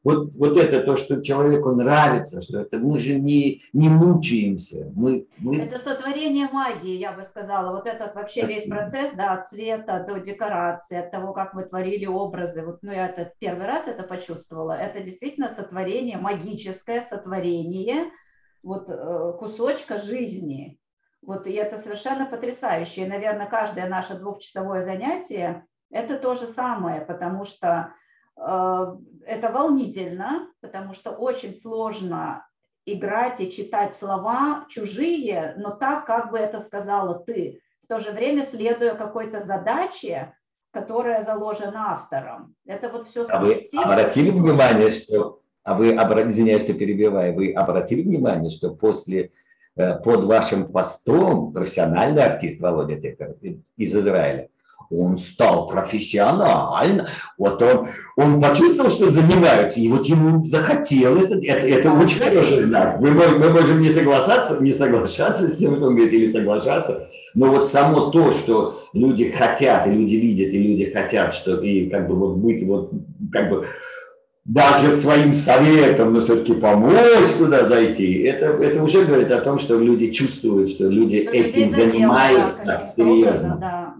вот, 0.03 0.33
вот 0.35 0.57
это 0.57 0.81
то, 0.81 0.95
что 0.95 1.21
человеку 1.21 1.71
нравится, 1.71 2.41
что 2.41 2.61
это 2.61 2.77
мы 2.77 2.99
же 2.99 3.19
не, 3.19 3.61
не 3.73 3.89
мучаемся. 3.89 4.91
Мы, 4.95 5.27
мы... 5.37 5.57
Это 5.57 5.77
сотворение 5.77 6.47
магии, 6.47 6.95
я 6.95 7.11
бы 7.11 7.23
сказала. 7.23 7.75
Вот 7.75 7.85
этот 7.85 8.15
вообще 8.15 8.45
Спасибо. 8.45 8.59
весь 8.59 8.69
процесс, 8.69 9.13
да, 9.13 9.33
от 9.33 9.49
цвета 9.49 10.05
до 10.07 10.19
декорации, 10.19 10.97
от 10.97 11.11
того, 11.11 11.33
как 11.33 11.53
мы 11.53 11.63
творили 11.63 12.05
образы. 12.05 12.65
Вот, 12.65 12.79
ну, 12.81 12.93
я 12.93 13.07
это 13.09 13.33
первый 13.39 13.67
раз 13.67 13.87
это 13.87 14.03
почувствовала. 14.03 14.71
Это 14.71 15.01
действительно 15.01 15.49
сотворение, 15.49 16.17
магическое 16.17 17.01
сотворение 17.01 18.09
вот 18.63 18.89
э, 18.89 19.33
кусочка 19.37 19.97
жизни. 19.97 20.79
Вот, 21.21 21.45
и 21.45 21.51
это 21.51 21.77
совершенно 21.77 22.25
потрясающе. 22.25 23.03
И, 23.03 23.09
наверное, 23.09 23.47
каждое 23.47 23.89
наше 23.89 24.17
двухчасовое 24.17 24.81
занятие– 24.81 25.65
это 25.91 26.17
то 26.17 26.35
же 26.35 26.45
самое, 26.45 27.01
потому 27.01 27.43
что 27.43 27.93
это 28.39 29.51
волнительно, 29.51 30.47
потому 30.61 30.93
что 30.93 31.11
очень 31.11 31.55
сложно 31.55 32.45
играть 32.85 33.39
и 33.41 33.51
читать 33.51 33.93
слова 33.93 34.65
чужие, 34.69 35.53
но 35.57 35.71
так, 35.71 36.05
как 36.05 36.31
бы 36.31 36.37
это 36.37 36.59
сказала 36.59 37.19
ты, 37.19 37.61
в 37.83 37.87
то 37.87 37.99
же 37.99 38.11
время 38.11 38.45
следуя 38.45 38.95
какой-то 38.95 39.41
задаче, 39.41 40.33
которая 40.71 41.23
заложена 41.23 41.93
автором. 41.93 42.55
Это 42.65 42.89
вот 42.89 43.07
все. 43.07 43.25
А 43.27 43.39
вы 43.39 43.57
обратили 43.75 44.29
внимание, 44.29 44.91
что 44.91 45.41
А 45.63 45.73
вы, 45.75 45.93
извиняюсь, 45.93 46.63
что 46.63 46.73
перебиваю, 46.73 47.35
вы 47.35 47.51
обратили 47.53 48.01
внимание, 48.01 48.49
что 48.49 48.73
после, 48.73 49.31
э, 49.75 49.99
под 49.99 50.25
вашим 50.25 50.71
постом 50.71 51.51
профессиональный 51.51 52.23
артист 52.23 52.61
Володя 52.61 52.99
Текер 52.99 53.35
из 53.77 53.95
Израиля, 53.95 54.49
он 54.89 55.19
стал 55.19 55.67
профессионально, 55.67 57.07
вот 57.37 57.61
он, 57.61 57.87
он 58.15 58.41
почувствовал, 58.41 58.89
что 58.89 59.09
занимают, 59.11 59.77
и 59.77 59.87
вот 59.87 60.07
ему 60.07 60.43
захотелось, 60.43 61.29
это, 61.31 61.67
это 61.67 61.91
очень 61.91 62.19
хороший 62.19 62.61
знак. 62.61 62.99
Мы, 62.99 63.11
мы 63.11 63.49
можем 63.49 63.81
не 63.81 63.89
соглашаться, 63.89 64.57
не 64.59 64.71
соглашаться 64.71 65.47
с 65.47 65.57
тем, 65.57 65.75
что 65.75 65.87
он 65.87 65.95
говорит, 65.95 66.13
или 66.13 66.27
соглашаться, 66.27 67.07
но 67.35 67.51
вот 67.51 67.67
само 67.67 68.09
то, 68.09 68.31
что 68.31 68.79
люди 68.93 69.29
хотят, 69.29 69.85
и 69.85 69.91
люди 69.91 70.15
видят, 70.15 70.53
и 70.53 70.57
люди 70.57 70.91
хотят, 70.91 71.33
что 71.33 71.61
и 71.61 71.87
как 71.89 72.07
бы 72.07 72.15
вот 72.15 72.37
быть 72.37 72.63
вот 72.65 72.91
как 73.31 73.49
бы 73.49 73.65
даже 74.45 74.95
своим 74.95 75.33
советом, 75.33 76.13
но 76.13 76.21
все-таки 76.21 76.55
помочь 76.55 77.29
туда 77.37 77.65
зайти, 77.65 78.23
это, 78.23 78.47
это 78.47 78.83
уже 78.83 79.05
говорит 79.05 79.29
о 79.29 79.41
том, 79.41 79.59
что 79.59 79.77
люди 79.77 80.09
чувствуют, 80.09 80.71
что 80.71 80.87
люди 80.87 81.21
что 81.21 81.31
этим 81.31 81.69
занимаются 81.69 82.83
серьезно. 82.95 83.57
Да. 83.61 83.93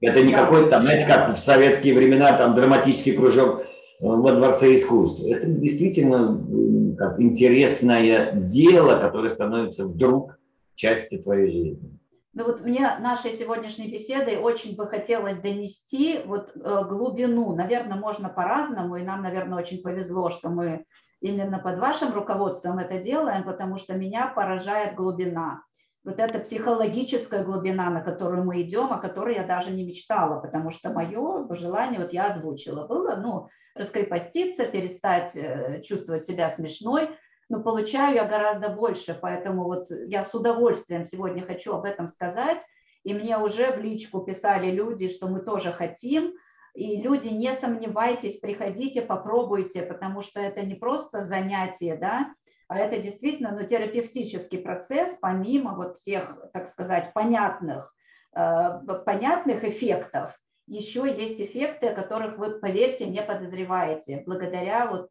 Это 0.00 0.22
не 0.22 0.32
какой-то 0.32 0.80
знаете, 0.80 1.06
как 1.06 1.34
в 1.34 1.38
советские 1.38 1.94
времена, 1.94 2.32
там 2.36 2.54
драматический 2.54 3.12
кружок 3.12 3.60
э, 3.60 3.64
во 4.00 4.32
Дворце 4.32 4.74
искусств. 4.74 5.22
Это 5.24 5.46
действительно 5.46 6.96
как 6.96 7.20
интересное 7.20 8.32
дело, 8.32 8.98
которое 8.98 9.28
становится 9.28 9.86
вдруг 9.86 10.38
частью 10.74 11.22
твоей 11.22 11.50
жизни. 11.50 12.00
Ну 12.32 12.44
вот 12.44 12.62
мне 12.62 12.96
нашей 13.00 13.32
сегодняшней 13.32 13.90
беседой 13.90 14.36
очень 14.36 14.76
бы 14.76 14.86
хотелось 14.86 15.38
донести 15.38 16.20
вот 16.24 16.52
э, 16.54 16.84
глубину. 16.88 17.54
Наверное, 17.54 17.98
можно 17.98 18.28
по-разному, 18.28 18.96
и 18.96 19.02
нам, 19.02 19.22
наверное, 19.22 19.58
очень 19.58 19.82
повезло, 19.82 20.30
что 20.30 20.48
мы 20.48 20.84
именно 21.20 21.58
под 21.58 21.78
вашим 21.78 22.14
руководством 22.14 22.78
это 22.78 22.98
делаем, 22.98 23.44
потому 23.44 23.78
что 23.78 23.94
меня 23.94 24.28
поражает 24.28 24.94
глубина. 24.94 25.62
Вот 26.02 26.18
эта 26.18 26.38
психологическая 26.38 27.44
глубина, 27.44 27.90
на 27.90 28.00
которую 28.00 28.44
мы 28.44 28.62
идем, 28.62 28.92
о 28.92 28.98
которой 28.98 29.34
я 29.34 29.44
даже 29.44 29.70
не 29.70 29.84
мечтала, 29.84 30.40
потому 30.40 30.70
что 30.70 30.90
мое 30.90 31.46
желание, 31.54 32.00
вот 32.00 32.12
я 32.12 32.28
озвучила, 32.28 32.86
было, 32.86 33.16
ну, 33.16 33.48
раскрепоститься, 33.74 34.64
перестать 34.64 35.36
э, 35.36 35.82
чувствовать 35.82 36.24
себя 36.24 36.48
смешной, 36.48 37.10
но 37.50 37.62
получаю 37.62 38.14
я 38.14 38.24
гораздо 38.24 38.70
больше, 38.70 39.18
поэтому 39.20 39.64
вот 39.64 39.90
я 39.90 40.24
с 40.24 40.34
удовольствием 40.34 41.04
сегодня 41.04 41.44
хочу 41.44 41.74
об 41.74 41.84
этом 41.84 42.08
сказать, 42.08 42.64
и 43.02 43.12
мне 43.12 43.36
уже 43.38 43.70
в 43.72 43.78
личку 43.78 44.20
писали 44.20 44.70
люди, 44.70 45.08
что 45.08 45.28
мы 45.28 45.40
тоже 45.40 45.72
хотим, 45.72 46.32
и 46.74 46.96
люди, 47.02 47.28
не 47.28 47.52
сомневайтесь, 47.54 48.38
приходите, 48.38 49.02
попробуйте, 49.02 49.82
потому 49.82 50.22
что 50.22 50.40
это 50.40 50.62
не 50.62 50.76
просто 50.76 51.22
занятие, 51.22 51.96
да, 51.96 52.32
а 52.70 52.78
это 52.78 53.02
действительно 53.02 53.50
ну, 53.50 53.66
терапевтический 53.66 54.60
процесс, 54.60 55.18
помимо 55.20 55.74
вот 55.74 55.96
всех, 55.96 56.38
так 56.52 56.68
сказать, 56.68 57.12
понятных, 57.12 57.92
э, 58.32 58.78
понятных 59.04 59.64
эффектов, 59.64 60.38
еще 60.68 61.12
есть 61.12 61.40
эффекты, 61.40 61.88
о 61.88 61.96
которых 61.96 62.38
вы, 62.38 62.60
поверьте, 62.60 63.08
не 63.08 63.22
подозреваете. 63.22 64.22
Благодаря 64.24 64.86
вот, 64.86 65.08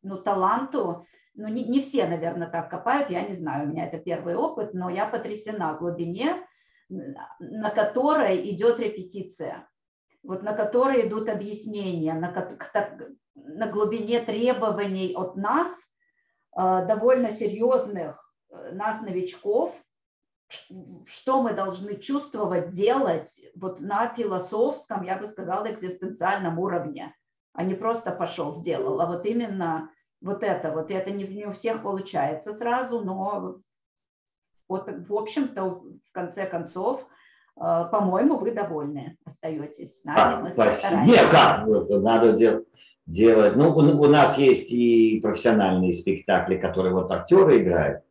ну, 0.00 0.16
таланту 0.16 1.06
ну, 1.34 1.48
не, 1.48 1.64
не 1.64 1.82
все, 1.82 2.06
наверное, 2.06 2.48
так 2.48 2.70
копают, 2.70 3.10
я 3.10 3.20
не 3.20 3.34
знаю, 3.34 3.66
у 3.66 3.70
меня 3.70 3.86
это 3.86 3.98
первый 3.98 4.34
опыт, 4.34 4.72
но 4.72 4.88
я 4.88 5.04
потрясена 5.04 5.76
глубине, 5.78 6.42
на 6.88 7.68
которой 7.68 8.50
идет 8.50 8.80
репетиция, 8.80 9.68
вот 10.22 10.42
на 10.42 10.54
которой 10.54 11.06
идут 11.06 11.28
объяснения, 11.28 12.14
на, 12.14 12.32
на 13.34 13.66
глубине 13.66 14.20
требований 14.20 15.12
от 15.14 15.36
нас, 15.36 15.83
довольно 16.56 17.30
серьезных 17.30 18.32
э, 18.50 18.72
нас, 18.72 19.00
новичков, 19.00 19.74
что 21.06 21.42
мы 21.42 21.52
должны 21.52 21.96
чувствовать, 21.96 22.70
делать 22.70 23.40
вот 23.56 23.80
на 23.80 24.14
философском, 24.14 25.02
я 25.02 25.16
бы 25.16 25.26
сказала, 25.26 25.70
экзистенциальном 25.72 26.58
уровне, 26.58 27.14
а 27.54 27.64
не 27.64 27.74
просто 27.74 28.12
пошел, 28.12 28.52
сделал, 28.52 29.00
а 29.00 29.06
вот 29.06 29.26
именно 29.26 29.90
вот 30.20 30.42
это 30.42 30.70
вот. 30.70 30.90
И 30.90 30.94
это 30.94 31.10
не, 31.10 31.24
не 31.24 31.46
у 31.46 31.52
всех 31.52 31.82
получается 31.82 32.52
сразу, 32.52 33.00
но 33.00 33.58
вот, 34.68 34.88
в 34.88 35.14
общем-то, 35.14 35.64
в 35.64 36.12
конце 36.12 36.46
концов, 36.46 37.06
э, 37.56 37.60
по-моему, 37.60 38.36
вы 38.36 38.52
довольны 38.52 39.18
остаетесь 39.24 40.02
с 40.02 40.04
нами. 40.04 40.50
А, 40.50 40.52
спасибо. 40.52 41.02
Нет, 41.02 41.28
как? 41.30 41.66
Надо 41.66 42.32
делать 42.32 42.66
делать. 43.06 43.56
Ну, 43.56 43.70
у, 43.70 43.80
у 43.80 44.06
нас 44.06 44.38
есть 44.38 44.70
и 44.72 45.20
профессиональные 45.20 45.92
спектакли, 45.92 46.56
которые 46.56 46.94
вот 46.94 47.10
актеры 47.10 47.58
играют. 47.58 48.02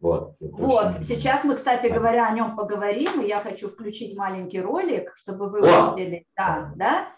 Вот, 0.00 0.36
вот. 0.40 0.94
сейчас 1.02 1.44
мы, 1.44 1.56
кстати 1.56 1.88
говоря, 1.88 2.26
о 2.26 2.34
нем 2.34 2.56
поговорим, 2.56 3.20
и 3.20 3.28
я 3.28 3.40
хочу 3.40 3.68
включить 3.68 4.16
маленький 4.16 4.62
ролик, 4.62 5.12
чтобы 5.14 5.50
вы 5.50 5.60
О! 5.60 5.90
увидели, 5.90 6.24
да, 6.34 6.72
да, 6.74 7.08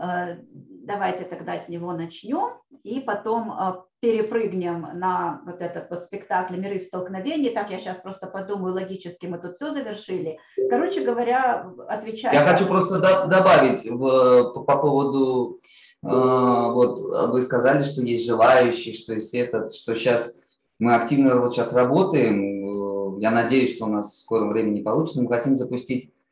Э, 0.00 0.38
давайте 0.86 1.24
тогда 1.24 1.58
с 1.58 1.68
него 1.68 1.92
начнем 1.92 2.58
и 2.82 3.00
потом 3.00 3.52
э, 3.52 3.74
перепрыгнем 4.00 4.86
на 4.94 5.40
вот 5.46 5.60
этот 5.60 5.90
вот 5.90 6.04
спектакль 6.04 6.56
«Миры 6.56 6.78
в 6.78 6.84
столкновении». 6.84 7.50
Так 7.50 7.70
я 7.70 7.78
сейчас 7.78 7.98
просто 7.98 8.26
подумаю, 8.26 8.74
логически 8.74 9.26
мы 9.26 9.38
тут 9.38 9.56
все 9.56 9.70
завершили. 9.70 10.38
Короче 10.68 11.02
говоря, 11.02 11.70
отвечаю. 11.88 12.34
Я 12.34 12.44
хочу 12.44 12.66
просто 12.66 12.98
добавить 13.00 13.88
в, 13.88 14.52
по, 14.52 14.62
по 14.62 14.76
поводу, 14.76 15.60
э, 16.02 16.06
вот 16.06 17.00
вы 17.00 17.42
сказали, 17.42 17.82
что 17.82 18.02
есть 18.02 18.26
желающие, 18.26 18.94
что 18.94 19.14
есть 19.14 19.34
этот, 19.34 19.72
что 19.72 19.94
сейчас 19.94 20.40
мы 20.78 20.94
активно 20.94 21.36
вот 21.36 21.52
сейчас 21.52 21.72
работаем. 21.72 23.18
Я 23.18 23.30
надеюсь, 23.30 23.76
что 23.76 23.86
у 23.86 23.88
нас 23.88 24.12
в 24.12 24.18
скором 24.18 24.50
времени 24.50 24.82
получится. 24.82 25.22
Мы 25.22 25.28
хотим 25.28 25.56
запустить 25.56 26.12
Э, 26.12 26.12
э, 26.12 26.23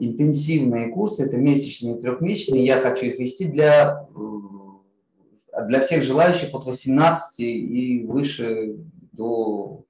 интенсивные 0.00 0.88
курсы, 0.88 1.24
это 1.24 1.36
месячные 1.36 1.96
и 1.96 2.00
трехмесячные, 2.00 2.64
я 2.64 2.80
хочу 2.80 3.06
их 3.06 3.18
вести 3.18 3.46
для, 3.46 4.06
э, 4.14 5.64
для 5.66 5.80
всех 5.80 6.02
желающих 6.02 6.54
от 6.54 6.64
18 6.66 7.40
и 7.40 8.04
выше 8.06 8.76
до 9.12 9.84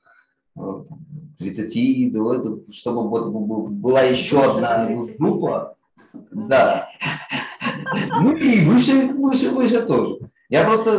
30, 1.39 2.13
до, 2.13 2.61
чтобы 2.71 3.09
была 3.71 4.03
еще 4.03 4.43
одна 4.43 4.89
группа. 5.19 5.77
Да. 6.31 6.89
Ну 8.21 8.37
и 8.37 8.65
выше, 8.65 9.09
выше, 9.13 9.51
выше 9.51 9.83
тоже. 9.83 10.19
Я 10.49 10.65
просто, 10.65 10.99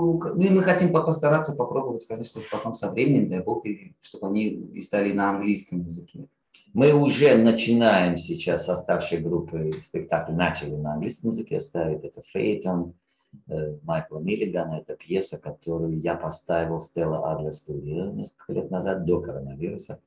мы 0.00 0.62
хотим 0.62 0.92
постараться 0.92 1.54
попробовать, 1.54 2.06
конечно, 2.06 2.40
потом 2.50 2.74
со 2.74 2.90
временем, 2.90 3.28
дай 3.28 3.40
бог, 3.40 3.64
чтобы 4.00 4.28
они 4.28 4.48
и 4.48 4.80
стали 4.82 5.12
на 5.12 5.30
английском 5.30 5.82
языке. 5.82 6.28
Мы 6.72 6.92
уже 6.92 7.36
начинаем 7.36 8.16
сейчас 8.16 8.66
со 8.66 8.76
старшей 8.76 9.18
группой 9.18 9.72
спектакль, 9.82 10.32
начали 10.32 10.76
на 10.76 10.94
английском 10.94 11.30
языке 11.30 11.60
ставить. 11.60 12.04
Это 12.04 12.22
Фейтон 12.32 12.94
э, 13.48 13.76
Майкла 13.82 14.20
Миллигана. 14.20 14.78
Это 14.78 14.94
пьеса, 14.94 15.38
которую 15.38 15.98
я 15.98 16.14
поставил 16.14 16.80
Стелла 16.80 17.32
Адлер 17.32 17.52
студию 17.52 18.12
несколько 18.12 18.52
лет 18.52 18.70
назад, 18.70 19.04
до 19.04 19.20
коронавируса. 19.20 20.00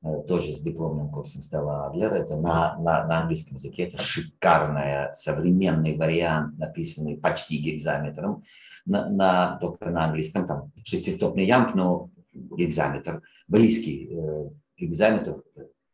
Э, 0.00 0.22
тоже 0.28 0.54
с 0.54 0.60
дипломным 0.60 1.10
курсом 1.10 1.42
Стелла 1.42 1.86
Адлера. 1.86 2.14
Это 2.14 2.36
на, 2.36 2.76
на, 2.78 3.04
на 3.06 3.22
английском 3.22 3.56
языке. 3.56 3.84
Это 3.84 3.98
шикарный 3.98 5.12
современный 5.14 5.96
вариант, 5.96 6.56
написанный 6.56 7.16
почти 7.16 7.56
гекзаметром. 7.58 8.44
На, 8.86 9.08
на, 9.08 9.58
только 9.58 9.90
на 9.90 10.04
английском, 10.04 10.46
там 10.46 10.72
шестистопный 10.84 11.44
ямб, 11.44 11.74
но 11.74 12.10
гекзаметр, 12.32 13.22
близкий 13.48 14.08
э, 14.12 14.50
к 14.76 14.80
гекзаметру, 14.80 15.42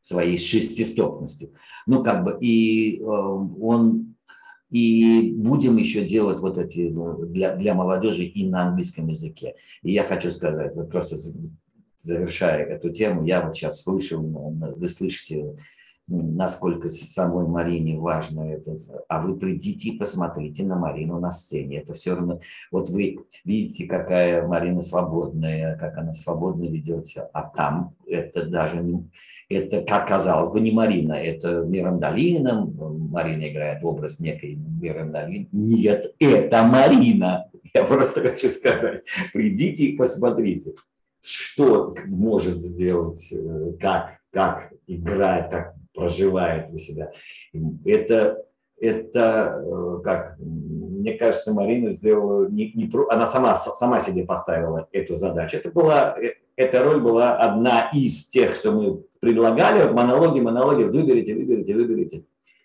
своей 0.02 0.36
шестистопностью. 0.36 1.54
Ну, 1.86 2.04
как 2.04 2.24
бы, 2.24 2.36
и 2.38 3.00
э, 3.00 3.04
он, 3.04 4.16
и 4.68 5.32
будем 5.34 5.78
еще 5.78 6.04
делать 6.04 6.40
вот 6.40 6.58
эти 6.58 6.90
ну, 6.90 7.24
для, 7.24 7.56
для 7.56 7.72
молодежи 7.72 8.24
и 8.24 8.46
на 8.46 8.68
английском 8.68 9.08
языке. 9.08 9.54
И 9.82 9.92
я 9.92 10.02
хочу 10.02 10.30
сказать, 10.30 10.74
вот 10.74 10.90
просто 10.90 11.16
завершая 12.04 12.64
эту 12.64 12.90
тему, 12.90 13.24
я 13.24 13.40
вот 13.40 13.56
сейчас 13.56 13.82
слышу, 13.82 14.20
вы 14.20 14.88
слышите 14.88 15.54
насколько 16.06 16.90
самой 16.90 17.46
Марине 17.46 17.98
важно 17.98 18.42
это. 18.52 18.76
А 19.08 19.22
вы 19.22 19.36
придите 19.36 19.90
и 19.90 19.98
посмотрите 19.98 20.62
на 20.64 20.76
Марину 20.76 21.18
на 21.18 21.30
сцене. 21.30 21.78
Это 21.78 21.94
все 21.94 22.14
равно... 22.14 22.40
Вот 22.70 22.90
вы 22.90 23.20
видите, 23.44 23.86
какая 23.86 24.46
Марина 24.46 24.82
свободная, 24.82 25.76
как 25.76 25.96
она 25.96 26.12
свободно 26.12 26.64
ведет 26.64 27.06
себя. 27.06 27.30
А 27.32 27.42
там 27.42 27.94
это 28.06 28.44
даже. 28.44 28.84
Это, 29.48 29.82
как 29.82 30.08
казалось 30.08 30.50
бы, 30.50 30.60
не 30.60 30.72
Марина, 30.72 31.14
это 31.14 31.62
Мирандалина. 31.62 32.66
Марина 32.66 33.48
играет 33.48 33.82
образ 33.82 34.20
некой 34.20 34.56
Мирандалины. 34.56 35.48
Нет, 35.52 36.14
это 36.18 36.62
Марина. 36.64 37.50
Я 37.72 37.84
просто 37.84 38.20
хочу 38.20 38.48
сказать, 38.48 39.02
придите 39.32 39.86
и 39.86 39.96
посмотрите, 39.96 40.74
что 41.24 41.94
может 42.06 42.60
сделать, 42.60 43.32
э, 43.32 43.72
как, 43.80 44.18
как 44.30 44.72
играет, 44.86 45.50
как 45.50 45.74
проживает 45.94 46.72
у 46.72 46.78
себя. 46.78 47.12
Это, 47.84 48.44
это, 48.78 49.62
э, 49.64 50.00
как, 50.04 50.36
мне 50.38 51.14
кажется, 51.14 51.54
Марина 51.54 51.90
сделала, 51.90 52.48
не, 52.48 52.72
не, 52.72 52.90
она 53.10 53.26
сама, 53.26 53.56
сама 53.56 54.00
себе 54.00 54.24
поставила 54.24 54.88
эту 54.92 55.14
задачу. 55.14 55.56
Это 55.56 55.70
была, 55.70 56.16
э, 56.20 56.34
эта 56.56 56.84
роль 56.84 57.00
была 57.00 57.36
одна 57.36 57.90
из 57.92 58.28
тех, 58.28 58.54
что 58.54 58.72
мы 58.72 59.02
предлагали, 59.20 59.90
монологи, 59.90 60.40
монологи, 60.40 60.84
выберите, 60.84 61.34
выберите, 61.34 61.74
выберите. 61.74 62.24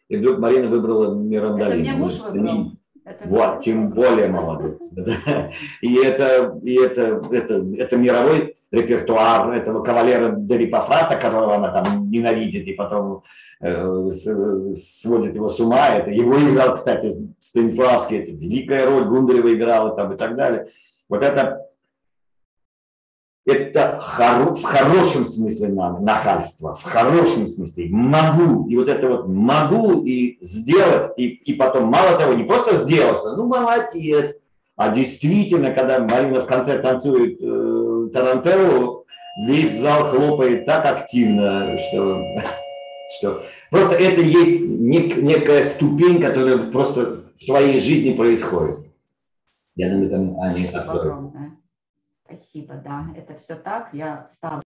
И 0.10 0.18
вдруг 0.18 0.40
Марина 0.40 0.68
выбрала 0.68 1.14
Мирандалину. 1.14 1.72
Это 1.72 1.80
мне 1.80 1.94
муж 1.94 2.20
выбрал. 2.20 2.72
Это 3.10 3.28
вот, 3.28 3.62
тем 3.62 3.90
более 3.90 4.28
молодец. 4.28 4.80
Да. 4.92 5.50
И, 5.82 5.96
это, 5.96 6.60
и 6.64 6.76
это, 6.76 7.22
это, 7.32 7.66
это 7.78 7.98
мировой 7.98 8.56
репертуар 8.72 9.52
этого 9.54 9.84
кавалера 9.84 10.36
Дерипафрата, 10.38 11.16
которого 11.16 11.56
она 11.56 11.72
там 11.72 12.12
ненавидит 12.12 12.68
и 12.68 12.74
потом 12.74 13.24
э, 13.62 14.10
сводит 14.76 15.36
его 15.36 15.50
с 15.50 15.60
ума. 15.60 15.90
Это 15.90 16.12
его 16.12 16.36
играл, 16.36 16.76
кстати, 16.76 17.12
Станиславский, 17.40 18.20
это 18.20 18.32
великая 18.32 18.86
роль, 18.86 19.06
Гундарева 19.06 19.54
играла 19.54 19.96
там 19.96 20.14
и 20.14 20.18
так 20.18 20.36
далее. 20.36 20.68
Вот 21.08 21.24
это 21.24 21.66
это 23.46 23.98
хоро, 24.00 24.54
в 24.54 24.64
хорошем 24.64 25.26
смысле 25.26 25.70
нахальство, 25.70 26.74
в 26.74 26.84
хорошем 26.84 27.48
смысле 27.48 27.88
могу, 27.90 28.68
и 28.68 28.76
вот 28.76 28.90
это 28.90 29.08
вот 29.08 29.28
могу 29.28 30.04
и 30.04 30.38
сделать, 30.42 31.12
и, 31.18 31.28
и 31.28 31.54
потом 31.54 31.86
мало 31.86 32.18
того, 32.18 32.34
не 32.34 32.44
просто 32.44 32.76
сделать, 32.76 33.20
ну 33.24 33.48
молодец, 33.48 34.36
а 34.76 34.96
действительно, 34.96 35.72
когда 35.72 36.00
Марина 36.00 36.42
в 36.42 36.46
конце 36.46 36.80
танцует 36.80 37.40
э, 37.42 38.10
Тарантеллу, 38.14 39.06
весь 39.46 39.78
зал 39.78 40.04
хлопает 40.04 40.66
так 40.66 40.86
активно, 40.86 41.78
что, 41.78 42.22
что 43.18 43.44
просто 43.70 43.96
это 43.96 44.22
есть 44.22 44.62
нек, 44.62 45.18
некая 45.18 45.64
ступень, 45.64 46.22
которая 46.22 46.58
просто 46.58 47.24
в 47.38 47.46
твоей 47.46 47.80
жизни 47.80 48.16
происходит. 48.16 48.80
Я 49.76 49.96
на 49.96 50.06
этом 50.06 50.40
Ане 50.40 50.70
огромное. 50.74 51.58
Спасибо, 52.30 52.76
да, 52.76 53.08
это 53.16 53.36
все 53.36 53.56
так. 53.56 53.92
Я 53.92 54.28
ставлю. 54.28 54.62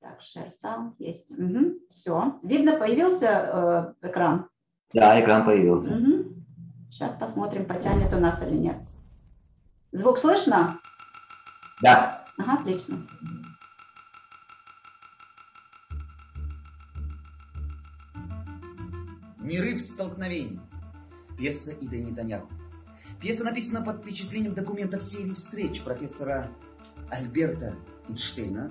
Так, 0.00 0.20
share 0.20 0.50
sound 0.50 0.94
есть. 0.98 1.38
Угу, 1.38 1.80
все. 1.90 2.38
Видно, 2.42 2.78
появился 2.78 3.94
э, 4.00 4.08
экран? 4.08 4.48
Да, 4.94 5.20
экран 5.20 5.44
появился. 5.44 5.94
Угу. 5.94 6.36
Сейчас 6.90 7.14
посмотрим, 7.16 7.66
потянет 7.66 8.14
у 8.14 8.18
нас 8.18 8.42
или 8.46 8.56
нет. 8.56 8.76
Звук 9.92 10.18
слышно? 10.18 10.80
Да. 11.82 12.24
Ага, 12.38 12.60
отлично. 12.60 13.06
Миры 19.38 19.74
в 19.74 19.80
столкновении. 19.82 20.60
Пьеса 21.36 21.72
Ида 21.72 21.98
Нетаньяху. 21.98 22.55
Пьеса 23.20 23.44
написана 23.44 23.82
под 23.82 24.02
впечатлением 24.02 24.54
документов 24.54 25.02
серии 25.02 25.32
встреч 25.32 25.80
профессора 25.80 26.50
Альберта 27.10 27.74
Эйнштейна 28.08 28.70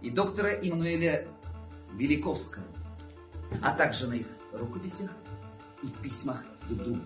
и 0.00 0.10
доктора 0.10 0.52
Иммануэля 0.52 1.26
Великовского, 1.94 2.64
а 3.62 3.72
также 3.72 4.06
на 4.06 4.14
их 4.14 4.26
рукописях 4.52 5.10
и 5.82 5.88
письмах 6.02 6.42
Дуду. 6.68 6.98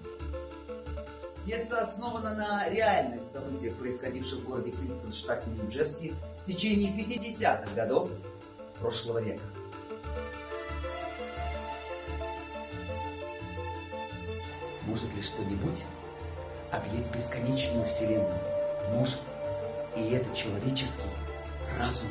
Пьеса 1.46 1.80
основана 1.82 2.34
на 2.34 2.68
реальных 2.68 3.24
событиях, 3.26 3.74
происходивших 3.76 4.40
в 4.40 4.44
городе 4.44 4.72
Принстон, 4.72 5.12
штате 5.12 5.48
Нью-Джерси 5.50 6.14
в 6.42 6.44
течение 6.44 6.92
50-х 6.94 7.74
годов 7.74 8.10
прошлого 8.78 9.20
века. 9.20 9.42
Может 14.86 15.14
ли 15.14 15.22
что-нибудь 15.22 15.84
объять 16.76 17.10
бесконечную 17.10 17.84
Вселенную. 17.86 18.38
Может, 18.90 19.20
и 19.96 20.10
это 20.10 20.34
человеческий 20.34 21.02
разум. 21.78 22.10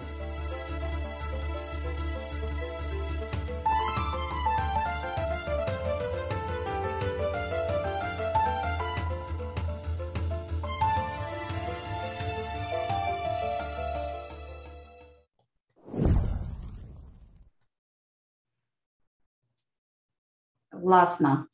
Классно. 20.69 21.47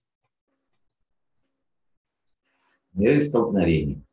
Миры 3.00 3.22
столкновений. 3.22 4.06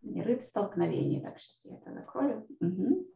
Миры 0.00 0.40
столкновений. 0.40 1.20
Так, 1.20 1.38
сейчас 1.38 1.66
я 1.66 1.76
это 1.76 1.92
закрою. 1.92 2.46
Угу. 2.60 3.06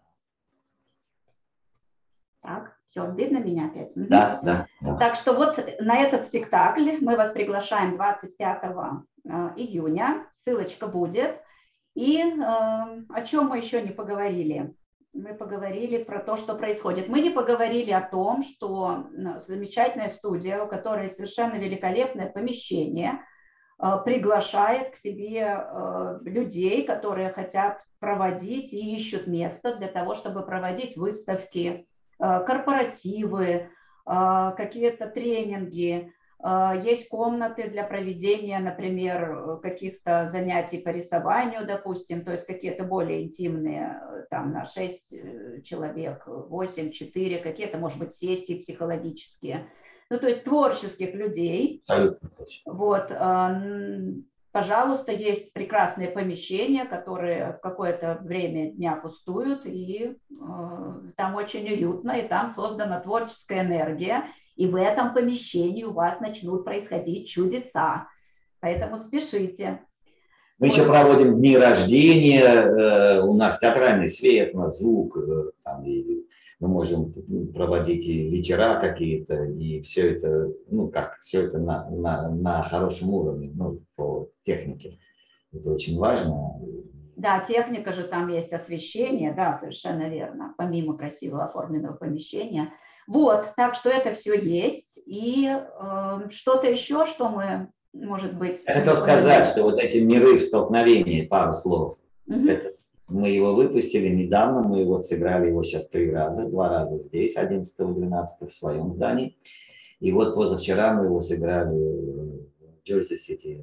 Так, 2.43 2.77
все, 2.87 3.11
видно 3.15 3.39
меня 3.39 3.69
опять? 3.69 3.93
Да, 3.97 4.41
да, 4.43 4.67
да. 4.83 4.97
Так 4.99 5.17
что 5.17 5.33
вот 5.33 5.59
на 5.81 5.99
этот 5.99 6.27
спектакль 6.27 6.99
мы 7.01 7.17
вас 7.17 7.33
приглашаем 7.33 7.97
25 7.97 8.65
э, 8.65 9.29
июня. 9.57 10.27
Ссылочка 10.37 10.87
будет. 10.87 11.41
И 11.95 12.21
э, 12.21 12.37
о 12.39 13.23
чем 13.25 13.49
мы 13.49 13.57
еще 13.57 13.81
не 13.81 13.91
поговорили? 13.91 14.77
Мы 15.13 15.35
поговорили 15.35 16.03
про 16.03 16.21
то, 16.21 16.37
что 16.37 16.55
происходит. 16.55 17.09
Мы 17.09 17.21
не 17.21 17.31
поговорили 17.31 17.91
о 17.91 18.01
том, 18.01 18.43
что 18.43 19.07
замечательная 19.47 20.09
студия, 20.09 20.63
у 20.63 20.69
которой 20.69 21.09
совершенно 21.09 21.57
великолепное 21.57 22.31
помещение, 22.31 23.21
э, 23.81 23.91
приглашает 24.05 24.91
к 24.91 24.97
себе 24.97 25.59
э, 25.59 26.19
людей, 26.23 26.85
которые 26.85 27.31
хотят 27.31 27.83
проводить 27.99 28.73
и 28.73 28.97
ищут 28.97 29.27
место 29.27 29.77
для 29.77 29.89
того, 29.89 30.15
чтобы 30.15 30.43
проводить 30.43 30.97
выставки, 30.97 31.87
э, 32.19 32.45
корпоративы, 32.45 33.71
какие-то 34.11 35.07
тренинги, 35.07 36.15
есть 36.85 37.09
комнаты 37.09 37.69
для 37.69 37.83
проведения, 37.83 38.61
например, 38.61 39.59
каких-то 39.61 40.29
занятий 40.29 40.79
по 40.79 40.91
рисованию, 40.91 41.67
допустим, 41.67 42.25
то 42.25 42.31
есть 42.31 42.47
какие-то 42.47 42.85
более 42.85 43.25
интимные, 43.25 44.01
там 44.31 44.53
на 44.53 44.65
6 44.65 45.13
э, 45.13 45.63
человек, 45.63 46.23
8, 46.27 46.91
4, 46.91 47.39
какие-то, 47.39 47.79
может 47.79 47.99
быть, 47.99 48.15
сессии 48.15 48.61
психологические. 48.61 49.69
Ну, 50.11 50.19
то 50.19 50.27
есть 50.27 50.45
творческих 50.45 51.15
людей. 51.15 51.83
Абсолютно. 51.83 52.31
Вот, 52.65 53.11
а, 53.11 53.61
пожалуйста, 54.53 55.13
есть 55.13 55.53
прекрасные 55.53 56.09
помещения, 56.09 56.85
которые 56.87 57.55
в 57.55 57.61
какое-то 57.61 58.19
время 58.23 58.71
дня 58.71 58.97
пустуют, 58.97 59.67
и 59.67 60.17
а, 60.41 61.01
там 61.17 61.35
очень 61.35 61.69
уютно, 61.71 62.13
и 62.13 62.27
там 62.27 62.49
создана 62.49 63.01
творческая 63.01 63.61
энергия, 63.61 64.25
и 64.59 64.67
в 64.67 64.75
этом 64.75 65.15
помещении 65.15 65.85
у 65.85 65.93
вас 65.93 66.21
начнут 66.21 66.65
происходить 66.65 67.29
чудеса. 67.29 68.09
Поэтому 68.61 68.99
спешите. 68.99 69.81
Мы 70.59 70.67
еще 70.67 70.85
проводим 70.85 71.37
дни 71.39 71.57
рождения, 71.57 72.43
э, 72.43 73.21
у 73.23 73.35
нас 73.35 73.61
театральный 73.61 74.09
свет, 74.09 74.53
у 74.55 74.59
нас 74.59 74.81
звук, 74.81 75.17
э, 75.17 75.53
там, 75.63 75.85
и 75.85 76.27
мы 76.59 76.67
можем 76.67 77.15
проводить 77.55 78.07
и 78.09 78.29
вечера 78.29 78.81
какие-то, 78.81 79.45
и 79.45 79.81
все 79.83 80.15
это, 80.15 80.49
ну 80.69 80.89
как, 80.89 81.21
все 81.21 81.43
это 81.43 81.59
на, 81.59 81.89
на, 81.91 82.29
на 82.29 82.63
хорошем 82.65 83.11
уровне, 83.11 83.53
ну, 83.55 83.81
по 83.95 84.29
технике. 84.45 84.99
Это 85.53 85.71
очень 85.71 85.97
важно. 85.97 86.61
Да, 87.15 87.39
техника 87.39 87.93
же 87.93 88.03
там 88.03 88.27
есть, 88.27 88.53
освещение, 88.53 89.33
да, 89.33 89.53
совершенно 89.53 90.09
верно, 90.09 90.53
помимо 90.59 90.99
красиво 90.99 91.45
оформленного 91.45 91.95
помещения– 91.95 92.73
вот, 93.09 93.55
так 93.57 93.75
что 93.75 93.89
это 93.89 94.13
все 94.13 94.39
есть. 94.39 95.01
И 95.07 95.49
э, 95.49 96.29
что-то 96.29 96.71
еще, 96.71 97.07
что 97.07 97.31
мы, 97.31 97.69
может 97.95 98.37
быть... 98.37 98.63
Я 98.67 98.75
хотел 98.75 98.97
сказать, 98.97 99.47
что 99.47 99.63
вот 99.63 99.79
эти 99.79 99.97
миры 99.97 100.37
в 100.37 100.43
столкновении, 100.43 101.25
пару 101.25 101.55
слов, 101.55 101.97
угу. 102.27 102.47
это, 102.47 102.71
мы 103.09 103.31
его 103.31 103.55
выпустили 103.55 104.11
недавно, 104.11 104.61
мы 104.61 104.85
вот 104.85 105.07
сыграли 105.07 105.49
его 105.49 105.63
сейчас 105.63 105.89
три 105.89 106.11
раза, 106.11 106.45
два 106.45 106.69
раза 106.69 106.99
здесь, 106.99 107.39
11-12 107.39 108.27
в 108.47 108.53
своем 108.53 108.91
здании. 108.91 109.39
И 110.01 110.13
вот 110.13 110.35
позавчера 110.35 110.93
мы 110.93 111.07
его 111.07 111.23
сыграли 111.23 111.75
в 111.75 112.87
Jersey 112.87 113.17
City 113.17 113.63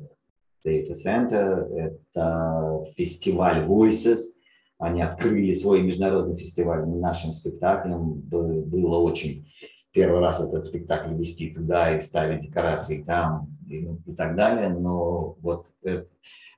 Data 0.65 0.93
Center. 0.93 1.71
Это 1.71 2.83
фестиваль 2.97 3.63
Voices– 3.63 4.17
они 4.77 5.01
открыли 5.01 5.53
свой 5.53 5.81
международный 5.81 6.35
фестиваль 6.35 6.85
нашим 6.85 7.31
спектаклем. 7.33 8.13
Было 8.21 8.97
очень 8.97 9.47
первый 9.91 10.19
раз 10.19 10.41
этот 10.41 10.65
спектакль 10.65 11.15
вести 11.15 11.53
туда 11.53 11.95
и 11.95 12.01
ставить 12.01 12.41
декорации 12.41 13.01
там 13.03 13.57
и, 13.67 13.87
и 14.05 14.13
так 14.13 14.35
далее. 14.35 14.69
Но 14.69 15.37
вот 15.41 15.67
это, 15.81 16.07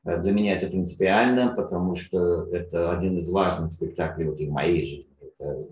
для 0.03 0.31
меня 0.31 0.57
это 0.57 0.67
принципиально, 0.67 1.53
потому 1.55 1.95
что 1.95 2.47
это 2.47 2.91
один 2.91 3.17
из 3.17 3.29
важных 3.29 3.71
спектаклей 3.71 4.27
вот, 4.27 4.39
в 4.39 4.49
моей 4.49 4.85
жизни. 4.85 5.13
Это 5.21 5.67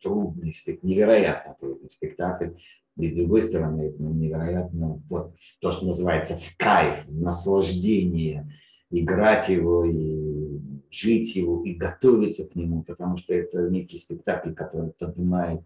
трудный 0.00 0.52
невероятно 0.82 1.56
трудный 1.58 1.90
спектакль. 1.90 2.50
И 2.96 3.06
с 3.06 3.16
другой 3.16 3.42
стороны, 3.42 3.88
это 3.88 4.02
невероятно 4.02 5.02
вот 5.08 5.34
то, 5.60 5.72
что 5.72 5.86
называется 5.86 6.36
в 6.36 6.56
кайф, 6.58 7.06
в 7.06 7.20
наслаждение, 7.20 8.52
играть 8.90 9.48
его 9.48 9.84
и 9.84 10.31
жить 10.94 11.34
его 11.34 11.64
и 11.64 11.74
готовиться 11.74 12.48
к 12.48 12.54
нему, 12.54 12.82
потому 12.82 13.16
что 13.16 13.34
это 13.34 13.68
некий 13.68 13.98
спектакль, 13.98 14.52
который 14.52 14.90
поднимает 14.92 15.60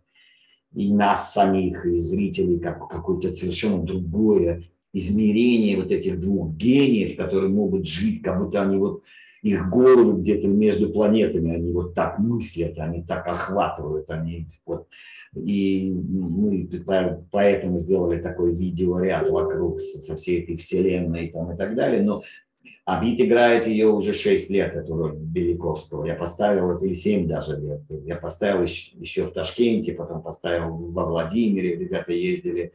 и 0.74 0.92
нас 0.92 1.32
самих, 1.32 1.86
и 1.86 1.96
зрителей 1.96 2.58
как 2.58 2.88
какое-то 2.88 3.34
совершенно 3.34 3.82
другое 3.82 4.64
измерение 4.92 5.76
вот 5.76 5.90
этих 5.90 6.20
двух 6.20 6.54
гениев, 6.54 7.16
которые 7.16 7.48
могут 7.48 7.86
жить, 7.86 8.22
как 8.22 8.42
будто 8.42 8.62
они 8.62 8.76
вот 8.76 9.02
их 9.42 9.68
головы 9.68 10.20
где-то 10.20 10.48
между 10.48 10.90
планетами, 10.90 11.54
они 11.54 11.72
вот 11.72 11.94
так 11.94 12.18
мыслят, 12.18 12.78
они 12.78 13.02
так 13.02 13.26
охватывают, 13.26 14.10
они 14.10 14.48
вот 14.64 14.88
и 15.34 15.92
мы 15.92 16.68
поэтому 17.30 17.78
сделали 17.78 18.20
такой 18.20 18.54
видеоряд 18.54 19.28
вокруг 19.28 19.80
со 19.80 20.16
всей 20.16 20.42
этой 20.42 20.56
вселенной 20.56 21.28
там, 21.28 21.52
и 21.52 21.56
так 21.56 21.74
далее. 21.74 22.02
Но 22.02 22.22
Абит 22.84 23.20
играет 23.20 23.66
ее 23.66 23.88
уже 23.88 24.14
6 24.14 24.50
лет, 24.50 24.74
эту 24.74 24.94
роль 24.94 25.14
Беляковского. 25.16 26.04
Я 26.04 26.14
поставил 26.14 26.70
это 26.70 26.84
или 26.84 26.94
7 26.94 27.26
даже 27.26 27.56
лет. 27.56 27.80
Я 28.04 28.16
поставил 28.16 28.62
еще 28.62 29.24
в 29.24 29.32
Ташкенте, 29.32 29.92
потом 29.92 30.22
поставил 30.22 30.76
во 30.76 31.04
Владимире. 31.04 31.76
Ребята 31.76 32.12
ездили 32.12 32.72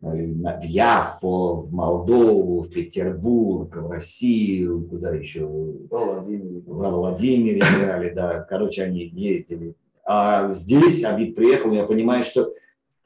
э, 0.00 0.06
в 0.06 0.62
Яфо, 0.64 1.56
в 1.60 1.72
Молдову, 1.72 2.62
в 2.62 2.70
Петербург, 2.70 3.74
в 3.76 3.90
Россию, 3.90 4.86
куда 4.88 5.14
еще? 5.14 5.46
Во 5.46 6.04
Владимире. 6.04 6.62
Во 6.66 6.90
Владимире 6.90 7.58
играли, 7.58 8.10
да. 8.10 8.40
Короче, 8.48 8.84
они 8.84 9.04
ездили 9.04 9.74
а 10.10 10.50
здесь 10.52 11.04
Абид 11.04 11.34
приехал, 11.34 11.70
я 11.72 11.84
понимаю, 11.84 12.24
что 12.24 12.54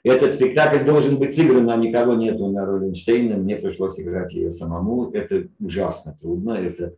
этот 0.04 0.34
спектакль 0.34 0.84
должен 0.84 1.16
быть 1.16 1.34
сыгран, 1.34 1.70
а 1.70 1.76
никого 1.76 2.14
нету 2.14 2.48
на 2.48 2.66
роли 2.66 2.86
Эйнштейна, 2.86 3.36
мне 3.36 3.56
пришлось 3.56 4.00
играть 4.00 4.32
ее 4.34 4.50
самому. 4.50 5.10
Это 5.10 5.48
ужасно 5.60 6.16
трудно. 6.20 6.52
Это... 6.52 6.94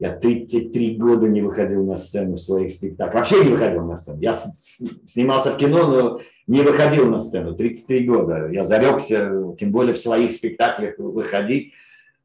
Я 0.00 0.14
33 0.14 0.96
года 0.96 1.28
не 1.28 1.40
выходил 1.40 1.86
на 1.86 1.96
сцену 1.96 2.34
в 2.34 2.40
своих 2.40 2.70
спектаклях. 2.70 3.14
Вообще 3.14 3.44
не 3.44 3.50
выходил 3.50 3.86
на 3.86 3.96
сцену. 3.96 4.20
Я 4.20 4.34
снимался 4.34 5.52
в 5.52 5.56
кино, 5.56 5.86
но 5.86 6.20
не 6.46 6.62
выходил 6.62 7.08
на 7.08 7.18
сцену. 7.18 7.54
33 7.54 8.06
года. 8.06 8.48
Я 8.50 8.64
зарекся, 8.64 9.54
тем 9.56 9.70
более 9.70 9.94
в 9.94 9.98
своих 9.98 10.32
спектаклях 10.32 10.98
выходить. 10.98 11.72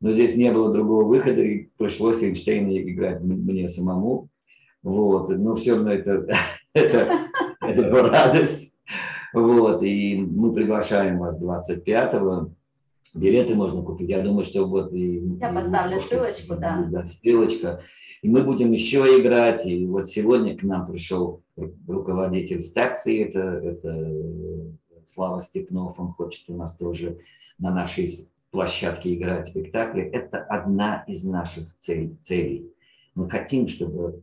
Но 0.01 0.11
здесь 0.11 0.35
не 0.35 0.51
было 0.51 0.73
другого 0.73 1.03
выхода, 1.03 1.41
и 1.41 1.69
пришлось 1.77 2.23
Эйнштейна 2.23 2.77
играть 2.81 3.21
мне 3.21 3.69
самому. 3.69 4.29
Вот. 4.81 5.29
Но 5.29 5.55
все 5.55 5.75
равно 5.75 5.93
это 5.93 6.25
это, 6.73 7.27
это 7.61 7.83
радость. 7.83 8.68
Вот, 9.33 9.83
и 9.83 10.17
мы 10.17 10.51
приглашаем 10.51 11.19
вас 11.19 11.41
25-го. 11.41 12.51
Билеты 13.15 13.55
можно 13.55 13.81
купить. 13.81 14.09
Я 14.09 14.21
думаю, 14.21 14.45
что 14.45 14.65
вот 14.65 14.93
и... 14.93 15.19
Я 15.39 15.51
и, 15.51 15.55
поставлю 15.55 15.97
и, 15.97 15.99
ссылочку, 15.99 16.55
да. 16.55 16.87
Да, 16.91 17.03
ссылочка. 17.03 17.81
И 18.21 18.29
мы 18.29 18.43
будем 18.43 18.71
еще 18.71 18.99
играть. 19.19 19.65
И 19.65 19.85
вот 19.85 20.09
сегодня 20.09 20.57
к 20.57 20.63
нам 20.63 20.85
пришел 20.85 21.41
руководитель 21.87 22.61
стакции, 22.61 23.23
это, 23.23 23.39
это 23.39 24.15
Слава 25.05 25.41
Степнов, 25.41 25.99
он 25.99 26.11
хочет 26.11 26.47
у 26.49 26.55
нас 26.55 26.75
тоже 26.75 27.17
на 27.57 27.73
нашей 27.73 28.07
площадке 28.51 29.15
играть 29.15 29.47
спектакли. 29.47 30.03
Это 30.03 30.37
одна 30.37 31.03
из 31.07 31.23
наших 31.23 31.75
целей. 31.77 32.71
Мы 33.15 33.27
хотим, 33.29 33.67
чтобы 33.67 34.21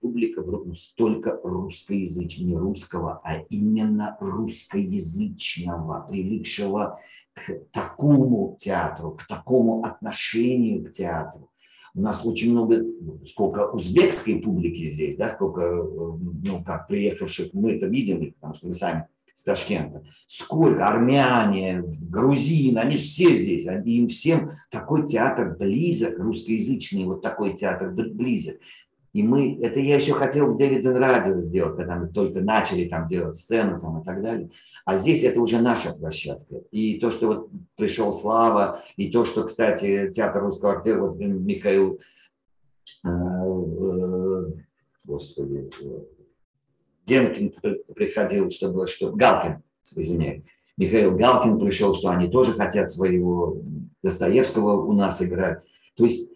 публика 0.00 0.42
вдруг 0.42 0.76
столько 0.76 1.38
русскоязычного, 1.42 2.48
не 2.48 2.56
русского, 2.56 3.20
а 3.24 3.38
именно 3.48 4.16
русскоязычного, 4.20 6.06
привыкшего 6.08 6.98
к 7.34 7.52
такому 7.72 8.56
театру, 8.58 9.12
к 9.12 9.26
такому 9.26 9.84
отношению 9.84 10.84
к 10.84 10.92
театру. 10.92 11.50
У 11.94 12.00
нас 12.00 12.24
очень 12.24 12.52
много, 12.52 12.84
сколько 13.26 13.68
узбекской 13.68 14.40
публики 14.40 14.84
здесь, 14.84 15.16
да, 15.16 15.28
сколько, 15.28 15.60
ну, 15.62 16.62
как 16.64 16.86
приехавших, 16.86 17.52
мы 17.52 17.72
это 17.72 17.86
видели, 17.86 18.30
потому 18.30 18.54
что 18.54 18.66
мы 18.68 18.74
сами 18.74 19.06
с 19.34 19.42
Ташкента. 19.42 20.04
Сколько 20.26 20.86
армяне, 20.86 21.82
грузины, 21.82 22.78
они 22.78 22.96
все 22.96 23.34
здесь, 23.34 23.66
им 23.66 24.06
всем 24.08 24.50
такой 24.70 25.06
театр 25.06 25.56
близок, 25.58 26.18
русскоязычный 26.18 27.04
вот 27.04 27.22
такой 27.22 27.56
театр 27.56 27.90
близок. 27.90 28.60
И 29.12 29.22
мы, 29.22 29.58
это 29.60 29.80
я 29.80 29.96
еще 29.96 30.12
хотел 30.12 30.52
в 30.52 30.56
Дэвидсон 30.56 30.96
радио 30.96 31.40
сделать, 31.40 31.76
когда 31.76 31.96
мы 31.96 32.08
только 32.08 32.40
начали 32.40 32.88
там 32.88 33.06
делать 33.06 33.36
сцену 33.36 33.80
там 33.80 34.00
и 34.00 34.04
так 34.04 34.22
далее. 34.22 34.50
А 34.84 34.96
здесь 34.96 35.24
это 35.24 35.40
уже 35.40 35.60
наша 35.60 35.92
площадка. 35.92 36.56
И 36.70 36.98
то, 37.00 37.10
что 37.10 37.26
вот 37.26 37.50
пришел 37.76 38.12
Слава, 38.12 38.82
и 38.96 39.10
то, 39.10 39.24
что, 39.24 39.44
кстати, 39.44 40.10
театр 40.14 40.42
русского 40.42 40.74
актера, 40.74 41.00
вот 41.00 41.18
Михаил, 41.18 41.98
э, 43.04 43.08
э, 43.08 44.46
господи, 45.04 45.70
Генкин 47.06 47.54
приходил, 47.94 48.50
чтобы, 48.50 48.86
что, 48.86 49.10
Галкин, 49.10 49.62
извиняюсь, 49.96 50.44
Михаил 50.76 51.16
Галкин 51.16 51.58
пришел, 51.58 51.94
что 51.94 52.08
они 52.08 52.28
тоже 52.28 52.52
хотят 52.52 52.90
своего 52.90 53.60
Достоевского 54.02 54.82
у 54.82 54.92
нас 54.92 55.20
играть. 55.20 55.62
То 55.96 56.04
есть 56.04 56.32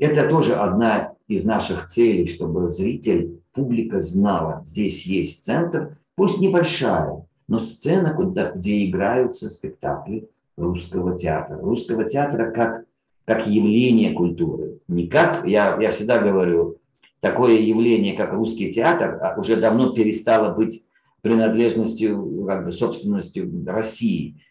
это 0.00 0.28
тоже 0.28 0.54
одна 0.54 1.09
из 1.30 1.44
наших 1.44 1.86
целей, 1.86 2.26
чтобы 2.26 2.72
зритель, 2.72 3.40
публика 3.52 4.00
знала, 4.00 4.62
здесь 4.64 5.06
есть 5.06 5.44
центр, 5.44 5.96
пусть 6.16 6.40
небольшая, 6.40 7.24
но 7.46 7.60
сцена, 7.60 8.12
куда, 8.12 8.50
где 8.50 8.84
играются 8.84 9.48
спектакли 9.48 10.28
русского 10.56 11.16
театра. 11.16 11.56
Русского 11.56 12.02
театра 12.04 12.50
как, 12.50 12.84
как 13.24 13.46
явление 13.46 14.12
культуры. 14.12 14.80
Не 14.88 15.06
как, 15.06 15.46
я, 15.46 15.80
я 15.80 15.90
всегда 15.90 16.18
говорю, 16.18 16.78
такое 17.20 17.60
явление, 17.60 18.16
как 18.16 18.32
русский 18.32 18.72
театр, 18.72 19.20
а 19.22 19.38
уже 19.38 19.54
давно 19.54 19.92
перестало 19.92 20.52
быть 20.52 20.84
принадлежностью, 21.22 22.44
как 22.44 22.64
бы 22.64 22.72
собственностью 22.72 23.64
России. 23.66 24.42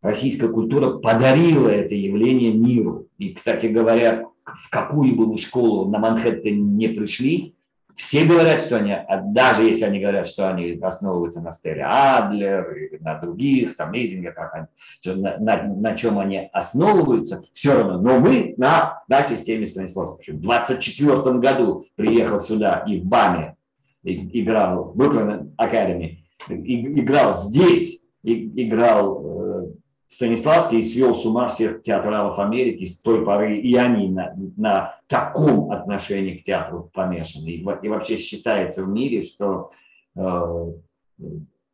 Российская 0.00 0.48
культура 0.48 0.98
подарила 0.98 1.68
это 1.68 1.94
явление 1.94 2.50
миру. 2.50 3.08
И, 3.18 3.34
кстати 3.34 3.66
говоря, 3.66 4.24
в 4.44 4.70
какую 4.70 5.16
бы 5.16 5.26
вы 5.26 5.38
школу 5.38 5.88
на 5.88 5.98
Манхэттене 5.98 6.60
не 6.60 6.88
пришли, 6.88 7.54
все 7.96 8.24
говорят, 8.24 8.60
что 8.60 8.76
они, 8.76 8.92
а 8.92 9.20
даже 9.20 9.62
если 9.62 9.84
они 9.84 10.00
говорят, 10.00 10.26
что 10.26 10.48
они 10.48 10.78
основываются 10.82 11.40
на 11.40 11.52
Стелле 11.52 11.84
Адлер, 11.84 12.98
на 13.00 13.18
других, 13.20 13.76
там, 13.76 13.92
Лейзинге, 13.92 14.32
как 14.32 14.52
они, 14.54 14.66
на, 15.04 15.38
на, 15.38 15.62
на 15.62 15.96
чем 15.96 16.18
они 16.18 16.50
основываются, 16.52 17.44
все 17.52 17.76
равно. 17.76 18.00
Но 18.00 18.18
мы 18.18 18.54
на, 18.56 19.02
на 19.06 19.22
системе 19.22 19.66
Станиславского. 19.66 20.36
В 20.36 20.40
24 20.40 21.38
году 21.38 21.84
приехал 21.94 22.40
сюда 22.40 22.84
и 22.86 23.00
в 23.00 23.04
БАМе 23.04 23.56
играл, 24.02 24.92
в 24.92 25.00
Brooklyn 25.00 25.54
Academy, 25.56 26.16
играл 26.48 27.32
здесь, 27.32 28.04
играл 28.22 29.22
Станиславский 30.06 30.82
свел 30.82 31.14
с 31.14 31.24
ума 31.24 31.48
всех 31.48 31.82
театралов 31.82 32.38
Америки 32.38 32.84
с 32.84 33.00
той 33.00 33.24
поры, 33.24 33.58
и 33.58 33.74
они 33.74 34.08
на, 34.08 34.34
на 34.56 35.00
таком 35.08 35.70
отношении 35.70 36.36
к 36.36 36.42
театру 36.42 36.90
помешаны. 36.92 37.48
И, 37.48 37.60
и 37.60 37.88
вообще 37.88 38.16
считается 38.16 38.84
в 38.84 38.88
мире, 38.88 39.24
что 39.24 39.72
э, 40.14 40.72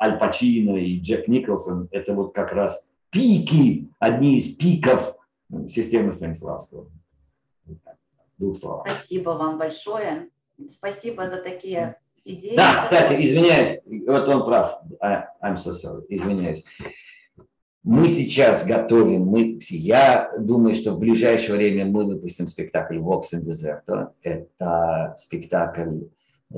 Аль 0.03 0.19
Пачино 0.19 0.77
и 0.77 1.01
Джек 1.01 1.29
Николсон– 1.29 1.89
это 1.91 2.15
вот 2.15 2.35
как 2.35 2.53
раз 2.53 2.91
пики, 3.11 3.89
одни 3.99 4.39
из 4.39 4.57
пиков 4.57 5.17
системы 5.67 6.13
Станиславского. 6.13 6.89
Двух 8.39 8.57
слов. 8.57 8.87
Спасибо 8.87 9.31
вам 9.31 9.59
большое. 9.59 10.31
Спасибо 10.69 11.27
за 11.27 11.37
такие 11.37 11.97
идеи. 12.25 12.57
Да, 12.57 12.77
кстати, 12.77 13.15
извиняюсь, 13.15 13.81
вот 14.07 14.29
он 14.29 14.45
прав. 14.45 14.81
I'm 15.03 15.57
so 15.57 15.73
sorry, 15.73 16.05
извиняюсь. 16.09 16.65
Мы 17.83 18.09
сейчас 18.09 18.67
готовим, 18.67 19.23
мы, 19.23 19.59
я 19.71 20.31
думаю, 20.39 20.75
что 20.75 20.93
в 20.93 20.99
ближайшее 20.99 21.57
время 21.57 21.87
мы 21.87 22.05
выпустим 22.05 22.47
спектакль 22.47 22.99
Vox 22.99 23.23
in 23.33 23.43
Deserto. 23.43 24.09
Это 24.23 25.15
спектакль 25.17 26.03
э, 26.51 26.55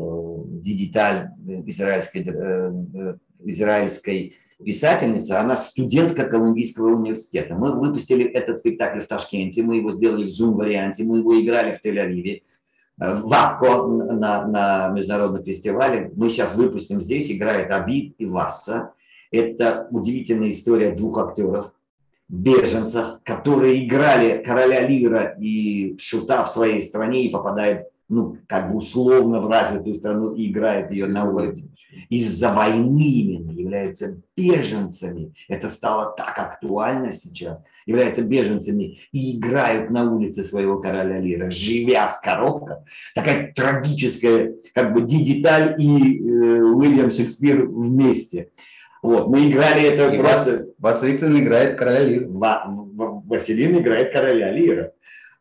Дидиталь, 0.46 1.28
израильской, 1.66 2.22
э, 2.22 2.72
э, 2.94 3.14
израильской 3.44 4.34
писательницы. 4.64 5.32
Она 5.32 5.56
студентка 5.56 6.24
Колумбийского 6.24 6.96
университета. 6.96 7.54
Мы 7.54 7.70
выпустили 7.70 8.24
этот 8.24 8.58
спектакль 8.58 8.98
в 8.98 9.06
Ташкенте, 9.06 9.62
мы 9.62 9.76
его 9.76 9.92
сделали 9.92 10.24
в 10.24 10.28
зум-варианте, 10.28 11.04
мы 11.04 11.18
его 11.18 11.40
играли 11.40 11.74
в 11.76 11.84
Тель-Авиве 11.84 12.42
в 12.96 13.32
АКО 13.32 13.86
на, 13.86 14.46
на 14.46 14.88
международном 14.88 15.44
фестивале. 15.44 16.10
Мы 16.16 16.30
сейчас 16.30 16.54
выпустим 16.54 16.98
здесь, 16.98 17.30
играет 17.30 17.70
Абид 17.70 18.16
и 18.18 18.26
Васса. 18.26 18.92
Это 19.32 19.88
удивительная 19.90 20.50
история 20.50 20.92
двух 20.92 21.18
актеров, 21.18 21.72
беженцев, 22.28 23.18
которые 23.24 23.84
играли 23.84 24.42
короля 24.42 24.86
Лира 24.86 25.36
и 25.40 25.96
шута 25.98 26.44
в 26.44 26.50
своей 26.50 26.80
стране 26.82 27.24
и 27.24 27.30
попадают 27.30 27.88
ну, 28.12 28.36
как 28.46 28.70
бы 28.70 28.76
условно 28.76 29.40
в 29.40 29.48
развитую 29.48 29.94
страну 29.94 30.34
и 30.34 30.50
играют 30.50 30.90
ее 30.90 31.06
на 31.06 31.24
улице. 31.24 31.70
Из-за 32.10 32.52
войны 32.52 33.00
именно 33.00 33.50
являются 33.52 34.20
беженцами. 34.36 35.32
Это 35.48 35.70
стало 35.70 36.14
так 36.14 36.38
актуально 36.38 37.10
сейчас. 37.12 37.62
Являются 37.86 38.20
беженцами 38.20 38.98
и 39.12 39.38
играют 39.38 39.88
на 39.88 40.12
улице 40.12 40.42
своего 40.42 40.78
короля 40.78 41.20
Лира, 41.20 41.50
живя 41.50 42.08
в 42.08 42.20
коробках. 42.20 42.80
Такая 43.14 43.50
трагическая, 43.54 44.56
как 44.74 44.92
бы, 44.92 45.00
Ди-деталь 45.00 45.76
и 45.78 46.18
э, 46.18 46.60
Уильям 46.60 47.10
Шекспир 47.10 47.66
вместе. 47.66 48.50
Вот, 49.02 49.28
мы 49.28 49.50
играли 49.50 49.82
это 49.82 50.12
И 50.12 50.18
просто... 50.18 50.72
Вас, 50.78 51.04
играет 51.04 51.76
короля 51.76 52.04
Лира. 52.04 52.28
Василин 52.28 53.78
играет 53.78 54.12
короля 54.12 54.52
Лира. 54.52 54.92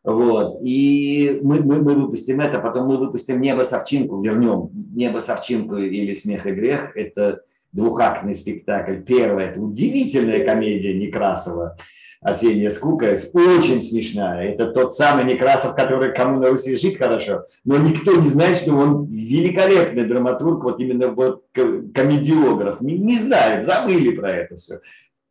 Вот. 0.02 0.58
И 0.62 1.38
мы, 1.42 1.62
мы, 1.62 1.80
мы 1.80 1.94
выпустим 1.94 2.40
это, 2.40 2.58
потом 2.58 2.88
мы 2.88 2.96
выпустим 2.96 3.40
«Небо 3.40 3.62
Савчинку», 3.62 4.20
вернем 4.20 4.70
«Небо 4.94 5.20
Савчинку» 5.20 5.76
или 5.76 6.12
«Смех 6.12 6.46
и 6.46 6.50
грех». 6.50 6.96
Это 6.96 7.42
двухактный 7.70 8.34
спектакль. 8.34 9.00
Первое– 9.02 9.46
это 9.50 9.60
удивительная 9.60 10.44
комедия 10.44 10.94
Некрасова 10.94 11.76
«Осенняя 12.22 12.70
скука», 12.70 13.18
очень 13.34 13.82
смешная. 13.82 14.52
Это 14.52 14.66
тот 14.66 14.94
самый 14.94 15.24
Некрасов, 15.24 15.74
который 15.74 16.14
кому 16.14 16.38
на 16.40 16.50
Руси 16.50 16.76
жить 16.76 16.96
хорошо, 16.96 17.42
но 17.64 17.76
никто 17.76 18.14
не 18.14 18.26
знает, 18.26 18.56
что 18.56 18.74
он 18.74 19.06
великолепный 19.06 20.04
драматург, 20.04 20.62
вот 20.62 20.80
именно 20.80 21.08
вот 21.08 21.44
ко- 21.52 21.82
комедиограф. 21.92 22.80
Не, 22.80 22.96
не 22.96 23.18
знают, 23.18 23.66
забыли 23.66 24.14
про 24.14 24.30
это 24.30 24.56
все. 24.56 24.80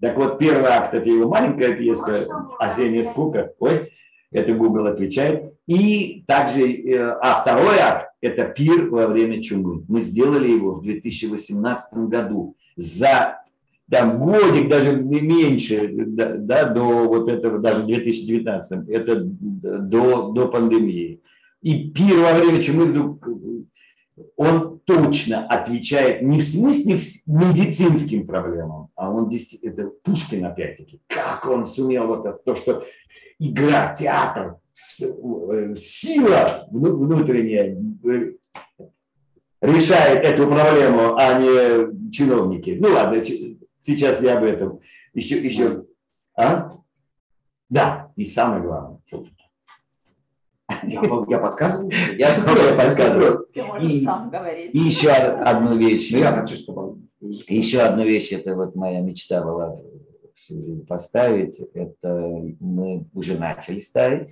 Так 0.01 0.17
вот, 0.17 0.39
первый 0.39 0.69
акт– 0.69 0.93
это 0.95 1.07
его 1.09 1.29
маленькая 1.29 1.73
пьеска 1.73 2.27
«Осенняя 2.59 3.03
скука». 3.03 3.53
Ой, 3.59 3.91
это 4.31 4.53
Google 4.53 4.87
отвечает. 4.87 5.53
И 5.67 6.23
также, 6.25 6.71
э, 6.71 7.11
а 7.21 7.41
второй 7.41 7.77
акт– 7.77 8.07
это 8.21 8.45
«Пир 8.45 8.89
во 8.89 9.07
время 9.07 9.41
чумы». 9.43 9.83
Мы 9.87 10.01
сделали 10.01 10.49
его 10.49 10.73
в 10.73 10.81
2018 10.81 11.93
году 12.09 12.55
за 12.75 13.40
там, 13.91 14.19
годик, 14.19 14.69
даже 14.69 14.95
меньше, 14.95 15.91
да, 15.91 16.65
до 16.69 16.81
вот 17.09 17.27
этого, 17.27 17.59
даже 17.59 17.83
2019, 17.83 18.87
это 18.87 19.21
до, 19.21 20.31
до 20.31 20.47
пандемии. 20.47 21.19
И 21.61 21.89
пир 21.89 22.19
во 22.19 22.33
время 22.33 22.61
чумы 22.61 22.85
вдруг, 22.85 23.27
он 24.37 24.79
точно 24.85 25.45
отвечает 25.45 26.21
не 26.21 26.39
в 26.39 26.45
смысле 26.45 26.99
медицинским 27.27 28.25
проблемам, 28.25 28.87
а 28.95 29.11
он 29.11 29.27
действительно, 29.27 29.71
это 29.71 29.91
Пушкин 30.03 30.45
опять-таки, 30.45 31.01
как 31.07 31.45
он 31.49 31.67
сумел 31.67 32.07
вот 32.07 32.25
это, 32.25 32.39
то, 32.45 32.55
что 32.55 32.85
игра, 33.39 33.93
театр, 33.93 34.55
э, 35.01 35.75
сила 35.75 36.65
вну- 36.71 36.95
внутренняя 36.95 37.77
э, 38.05 38.31
решает 39.59 40.23
эту 40.23 40.47
проблему, 40.47 41.15
а 41.17 41.37
не 41.39 42.09
чиновники. 42.09 42.77
Ну 42.79 42.93
ладно, 42.93 43.21
сейчас 43.81 44.21
не 44.21 44.29
об 44.29 44.43
этом. 44.43 44.79
Еще, 45.13 45.43
еще, 45.43 45.85
а? 46.35 46.77
Да, 47.69 48.11
и 48.15 48.25
самое 48.25 48.61
главное. 48.61 48.99
Я, 50.83 51.01
я 51.27 51.39
подсказываю. 51.39 51.91
Я 52.17 52.31
скоро 52.31 52.75
подсказываю. 52.77 53.47
Ты 53.53 53.63
можешь 53.63 53.93
И- 53.93 54.03
сам 54.05 54.29
говорить. 54.29 54.73
И 54.73 54.79
еще 54.79 55.09
одну 55.11 55.77
вещь. 55.77 56.09
Ну, 56.11 56.17
я 56.19 56.31
хочу, 56.31 56.55
чтобы... 56.55 57.01
Еще 57.19 57.81
одну 57.81 58.03
вещь, 58.03 58.31
это 58.31 58.55
вот 58.55 58.75
моя 58.75 59.01
мечта 59.01 59.43
была 59.43 59.75
всю 60.33 60.55
жизнь 60.55 60.85
поставить. 60.87 61.59
Это 61.73 62.09
мы 62.59 63.05
уже 63.13 63.37
начали 63.37 63.79
ставить. 63.79 64.29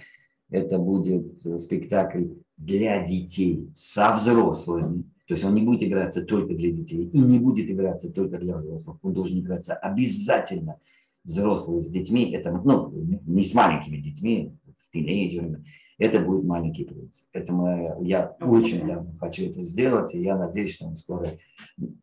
Это 0.50 0.80
будет 0.80 1.42
спектакль 1.62 2.26
для 2.58 3.06
детей 3.06 3.70
со 3.76 4.14
взрослыми. 4.14 5.04
То 5.30 5.36
есть 5.36 5.46
он 5.46 5.54
не 5.54 5.62
будет 5.62 5.84
играться 5.84 6.26
только 6.26 6.56
для 6.56 6.72
детей 6.72 7.06
и 7.06 7.20
не 7.20 7.38
будет 7.38 7.70
играться 7.70 8.12
только 8.12 8.40
для 8.40 8.56
взрослых. 8.56 8.98
Он 9.04 9.14
должен 9.14 9.40
играться 9.40 9.76
обязательно 9.76 10.80
взрослые 11.24 11.84
с 11.84 11.88
детьми. 11.88 12.32
Это 12.32 12.52
ну, 12.52 12.92
не 13.28 13.44
с 13.44 13.54
маленькими 13.54 13.98
детьми, 13.98 14.58
с 14.76 14.90
тинейджерами. 14.90 15.64
Это 16.00 16.20
будет 16.22 16.46
маленький 16.46 16.84
принц. 16.84 17.26
Это 17.32 17.54
моя, 17.54 17.96
я 18.02 18.36
очень 18.42 18.88
давно 18.88 19.14
хочу 19.20 19.46
это 19.46 19.62
сделать, 19.62 20.16
и 20.16 20.20
я 20.20 20.36
надеюсь, 20.36 20.74
что 20.74 20.88
мы 20.88 20.96
скоро 20.96 21.30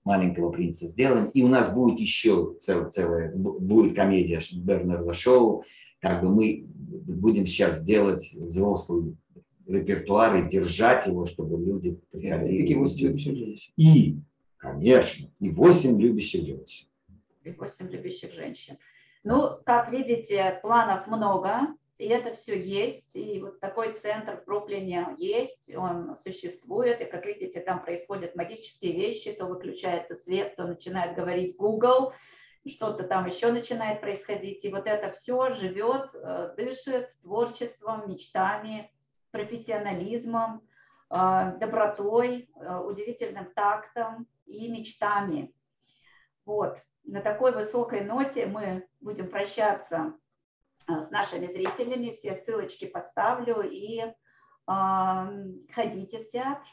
маленького 0.05 0.53
принца 0.53 0.87
сделаем. 0.87 1.31
И 1.31 1.43
у 1.43 1.49
нас 1.49 1.75
будет 1.75 1.99
еще 1.99 2.55
цел, 2.61 2.89
целая, 2.91 3.35
бу- 3.35 3.59
будет 3.59 3.97
комедия 3.97 4.41
Бернарда 4.53 5.15
Шоу. 5.15 5.65
Как 6.01 6.23
бы 6.23 6.29
мы 6.33 6.65
будем 6.69 7.45
сейчас 7.45 7.83
делать 7.83 8.37
взрослый 8.39 9.17
репертуар 9.67 10.37
и 10.37 10.49
держать 10.49 11.07
его, 11.07 11.25
чтобы 11.25 11.63
люди 11.63 11.99
приходили. 12.11 12.61
Такие 12.61 12.77
и 12.77 12.79
вот 12.79 12.91
учились. 12.91 13.23
женщины. 13.23 13.73
И, 13.77 14.17
конечно, 14.57 15.29
и 15.41 15.51
восемь 15.51 16.01
любящих 16.01 16.47
женщин. 16.47 16.87
и 17.45 17.51
8 17.51 17.91
любящих 17.91 18.33
женщин. 18.33 18.79
Ну, 19.25 19.59
как 19.65 19.91
видите, 19.91 20.59
планов 20.63 21.07
много, 21.07 21.75
и 21.99 22.07
это 22.07 22.35
все 22.35 22.61
есть. 22.61 23.17
И 23.17 23.41
вот 23.41 23.61
такой 23.61 23.93
центр 23.93 24.41
в 24.41 24.45
Бруклине 24.45 25.15
есть, 25.19 25.75
он 25.75 26.17
существует. 26.25 27.01
И, 27.01 27.05
как 27.07 27.25
видите, 27.25 27.61
там 27.61 27.83
происходят 27.83 28.37
магические 28.37 28.93
вещи. 28.93 29.33
То 29.33 29.47
выключается 29.47 30.15
свет, 30.15 30.57
то 30.57 30.67
начинает 30.67 31.17
говорить 31.17 31.57
Google, 31.57 32.13
что-то 32.69 33.05
там 33.05 33.27
еще 33.27 33.51
начинает 33.51 34.01
происходить. 34.01 34.65
И 34.65 34.71
вот 34.71 34.87
это 34.87 35.13
все 35.13 35.55
живет, 35.55 36.11
э, 36.15 36.55
дышит 36.57 37.11
творчеством, 37.23 38.09
мечтами, 38.09 38.91
профессионализмом, 39.37 40.67
э, 41.11 41.53
добротой, 41.61 42.49
э, 42.55 42.79
удивительным 42.79 43.53
тактом 43.53 44.27
и 44.47 44.69
мечтами. 44.69 45.55
Вот. 46.47 46.79
На 47.05 47.21
такой 47.21 47.53
высокой 47.53 48.01
ноте 48.01 48.47
мы 48.47 48.89
будем 49.01 49.29
прощаться 49.29 50.15
а, 50.89 51.03
с 51.03 51.11
нашими 51.11 51.47
зрителями. 51.47 52.13
Все 52.13 52.35
ссылочки 52.35 52.87
поставлю. 52.87 53.63
И 53.63 54.03
ходите 54.67 56.25
в 56.25 56.29
театр, 56.29 56.67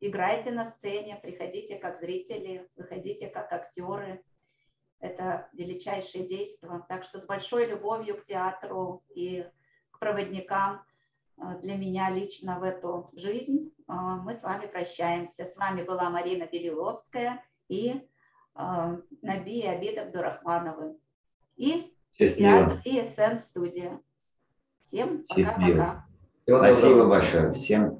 играйте 0.00 0.50
на 0.50 0.66
сцене, 0.66 1.18
приходите 1.22 1.78
как 1.78 1.98
зрители, 1.98 2.68
выходите 2.76 3.28
как 3.28 3.50
актеры. 3.50 4.22
Это 5.00 5.48
величайшее 5.54 6.26
действие. 6.26 6.84
Так 6.90 7.04
что 7.04 7.18
с 7.18 7.24
большой 7.24 7.64
любовью 7.64 8.20
к 8.20 8.24
театру 8.24 9.02
и 9.08 9.46
к 9.90 9.98
проводникам 9.98 10.84
для 11.62 11.76
меня 11.76 12.10
лично 12.10 12.58
в 12.58 12.62
эту 12.62 13.10
жизнь 13.14 13.72
а, 13.86 14.16
мы 14.16 14.34
с 14.34 14.42
вами 14.42 14.66
прощаемся. 14.66 15.46
С 15.46 15.56
вами 15.56 15.82
была 15.82 16.10
Марина 16.10 16.46
Белиловская 16.50 17.42
и 17.68 18.02
а, 18.54 18.98
Наби 19.22 19.60
и 19.60 19.66
Абид 19.66 19.98
Абдурахмановы. 19.98 20.96
И 21.56 21.94
Счастливо. 22.18 22.70
театр 22.70 22.80
и 22.84 23.02
СН 23.02 23.38
студия. 23.38 24.00
Всем 24.82 25.24
пока-пока. 25.28 26.06
Спасибо 26.46 27.06
большое. 27.06 27.52
Всем 27.52 27.96